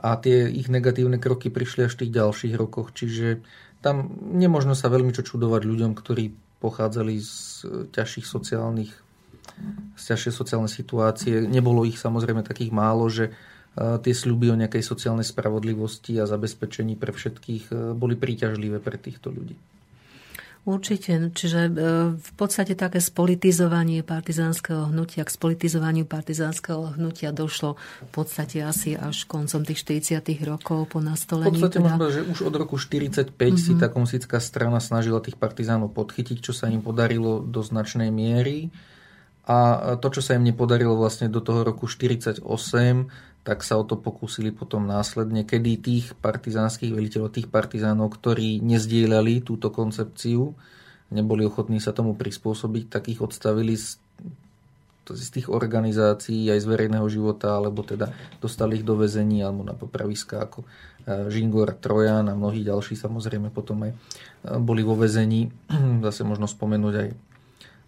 [0.00, 3.44] a tie ich negatívne kroky prišli až v tých ďalších rokoch, čiže
[3.84, 7.34] tam nemožno sa veľmi čo čudovať ľuďom, ktorí pochádzali z
[7.94, 8.92] ťažších sociálnych
[9.98, 11.42] z ťažšej sociálnej situácie.
[11.42, 13.34] Nebolo ich samozrejme takých málo, že
[13.74, 19.58] tie sľuby o nejakej sociálnej spravodlivosti a zabezpečení pre všetkých boli príťažlivé pre týchto ľudí.
[20.68, 21.70] Určite, čiže e,
[22.12, 29.24] v podstate také spolitizovanie partizánskeho hnutia, k spolitizovaniu partizánskeho hnutia došlo v podstate asi až
[29.24, 31.56] koncom tých 40 rokov po nastolení.
[31.56, 31.88] V podstate teda...
[31.88, 33.56] možno, že už od roku 45 mm-hmm.
[33.56, 33.80] si mhm.
[33.80, 38.68] tá komunistická strana snažila tých partizánov podchytiť, čo sa im podarilo do značnej miery.
[39.48, 42.44] A to, čo sa im nepodarilo vlastne do toho roku 48,
[43.48, 49.40] tak sa o to pokúsili potom následne, kedy tých partizánskych veliteľov, tých partizánov, ktorí nezdieľali
[49.40, 50.52] túto koncepciu,
[51.08, 53.96] neboli ochotní sa tomu prispôsobiť, tak ich odstavili z,
[55.08, 59.72] z tých organizácií aj z verejného života, alebo teda dostali ich do väzení alebo na
[59.72, 60.68] popraviska ako
[61.08, 63.96] e, Žingor, Trojan a mnohí ďalší samozrejme potom aj e,
[64.60, 65.48] boli vo väzení.
[66.04, 67.08] Zase možno spomenúť aj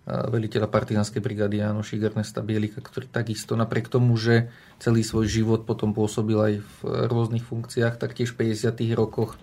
[0.09, 4.49] veliteľa partizánskej brigády Janoši Ernesta Bielika, ktorý takisto napriek tomu, že
[4.81, 8.75] celý svoj život potom pôsobil aj v rôznych funkciách, tak tiež v 50.
[8.97, 9.37] rokoch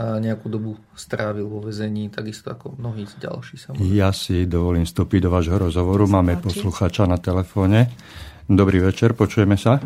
[0.00, 3.58] nejakú dobu strávil vo vezení, takisto ako mnohí ďalší.
[3.58, 3.90] Samozrejme.
[3.92, 6.06] Ja si dovolím vstúpiť do vášho rozhovoru.
[6.06, 7.90] Máme posluchača na telefóne.
[8.46, 9.82] Dobrý večer, počujeme sa?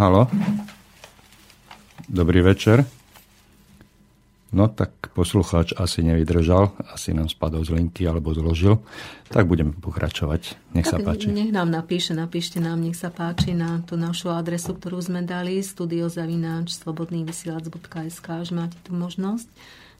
[0.00, 0.26] Halo?
[2.08, 2.88] Dobrý večer.
[4.52, 8.84] No tak poslucháč asi nevydržal, asi nám spadol z linky alebo zložil.
[9.32, 10.60] Tak budeme pokračovať.
[10.76, 11.32] Nech tak sa páči.
[11.32, 15.64] Nech nám napíše, napíšte nám, nech sa páči na tú našu adresu, ktorú sme dali,
[15.64, 19.48] studiozavináč slobodnývysielac.sk, až máte tú možnosť.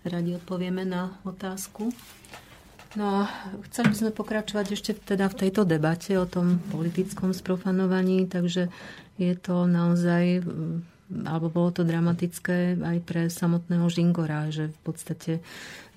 [0.04, 1.88] Radi odpovieme na otázku.
[2.92, 3.32] No a
[3.72, 8.68] chceli by sme pokračovať ešte teda v tejto debate o tom politickom sprofanovaní, takže
[9.16, 10.44] je to naozaj
[11.12, 15.32] alebo bolo to dramatické aj pre samotného Žingora, že v podstate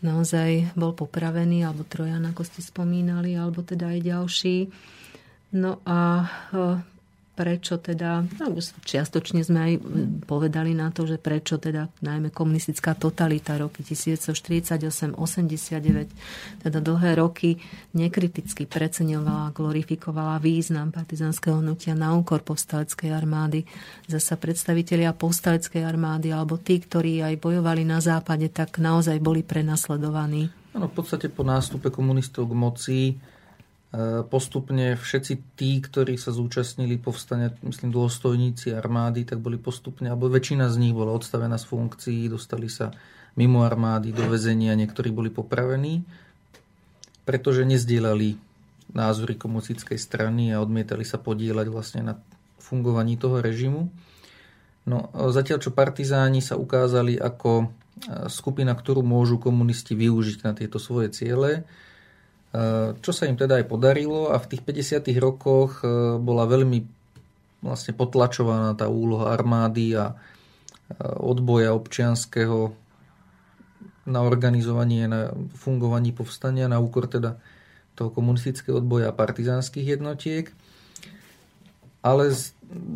[0.03, 4.57] naozaj bol popravený, alebo Trojan, ako ste spomínali, alebo teda aj ďalší.
[5.55, 6.27] No a
[7.35, 8.55] prečo teda, no
[8.87, 9.73] čiastočne sme aj
[10.23, 15.19] povedali na to, že prečo teda najmä komunistická totalita roky 1948-89,
[16.63, 17.59] teda dlhé roky
[17.91, 23.67] nekriticky preceňovala, glorifikovala význam partizánskeho hnutia na úkor povstaleckej armády.
[24.07, 30.47] Zasa predstavitelia povstaleckej armády alebo tí, ktorí aj bojovali na západe, tak naozaj boli prenasledovaní.
[30.71, 32.99] Ano, v podstate po nástupe komunistov k moci
[34.27, 40.67] postupne všetci tí, ktorí sa zúčastnili povstania, myslím dôstojníci armády, tak boli postupne, alebo väčšina
[40.67, 42.91] z nich bola odstavená z funkcií, dostali sa
[43.39, 46.03] mimo armády do väzenia, niektorí boli popravení,
[47.23, 48.35] pretože nezdielali
[48.91, 52.13] názory komunistickej strany a odmietali sa podielať vlastne na
[52.59, 53.91] fungovaní toho režimu.
[54.85, 57.67] No, zatiaľ, čo partizáni sa ukázali ako e,
[58.29, 61.65] skupina, ktorú môžu komunisti využiť na tieto svoje ciele,
[63.01, 65.11] čo sa im teda aj podarilo a v tých 50.
[65.17, 65.89] rokoch eh,
[66.21, 66.79] bola veľmi
[67.65, 70.17] vlastne potlačovaná tá úloha armády a eh,
[71.19, 72.71] odboja občianského
[74.05, 77.41] na organizovanie, na fungovanie povstania na úkor teda
[77.97, 80.53] toho komunistického odboja a partizánskych jednotiek.
[82.05, 82.29] Ale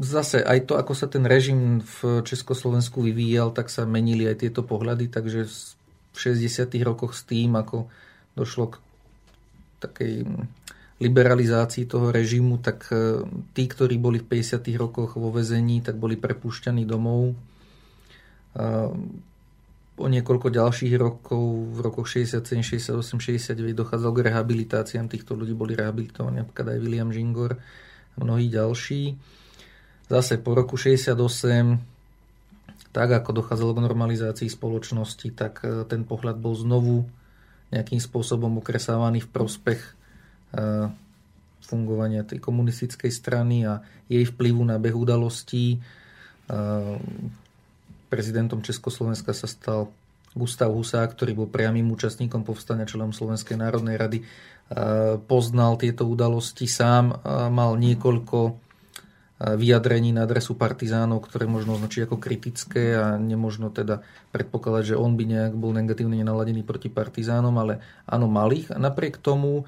[0.06, 4.62] zase aj to, ako sa ten režim v Československu vyvíjal, tak sa menili aj tieto
[4.62, 5.50] pohľady, takže
[6.14, 6.70] v 60.
[6.86, 7.90] rokoch s tým, ako
[8.38, 8.76] došlo k
[9.80, 10.28] takej
[11.00, 13.24] liberalizácii toho režimu, tak e,
[13.56, 14.60] tí, ktorí boli v 50.
[14.76, 17.36] rokoch vo vezení, tak boli prepúšťaní domov.
[20.00, 21.44] O niekoľko ďalších rokov,
[21.76, 22.44] v rokoch 67,
[22.96, 28.48] 68, 69 dochádzalo k rehabilitáciám týchto ľudí, boli rehabilitovaní napríklad aj William Žingor a mnohí
[28.48, 29.16] ďalší.
[30.08, 31.16] Zase po roku 68
[32.90, 37.06] tak ako dochádzalo k normalizácii spoločnosti, tak e, ten pohľad bol znovu
[37.70, 39.82] nejakým spôsobom okresávaný v prospech
[40.58, 40.90] eh,
[41.62, 45.78] fungovania tej komunistickej strany a jej vplyvu na beh udalostí.
[45.78, 46.96] Eh,
[48.10, 49.94] prezidentom Československa sa stal
[50.34, 54.20] Gustav Husák, ktorý bol priamým účastníkom povstania členom Slovenskej národnej rady.
[54.22, 57.22] Eh, poznal tieto udalosti sám,
[57.54, 58.69] mal niekoľko
[59.40, 64.04] vyjadrení na adresu partizánov, ktoré možno označiť ako kritické a nemožno teda
[64.36, 68.76] predpokladať, že on by nejak bol negatívne naladený proti partizánom, ale áno, malých.
[68.76, 69.64] A napriek tomu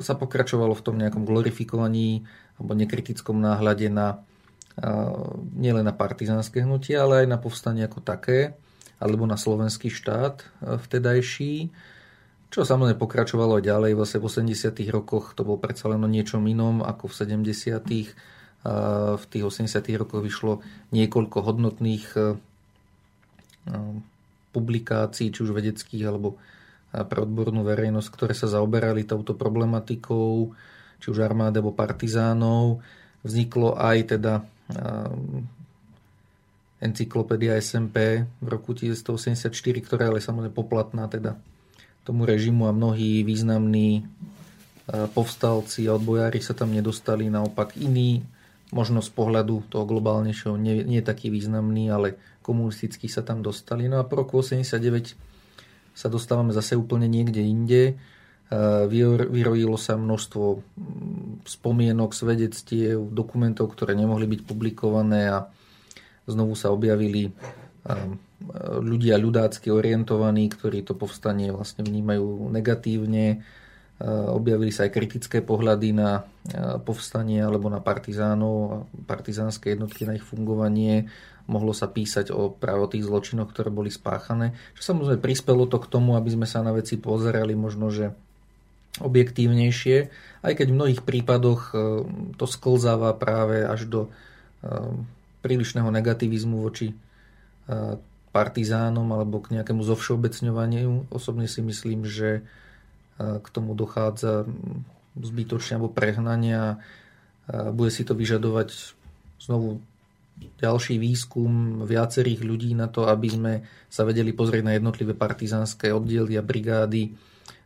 [0.00, 2.24] sa pokračovalo v tom nejakom glorifikovaní
[2.56, 4.24] alebo nekritickom náhľade na
[5.58, 8.54] nielen na partizánske hnutie, ale aj na povstanie ako také,
[9.02, 11.68] alebo na slovenský štát vtedajší.
[12.48, 16.80] Čo samozrejme pokračovalo ďalej, vlastne v 80 rokoch to bol predsa len o niečom inom
[16.80, 18.16] ako v 70
[19.18, 20.60] V tých 80 rokoch vyšlo
[20.90, 22.36] niekoľko hodnotných e, e,
[24.50, 26.36] publikácií, či už vedeckých alebo
[26.88, 30.50] pre odbornú verejnosť, ktoré sa zaoberali touto problematikou,
[30.98, 32.80] či už armády alebo partizánov.
[33.20, 34.40] Vzniklo aj teda
[36.78, 39.50] encyklopédia SMP v roku 1984,
[39.82, 41.34] ktorá ale samozrejme poplatná teda
[42.06, 44.02] tomu režimu a mnohí významní e,
[45.12, 48.24] povstalci a odbojári sa tam nedostali, naopak iní,
[48.70, 53.88] možno z pohľadu toho globálnejšieho, nie, nie taký významný, ale komunistický sa tam dostali.
[53.88, 55.16] No a po roku 89
[55.96, 57.82] sa dostávame zase úplne niekde inde.
[57.92, 57.94] E,
[59.32, 60.44] vyrojilo sa množstvo
[61.48, 65.38] spomienok, svedectiev, dokumentov, ktoré nemohli byť publikované a
[66.28, 67.32] znovu sa objavili
[68.78, 73.42] ľudia ľudácky orientovaní, ktorí to povstanie vlastne vnímajú negatívne.
[73.98, 76.22] Objavili sa aj kritické pohľady na
[76.86, 81.10] povstanie alebo na partizánov, partizánske jednotky, na ich fungovanie.
[81.50, 84.54] Mohlo sa písať o práve tých zločinoch, ktoré boli spáchané.
[84.78, 88.14] Čo samozrejme prispelo to k tomu, aby sme sa na veci pozerali možno, že
[89.02, 89.96] objektívnejšie,
[90.46, 91.74] aj keď v mnohých prípadoch e,
[92.34, 94.00] to sklzáva práve až do
[95.42, 96.98] prílišného negativizmu voči
[98.34, 101.14] partizánom alebo k nejakému zovšeobecňovaniu.
[101.14, 102.42] Osobne si myslím, že
[103.18, 104.46] k tomu dochádza
[105.18, 106.78] zbytočne alebo prehnania.
[107.50, 108.94] Bude si to vyžadovať
[109.42, 109.82] znovu
[110.38, 113.52] ďalší výskum viacerých ľudí na to, aby sme
[113.90, 117.10] sa vedeli pozrieť na jednotlivé partizánske oddiely a brigády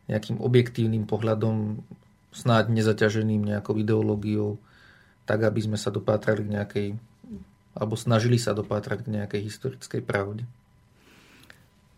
[0.09, 1.85] nejakým objektívnym pohľadom,
[2.33, 4.57] snáď nezaťaženým nejakou ideológiou,
[5.29, 6.89] tak aby sme sa dopátrali k nejakej
[7.73, 10.45] alebo snažili sa dopátrať k nejakej historickej pravde.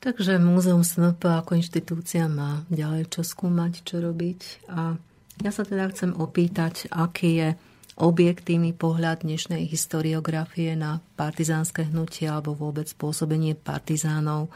[0.05, 4.68] Takže Múzeum SNP ako inštitúcia má ďalej čo skúmať, čo robiť.
[4.68, 5.01] A
[5.40, 7.48] ja sa teda chcem opýtať, aký je
[7.97, 14.52] objektívny pohľad dnešnej historiografie na partizánske hnutie alebo vôbec pôsobenie partizánov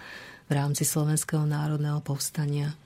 [0.46, 2.76] v rámci Slovenského národného povstania.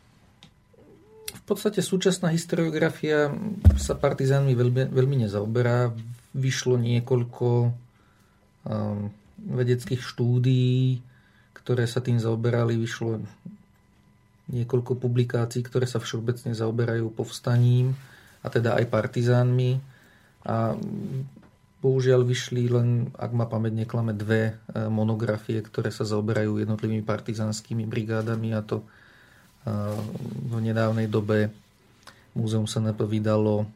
[1.34, 3.34] V podstate súčasná historiografia
[3.74, 5.90] sa partizánmi veľmi, veľmi nezaoberá.
[6.30, 7.74] Vyšlo niekoľko
[8.70, 9.10] um,
[9.50, 11.10] vedeckých štúdií,
[11.62, 12.74] ktoré sa tým zaoberali.
[12.76, 13.22] Vyšlo
[14.50, 17.94] niekoľko publikácií, ktoré sa všeobecne zaoberajú povstaním
[18.42, 19.78] a teda aj partizánmi.
[20.42, 20.74] A
[21.78, 27.86] bohužiaľ vyšli len, ak ma pamäť neklame, dve e, monografie, ktoré sa zaoberajú jednotlivými partizánskymi
[27.86, 28.86] brigádami a to e,
[30.50, 31.54] v nedávnej dobe
[32.32, 33.68] Múzeum sa vydalo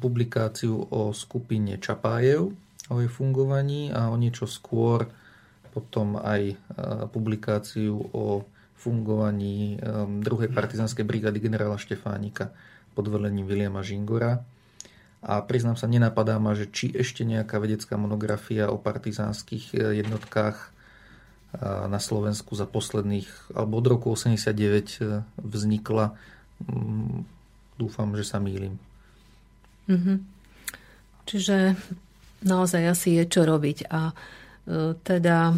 [0.00, 2.50] publikáciu o skupine Čapájev,
[2.90, 5.06] o jej fungovaní a o niečo skôr
[5.70, 6.58] potom aj
[7.14, 8.42] publikáciu o
[8.80, 9.76] fungovaní
[10.24, 12.50] druhej partizanskej brigády generála Štefánika
[12.96, 14.42] pod velením Viliama Žingora.
[15.20, 20.72] A priznám sa, nenapadá ma, že či ešte nejaká vedecká monografia o partizánskych e, jednotkách
[21.92, 26.16] na Slovensku za posledných, alebo od roku 89 e, vznikla
[27.80, 28.76] dúfam, že sa mýlim.
[29.88, 30.16] Mm-hmm.
[31.24, 31.56] Čiže
[32.44, 33.88] naozaj asi je čo robiť.
[33.88, 34.14] A e,
[35.02, 35.56] teda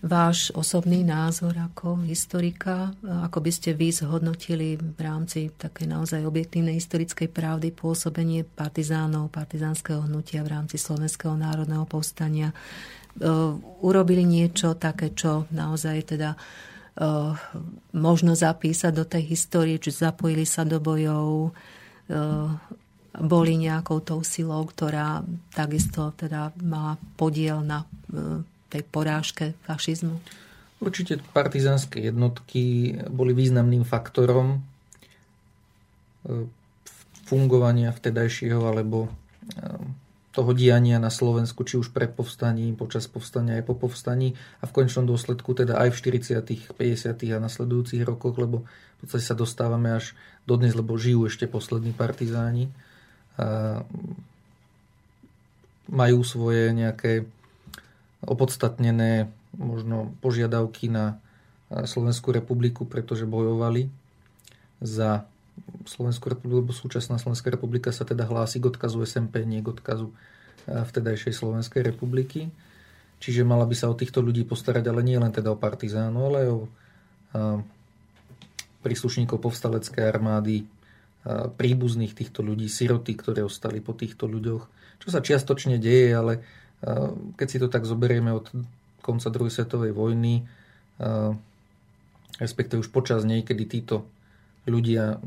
[0.00, 6.80] váš osobný názor ako historika, ako by ste vy zhodnotili v rámci také naozaj objektívnej
[6.80, 12.48] historickej pravdy pôsobenie partizánov, partizánskeho hnutia v rámci Slovenského národného povstania.
[12.48, 12.56] E,
[13.84, 16.32] urobili niečo také, čo naozaj teda
[17.96, 21.54] možno zapísať do tej histórie, či zapojili sa do bojov,
[23.18, 27.82] boli nejakou tou silou, ktorá takisto teda má podiel na
[28.12, 30.20] eh, tej porážke fašizmu?
[30.80, 34.64] Určite partizánske jednotky boli významným faktorom
[37.28, 39.12] fungovania vtedajšieho alebo
[40.30, 44.74] toho diania na Slovensku, či už pred povstaním, počas povstania aj po povstaní a v
[44.78, 47.34] končnom dôsledku teda aj v 40., 50.
[47.34, 50.14] a nasledujúcich rokoch, lebo v podstate sa dostávame až
[50.46, 52.70] dodnes, lebo žijú ešte poslední partizáni.
[55.90, 57.26] Majú svoje nejaké
[58.22, 61.18] opodstatnené možno požiadavky na
[61.70, 63.90] Slovenskú republiku, pretože bojovali
[64.82, 65.26] za
[65.84, 70.10] Slovensku republiku, lebo súčasná Slovenská republika sa teda hlási k odkazu SMP, nie k odkazu
[70.66, 72.48] vtedajšej Slovenskej republiky.
[73.20, 76.38] Čiže mala by sa o týchto ľudí postarať, ale nie len teda o partizánov, ale
[76.40, 76.60] aj o
[78.80, 80.64] príslušníkov povstaleckej armády,
[81.28, 84.62] príbuzných týchto ľudí, siroty, ktoré ostali po týchto ľuďoch.
[85.00, 86.32] Čo sa čiastočne deje, ale
[87.36, 88.48] keď si to tak zoberieme od
[89.04, 90.48] konca druhej svetovej vojny,
[92.40, 94.08] respektíve už počas nej, kedy títo
[94.64, 95.20] ľudia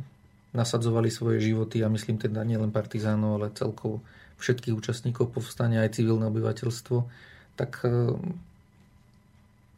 [0.54, 4.02] nasadzovali svoje životy a myslím teda nielen partizánov, ale celkovo
[4.42, 6.98] všetkých účastníkov povstania, aj civilné obyvateľstvo,
[7.54, 7.86] tak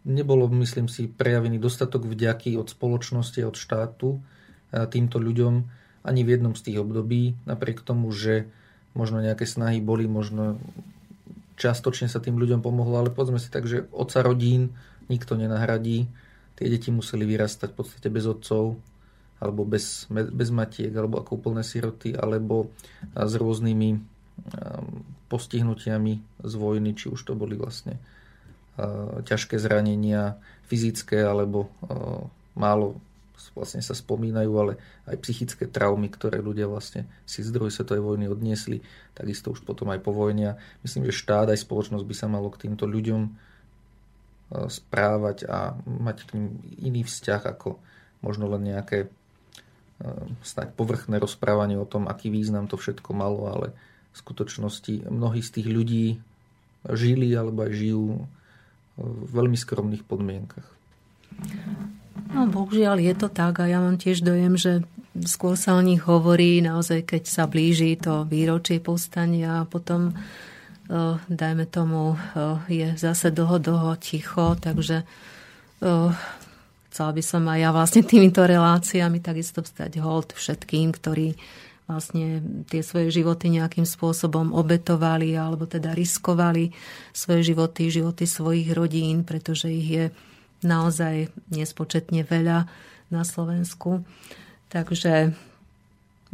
[0.08, 4.20] nebolo, myslím si, prejavený dostatok vďaky od spoločnosti a od štátu
[4.72, 8.45] týmto ľuďom, ani v jednom z tých období, napriek tomu, že
[8.94, 10.61] možno nejaké snahy boli, možno
[11.57, 14.77] častočne sa tým ľuďom pomohlo, ale povedzme si tak, že oca rodín
[15.10, 16.06] nikto nenahradí.
[16.56, 18.80] Tie deti museli vyrastať v podstate bez otcov,
[19.41, 22.72] alebo bez, bez matiek, alebo ako úplné siroty, alebo
[23.11, 23.99] s rôznymi
[25.27, 26.14] postihnutiami
[26.44, 27.99] z vojny, či už to boli vlastne
[29.26, 31.72] ťažké zranenia fyzické, alebo
[32.56, 32.99] málo
[33.56, 34.74] vlastne sa spomínajú, ale
[35.07, 38.84] aj psychické traumy, ktoré ľudia vlastne si z druhej svetovej vojny odniesli,
[39.16, 40.60] takisto už potom aj po vojne.
[40.84, 43.32] Myslím, že štát aj spoločnosť by sa malo k týmto ľuďom e,
[44.68, 46.45] správať a mať k ním
[46.80, 47.80] iný vzťah ako
[48.20, 49.07] možno len nejaké e,
[50.44, 53.76] snáď povrchné rozprávanie o tom, aký význam to všetko malo, ale
[54.12, 56.06] v skutočnosti mnohí z tých ľudí
[56.88, 58.24] žili alebo aj žijú
[58.95, 60.68] v veľmi skromných podmienkach.
[62.36, 64.84] No bohužiaľ je to tak a ja mám tiež dojem, že
[65.24, 71.16] skôr sa o nich hovorí naozaj, keď sa blíži to výročie povstania a potom uh,
[71.32, 76.12] dajme tomu, uh, je zase dlho, dlho ticho, takže uh,
[76.91, 81.40] chcela by som aj ja vlastne týmito reláciami takisto vstať hold všetkým, ktorí
[81.88, 86.76] vlastne tie svoje životy nejakým spôsobom obetovali alebo teda riskovali
[87.16, 90.06] svoje životy, životy svojich rodín, pretože ich je
[90.66, 92.66] naozaj nespočetne veľa
[93.14, 94.02] na Slovensku.
[94.74, 95.32] Takže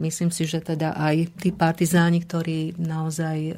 [0.01, 3.53] myslím si, že teda aj tí partizáni, ktorí naozaj e,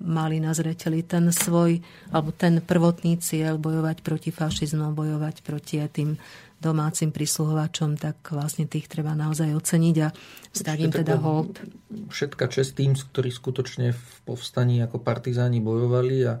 [0.00, 1.82] mali na zreteli ten svoj,
[2.14, 6.16] alebo ten prvotný cieľ bojovať proti fašizmu, bojovať proti tým
[6.64, 10.08] domácim prisluhovačom, tak vlastne tých treba naozaj oceniť a
[10.56, 11.60] vzdať im teda hold.
[12.08, 16.40] Všetka čest tým, ktorí skutočne v povstaní ako partizáni bojovali a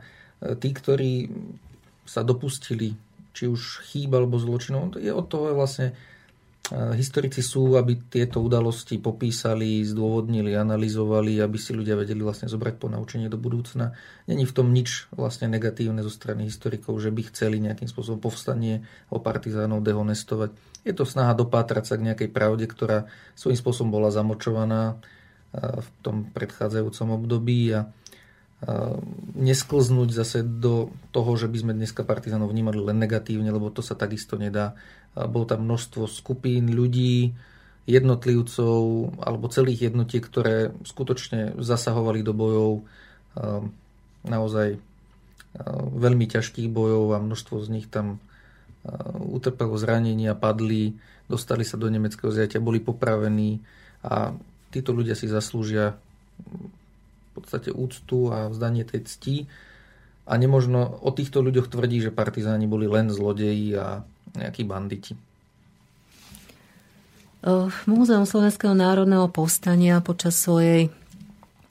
[0.56, 1.28] tí, ktorí
[2.08, 2.96] sa dopustili
[3.34, 4.94] či už chýb alebo zločinov.
[4.96, 5.92] Je od toho vlastne
[6.72, 13.28] historici sú, aby tieto udalosti popísali, zdôvodnili, analyzovali, aby si ľudia vedeli vlastne zobrať ponaučenie
[13.28, 13.92] do budúcna.
[14.24, 18.80] Není v tom nič vlastne negatívne zo strany historikov, že by chceli nejakým spôsobom povstanie
[19.12, 20.56] o partizánov dehonestovať.
[20.88, 24.96] Je to snaha dopátrať sa k nejakej pravde, ktorá svojím spôsobom bola zamočovaná
[25.54, 27.92] v tom predchádzajúcom období a
[29.36, 33.92] nesklznúť zase do toho, že by sme dneska partizánov vnímali len negatívne, lebo to sa
[33.92, 34.72] takisto nedá.
[35.12, 37.36] Bolo tam množstvo skupín ľudí,
[37.84, 42.88] jednotlivcov alebo celých jednotiek, ktoré skutočne zasahovali do bojov
[44.24, 44.80] naozaj
[45.92, 48.24] veľmi ťažkých bojov a množstvo z nich tam
[49.20, 50.96] utrpelo zranenia, padli,
[51.28, 53.60] dostali sa do nemeckého zjatia, boli popravení
[54.04, 54.32] a
[54.72, 55.96] títo ľudia si zaslúžia
[57.34, 59.36] podstate úctu a vzdanie tej cti.
[60.24, 64.00] A nemožno o týchto ľuďoch tvrdí, že partizáni boli len zlodeji a
[64.32, 65.12] nejakí banditi.
[67.84, 70.88] Múzeum Slovenského národného povstania počas svojej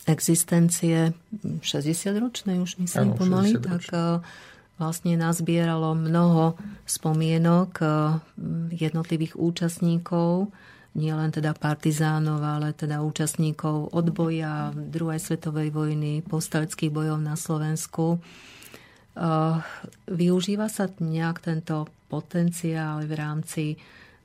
[0.06, 1.18] existencie
[1.65, 3.81] 60-ročnej už myslím ano, pomaly, tak
[4.77, 6.53] vlastne nazbieralo mnoho
[6.85, 7.81] spomienok
[8.69, 10.53] jednotlivých účastníkov
[10.94, 18.22] nielen teda partizánov, ale teda účastníkov odboja druhej svetovej vojny, povstaleckých bojov na Slovensku.
[20.10, 23.64] Využíva sa nejak tento potenciál v rámci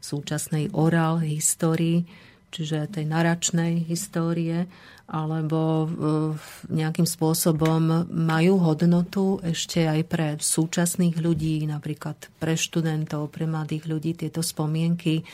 [0.00, 2.04] súčasnej oral histórii,
[2.48, 4.64] čiže tej naračnej histórie,
[5.08, 5.88] alebo
[6.68, 14.12] nejakým spôsobom majú hodnotu ešte aj pre súčasných ľudí, napríklad pre študentov, pre mladých ľudí
[14.16, 15.24] tieto spomienky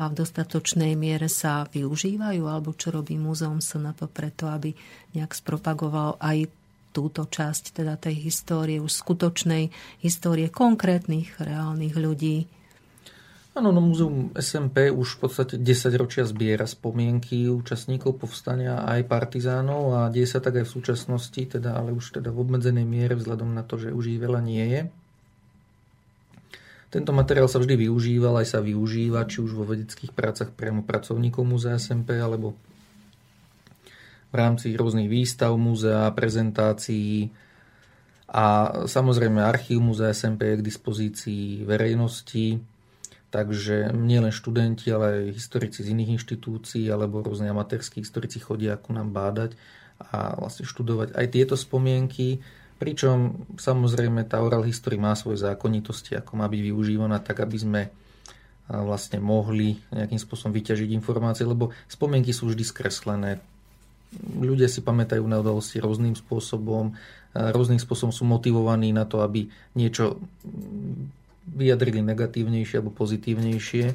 [0.00, 4.72] a v dostatočnej miere sa využívajú, alebo čo robí Múzeum SNP preto, aby
[5.12, 6.48] nejak spropagoval aj
[6.96, 9.68] túto časť teda tej histórie, už skutočnej
[10.00, 12.48] histórie konkrétnych, reálnych ľudí.
[13.50, 20.00] Áno, no Múzeum SMP už v podstate 10 ročia zbiera spomienky účastníkov povstania aj partizánov
[20.00, 23.52] a deje sa tak aj v súčasnosti, teda, ale už teda v obmedzenej miere vzhľadom
[23.52, 24.80] na to, že už ich veľa nie je.
[26.90, 31.46] Tento materiál sa vždy využíval, aj sa využíva, či už vo vedeckých prácach priamo pracovníkov
[31.46, 32.58] múzea SMP, alebo
[34.30, 37.30] v rámci rôznych výstav múzea, prezentácií,
[38.30, 42.62] a samozrejme archív Múzea SMP je k dispozícii verejnosti,
[43.34, 48.94] takže nielen študenti, ale aj historici z iných inštitúcií alebo rôzne amatérskí historici chodia ku
[48.94, 49.58] nám bádať
[49.98, 52.38] a vlastne študovať aj tieto spomienky,
[52.80, 57.82] pričom samozrejme tá oral history má svoje zákonitosti, ako má byť využívaná tak, aby sme
[58.70, 63.42] vlastne mohli nejakým spôsobom vyťažiť informácie, lebo spomienky sú vždy skreslené.
[64.38, 66.94] Ľudia si pamätajú na udalosti rôznym spôsobom,
[67.34, 70.22] rôznym spôsobom sú motivovaní na to, aby niečo
[71.50, 73.92] vyjadrili negatívnejšie alebo pozitívnejšie.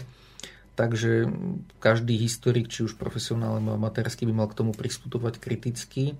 [0.75, 1.31] Takže
[1.79, 6.19] každý historik, či už profesionálny alebo amatérsky, by mal k tomu pristupovať kriticky.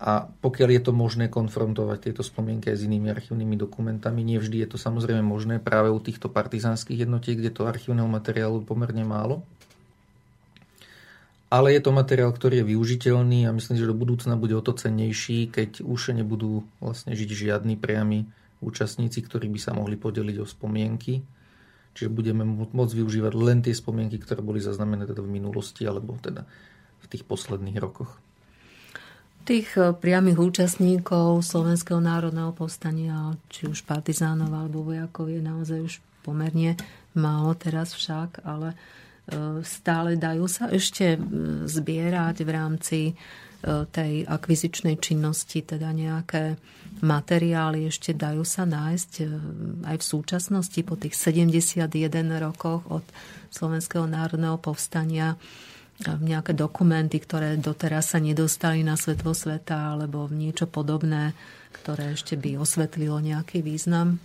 [0.00, 4.64] A pokiaľ je to možné konfrontovať tieto spomienky aj s inými archívnymi dokumentami, nie vždy
[4.64, 9.44] je to samozrejme možné práve u týchto partizánskych jednotiek, kde to archívneho materiálu pomerne málo
[11.50, 14.70] ale je to materiál, ktorý je využiteľný a myslím, že do budúcna bude o to
[14.70, 18.30] cennejší, keď už nebudú vlastne žiť žiadni priami
[18.62, 21.26] účastníci, ktorí by sa mohli podeliť o spomienky.
[21.98, 26.46] Čiže budeme môcť využívať len tie spomienky, ktoré boli zaznamené teda v minulosti alebo teda
[27.02, 28.14] v tých posledných rokoch.
[29.44, 35.94] Tých eh, priamých účastníkov Slovenského národného povstania, či už partizánov alebo vojakov, je naozaj už
[36.20, 36.76] pomerne
[37.16, 38.76] málo teraz však, ale
[39.62, 41.18] stále dajú sa ešte
[41.66, 43.14] zbierať v rámci e,
[43.86, 46.58] tej akvizičnej činnosti, teda nejaké
[47.00, 49.24] materiály ešte dajú sa nájsť e,
[49.86, 51.86] aj v súčasnosti po tých 71
[52.42, 53.04] rokoch od
[53.54, 55.38] Slovenského národného povstania
[56.04, 61.36] nejaké dokumenty, ktoré doteraz sa nedostali na svetlo sveta alebo niečo podobné,
[61.80, 64.16] ktoré ešte by osvetlilo nejaký význam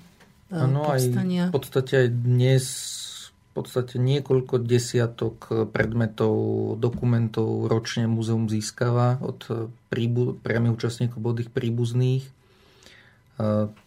[0.49, 1.47] ano, povstania.
[1.47, 2.65] Aj v podstate aj dnes
[3.56, 6.35] podstate niekoľko desiatok predmetov,
[6.76, 12.27] dokumentov ročne múzeum získava od príbu- priamých účastníkov bodých príbuzných.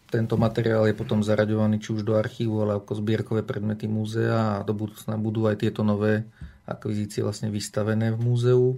[0.08, 4.64] Tento materiál je potom zaraďovaný či už do archívu, ale ako zbierkové predmety múzea a
[4.64, 6.24] do budúcna budú aj tieto nové
[6.68, 8.76] akvizície vlastne vystavené v múzeu.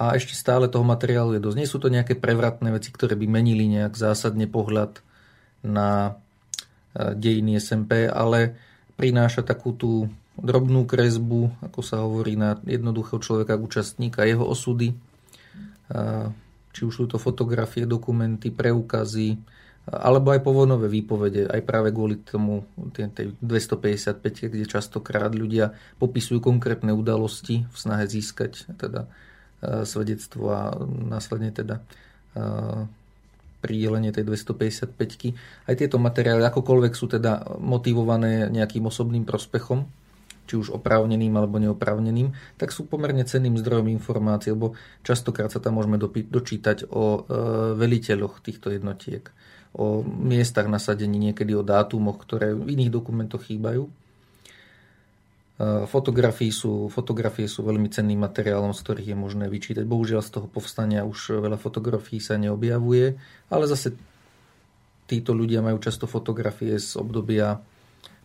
[0.00, 1.58] A ešte stále toho materiálu je dosť.
[1.60, 5.04] Nie sú to nejaké prevratné veci, ktoré by menili nejak zásadne pohľad
[5.62, 6.16] na
[6.96, 8.56] dejiny SMP, ale
[8.96, 14.96] prináša takú tú drobnú kresbu, ako sa hovorí, na jednoduchého človeka, účastníka, jeho osudy.
[16.72, 19.36] Či už sú to fotografie, dokumenty, preukazy,
[19.82, 22.62] alebo aj povojnové výpovede, aj práve kvôli tomu
[22.94, 29.10] tej 255, kde častokrát ľudia popisujú konkrétne udalosti v snahe získať teda
[29.82, 31.82] svedectvo a následne teda
[33.62, 34.98] pridelenie tej 255
[35.70, 39.86] Aj tieto materiály, akokoľvek sú teda motivované nejakým osobným prospechom,
[40.50, 44.74] či už oprávneným alebo neoprávneným, tak sú pomerne cenným zdrojom informácií, lebo
[45.06, 47.38] častokrát sa tam môžeme dočítať o e,
[47.78, 49.30] veliteľoch týchto jednotiek,
[49.72, 53.88] o miestach nasadení, niekedy o dátumoch, ktoré v iných dokumentoch chýbajú.
[55.88, 59.86] Fotografie sú, fotografie sú veľmi cenným materiálom, z ktorých je možné vyčítať.
[59.86, 63.14] Bohužiaľ z toho povstania už veľa fotografií sa neobjavuje,
[63.46, 63.94] ale zase
[65.06, 67.62] títo ľudia majú často fotografie z obdobia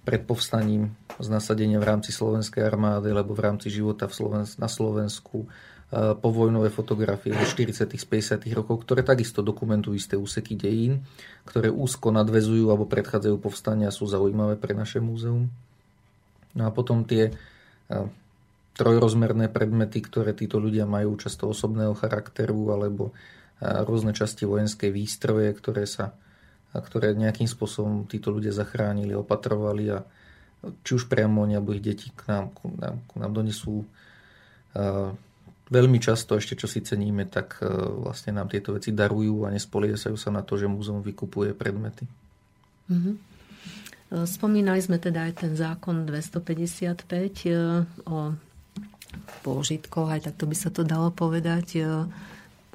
[0.02, 4.72] pred povstaním, z nasadenia v rámci slovenskej armády alebo v rámci života v Sloven- na
[4.72, 5.46] Slovensku,
[5.94, 7.88] povojnové fotografie zo 40.
[7.96, 8.44] 50.
[8.52, 11.08] rokov, ktoré takisto dokumentujú isté úseky dejín,
[11.48, 15.48] ktoré úzko nadvezujú alebo predchádzajú povstania a sú zaujímavé pre naše múzeum.
[16.60, 17.32] No a potom tie
[18.76, 23.16] trojrozmerné predmety, ktoré títo ľudia majú často osobného charakteru alebo
[23.64, 26.12] rôzne časti vojenskej výstroje, ktoré sa
[26.76, 30.04] ktoré nejakým spôsobom títo ľudia zachránili, opatrovali a
[30.84, 33.88] či už priamo oni alebo ich deti k nám, k nám, k nám donesú
[35.68, 37.60] veľmi často ešte, čo si ceníme, tak
[38.02, 42.08] vlastne nám tieto veci darujú a nespoliesajú sa na to, že múzeum vykupuje predmety.
[42.88, 43.16] Mm-hmm.
[44.08, 47.04] Spomínali sme teda aj ten zákon 255
[47.44, 48.32] e, o
[49.44, 52.08] pôžitkoch, aj takto by sa to dalo povedať, e,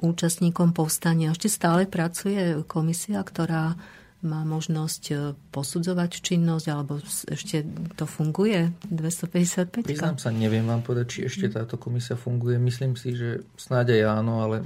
[0.05, 1.33] účastníkom povstania.
[1.33, 3.73] Ešte stále pracuje komisia, ktorá
[4.23, 5.15] má možnosť e,
[5.51, 7.67] posudzovať činnosť, alebo ešte
[7.99, 9.83] to funguje 255?
[9.83, 12.55] Priznám sa, neviem vám povedať, či ešte táto komisia funguje.
[12.57, 14.57] Myslím si, že snáď aj áno, ale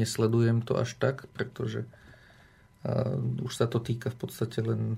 [0.00, 1.84] nesledujem to až tak, pretože
[3.44, 4.96] už sa to týka v podstate len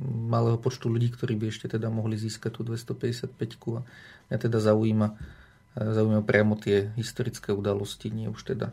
[0.00, 3.36] malého počtu ľudí, ktorí by ešte teda mohli získať tú 255
[3.76, 3.82] a
[4.32, 8.72] mňa teda zaujíma, eh, zaujíma priamo tie historické udalosti, nie už teda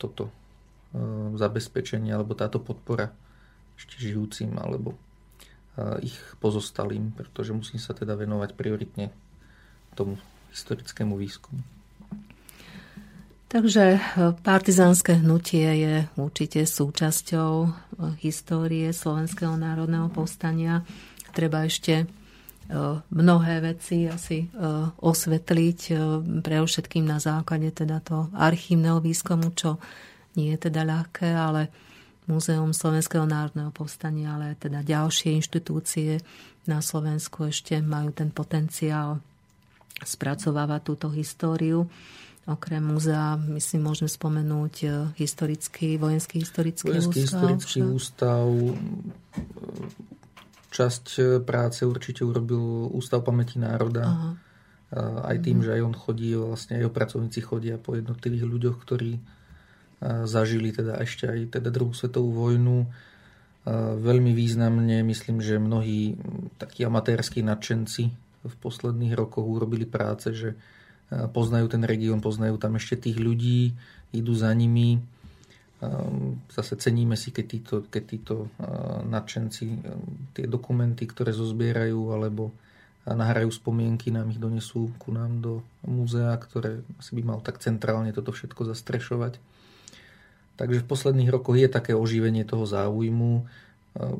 [0.00, 0.32] toto
[1.38, 3.14] zabezpečenie alebo táto podpora
[3.78, 4.98] ešte žijúcim alebo
[6.02, 9.14] ich pozostalým, pretože musím sa teda venovať prioritne
[9.94, 10.18] tomu
[10.50, 11.62] historickému výskumu.
[13.50, 14.00] Takže e,
[14.46, 17.70] partizánske hnutie je určite súčasťou
[18.22, 20.86] histórie Slovenského národného povstania.
[21.34, 22.06] Treba ešte
[23.10, 24.46] mnohé veci asi
[25.02, 25.80] osvetliť,
[26.38, 29.82] pre všetkým na základe teda to archívneho výskumu, čo
[30.40, 31.68] nie je teda ľahké, ale
[32.30, 36.22] Múzeum Slovenského národného povstania, ale teda ďalšie inštitúcie
[36.64, 39.18] na Slovensku ešte majú ten potenciál
[39.98, 41.90] spracovávať túto históriu.
[42.46, 44.88] Okrem múzea, myslím, môžeme spomenúť e,
[45.20, 47.42] historický, vojenský historický vojenský ústav.
[47.46, 48.46] historický ústav.
[50.70, 54.04] Časť e, práce určite urobil Ústav pamäti národa.
[54.06, 54.30] Aha.
[55.30, 55.64] Aj tým, mhm.
[55.66, 59.20] že aj on chodí, vlastne aj jeho pracovníci chodia po jednotlivých ľuďoch, ktorí
[60.00, 62.88] zažili teda ešte aj teda druhú svetovú vojnu.
[64.00, 66.16] Veľmi významne, myslím, že mnohí
[66.56, 68.02] takí amatérskí nadšenci
[68.40, 70.56] v posledných rokoch urobili práce, že
[71.12, 73.76] poznajú ten región, poznajú tam ešte tých ľudí,
[74.16, 75.04] idú za nimi.
[76.48, 78.48] Zase ceníme si, keď títo, keď títo
[79.04, 79.64] nadšenci
[80.32, 82.56] tie dokumenty, ktoré zozbierajú alebo
[83.04, 88.12] nahrajú spomienky, nám ich donesú ku nám do múzea, ktoré asi by mal tak centrálne
[88.12, 89.36] toto všetko zastrešovať.
[90.60, 93.48] Takže v posledných rokoch je také oživenie toho záujmu.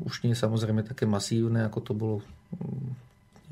[0.09, 2.15] Už nie je samozrejme také masívne, ako to bolo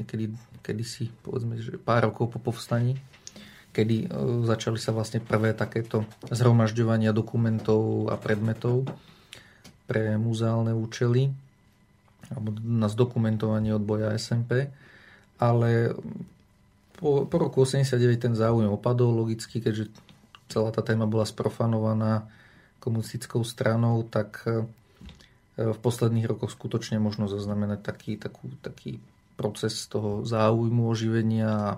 [0.02, 0.34] niekedy
[0.66, 2.98] kedysi, povedzme, že pár rokov po povstaní
[3.70, 4.08] kedy e,
[4.50, 8.90] začali sa vlastne prvé takéto zhromažďovania dokumentov a predmetov
[9.86, 11.34] pre muzeálne účely
[12.30, 14.70] alebo na zdokumentovanie odboja SMP.
[15.42, 15.98] Ale
[17.00, 19.90] po, po roku 89 ten záujem opadol logicky, keďže
[20.46, 22.30] celá tá téma bola sprofanovaná
[22.80, 24.66] komunistickou stranou, tak e,
[25.60, 29.04] v posledných rokoch skutočne možno zaznamenať taký, takú, taký
[29.40, 31.72] proces toho záujmu, oživenia a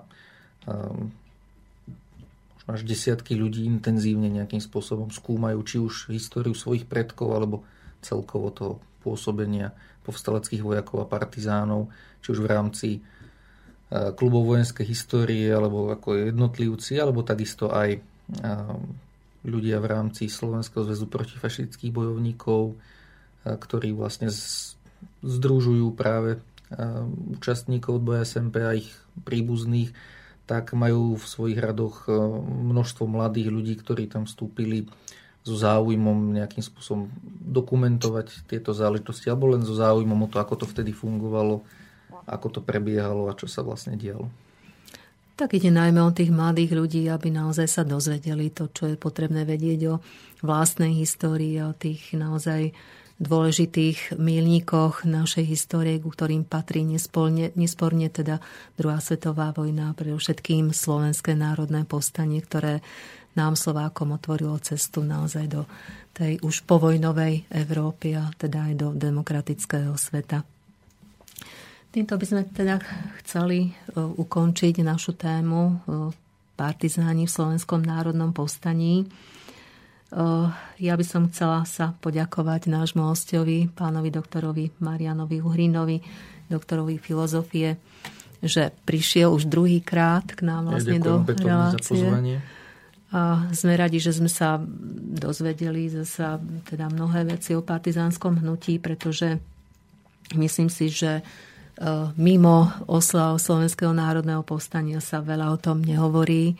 [2.70, 7.58] až desiatky ľudí intenzívne nejakým spôsobom skúmajú či už históriu svojich predkov alebo
[8.00, 9.74] celkovo toho pôsobenia
[10.06, 11.90] povstaleckých vojakov a partizánov,
[12.22, 13.00] či už v rámci e,
[14.14, 18.00] klubov vojenskej histórie alebo ako jednotlivci, alebo takisto aj e,
[19.42, 22.78] ľudia v rámci Slovenského zväzu protifašistických bojovníkov,
[23.42, 24.30] ktorí vlastne
[25.26, 26.38] združujú práve
[27.34, 28.88] účastníkov odboja SMP a ich
[29.26, 29.92] príbuzných
[30.46, 32.06] tak majú v svojich radoch
[32.70, 34.86] množstvo mladých ľudí, ktorí tam vstúpili
[35.42, 37.10] so záujmom nejakým spôsobom
[37.42, 41.66] dokumentovať tieto záležitosti, alebo len so záujmom o to, ako to vtedy fungovalo,
[42.30, 44.30] ako to prebiehalo a čo sa vlastne dialo.
[45.42, 49.42] Tak ide najmä o tých mladých ľudí, aby naozaj sa dozvedeli to, čo je potrebné
[49.42, 49.96] vedieť o
[50.46, 52.78] vlastnej histórii, o tých naozaj
[53.18, 58.38] dôležitých milníkoch našej histórie, ku ktorým patrí nesporne, nesporne teda
[58.78, 62.86] druhá svetová vojna, pre všetkým Slovenské národné povstanie, ktoré
[63.34, 65.66] nám Slovákom otvorilo cestu naozaj do
[66.14, 70.61] tej už povojnovej Európy a teda aj do demokratického sveta.
[71.92, 72.80] Týmto by sme teda
[73.24, 75.74] chceli e, ukončiť našu tému e,
[76.56, 79.10] partizáni v Slovenskom národnom povstaní.
[80.76, 86.04] Ja by som chcela sa poďakovať nášmu hostovi, pánovi doktorovi Marianovi Uhrinovi,
[86.52, 87.80] doktorovi filozofie,
[88.44, 92.04] že prišiel už druhýkrát k nám vlastne ja do relácie.
[93.16, 94.60] A sme radi, že sme sa
[95.16, 99.40] dozvedeli zasa teda mnohé veci o partizánskom hnutí, pretože
[100.36, 101.24] myslím si, že
[102.20, 106.60] mimo oslav Slovenského národného povstania sa veľa o tom nehovorí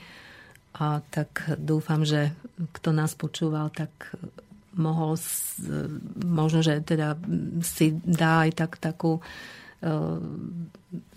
[0.80, 2.32] a tak dúfam, že
[2.72, 3.92] kto nás počúval, tak
[4.80, 5.20] mohol,
[6.24, 7.20] možno, že teda
[7.60, 9.22] si dá aj tak, takú e,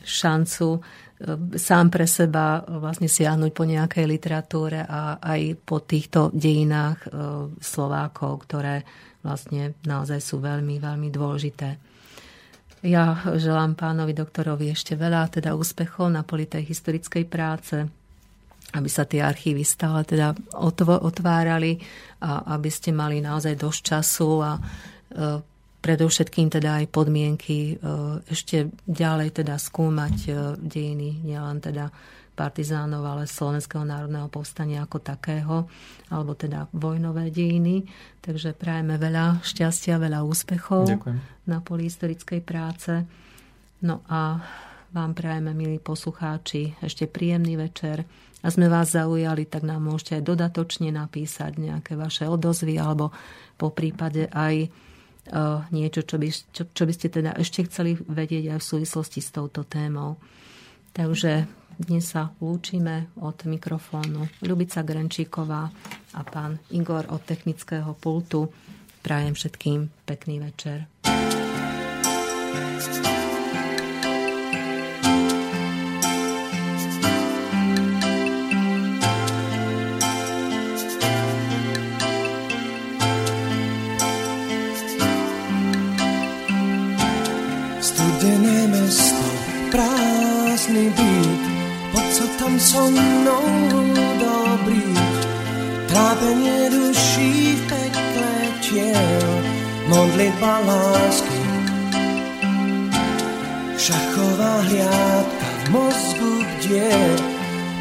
[0.02, 0.80] šancu e,
[1.54, 7.08] sám pre seba vlastne siahnuť po nejakej literatúre a aj po týchto dejinách e,
[7.62, 8.82] Slovákov, ktoré
[9.22, 11.93] vlastne naozaj sú veľmi, veľmi dôležité.
[12.84, 17.80] Ja želám pánovi doktorovi ešte veľa teda úspechov na poli tej historickej práce,
[18.76, 20.36] aby sa tie archívy stále teda
[21.00, 21.80] otvárali
[22.20, 24.60] a aby ste mali naozaj dosť času a e,
[25.80, 27.74] predovšetkým teda aj podmienky e,
[28.28, 30.30] ešte ďalej teda skúmať e,
[30.60, 31.88] dejiny, nielen teda
[32.34, 35.70] partizánov, ale Slovenského národného povstania ako takého,
[36.10, 37.86] alebo teda vojnové dejiny.
[38.20, 41.18] Takže prajeme veľa šťastia, veľa úspechov Ďakujem.
[41.46, 42.92] na poli historickej práce.
[43.86, 44.42] No a
[44.94, 48.06] vám prajeme, milí poslucháči, ešte príjemný večer.
[48.44, 53.10] A sme vás zaujali, tak nám môžete aj dodatočne napísať nejaké vaše odozvy alebo
[53.56, 54.68] po prípade aj e,
[55.72, 59.32] niečo, čo by, čo, čo by ste teda ešte chceli vedieť aj v súvislosti s
[59.32, 60.20] touto témou.
[60.94, 65.66] Takže dnes sa lúčime od mikrofónu Ľubica Grenčíková
[66.14, 68.46] a pán Igor od technického pultu.
[69.02, 70.86] Prajem všetkým pekný večer.
[87.82, 89.26] Studené mesto,
[89.74, 91.13] prázdny dým
[92.54, 93.42] tam so mnou
[94.14, 94.94] dobrý,
[95.90, 99.26] trápenie duší v pekle tiel,
[99.90, 101.42] modlitba lásky.
[103.74, 106.94] Šachová hliadka v mozgu, kde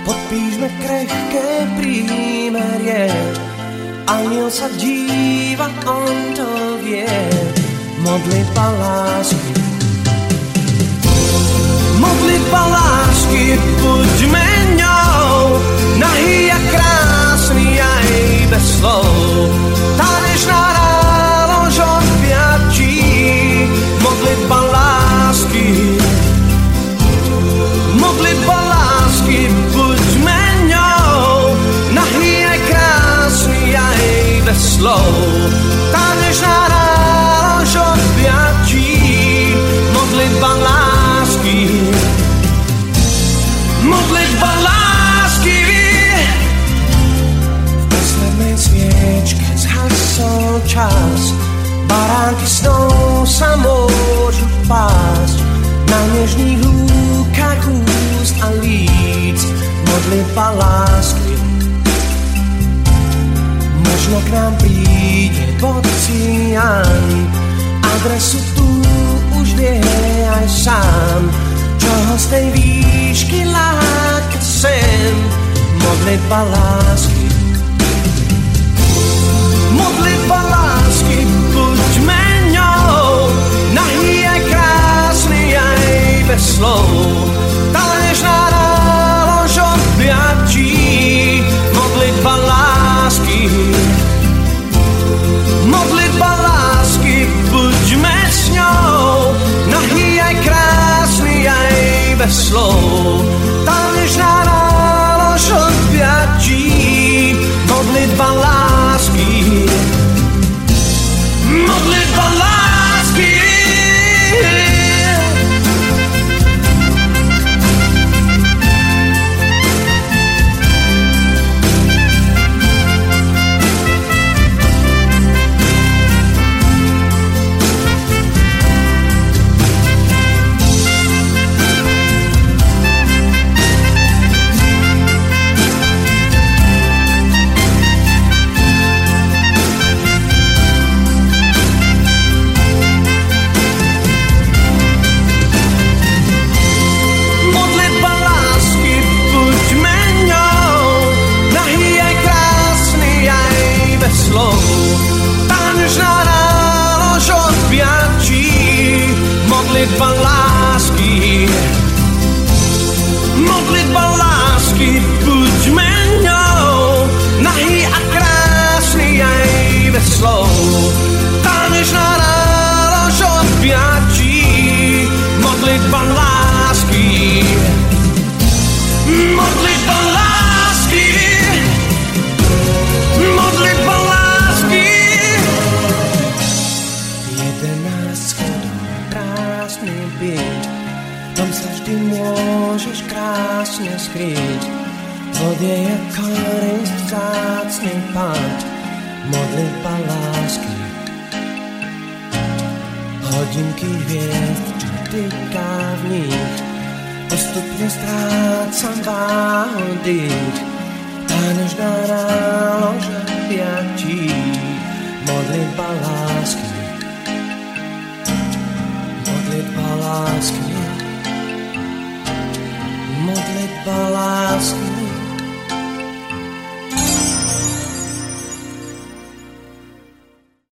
[0.09, 3.13] podpíšme krehké prímerie.
[4.09, 6.49] Aniel sa díva, on to
[6.81, 7.13] vie,
[8.01, 9.72] modlitba lásky.
[11.99, 15.12] Mogli palashki po gjmenja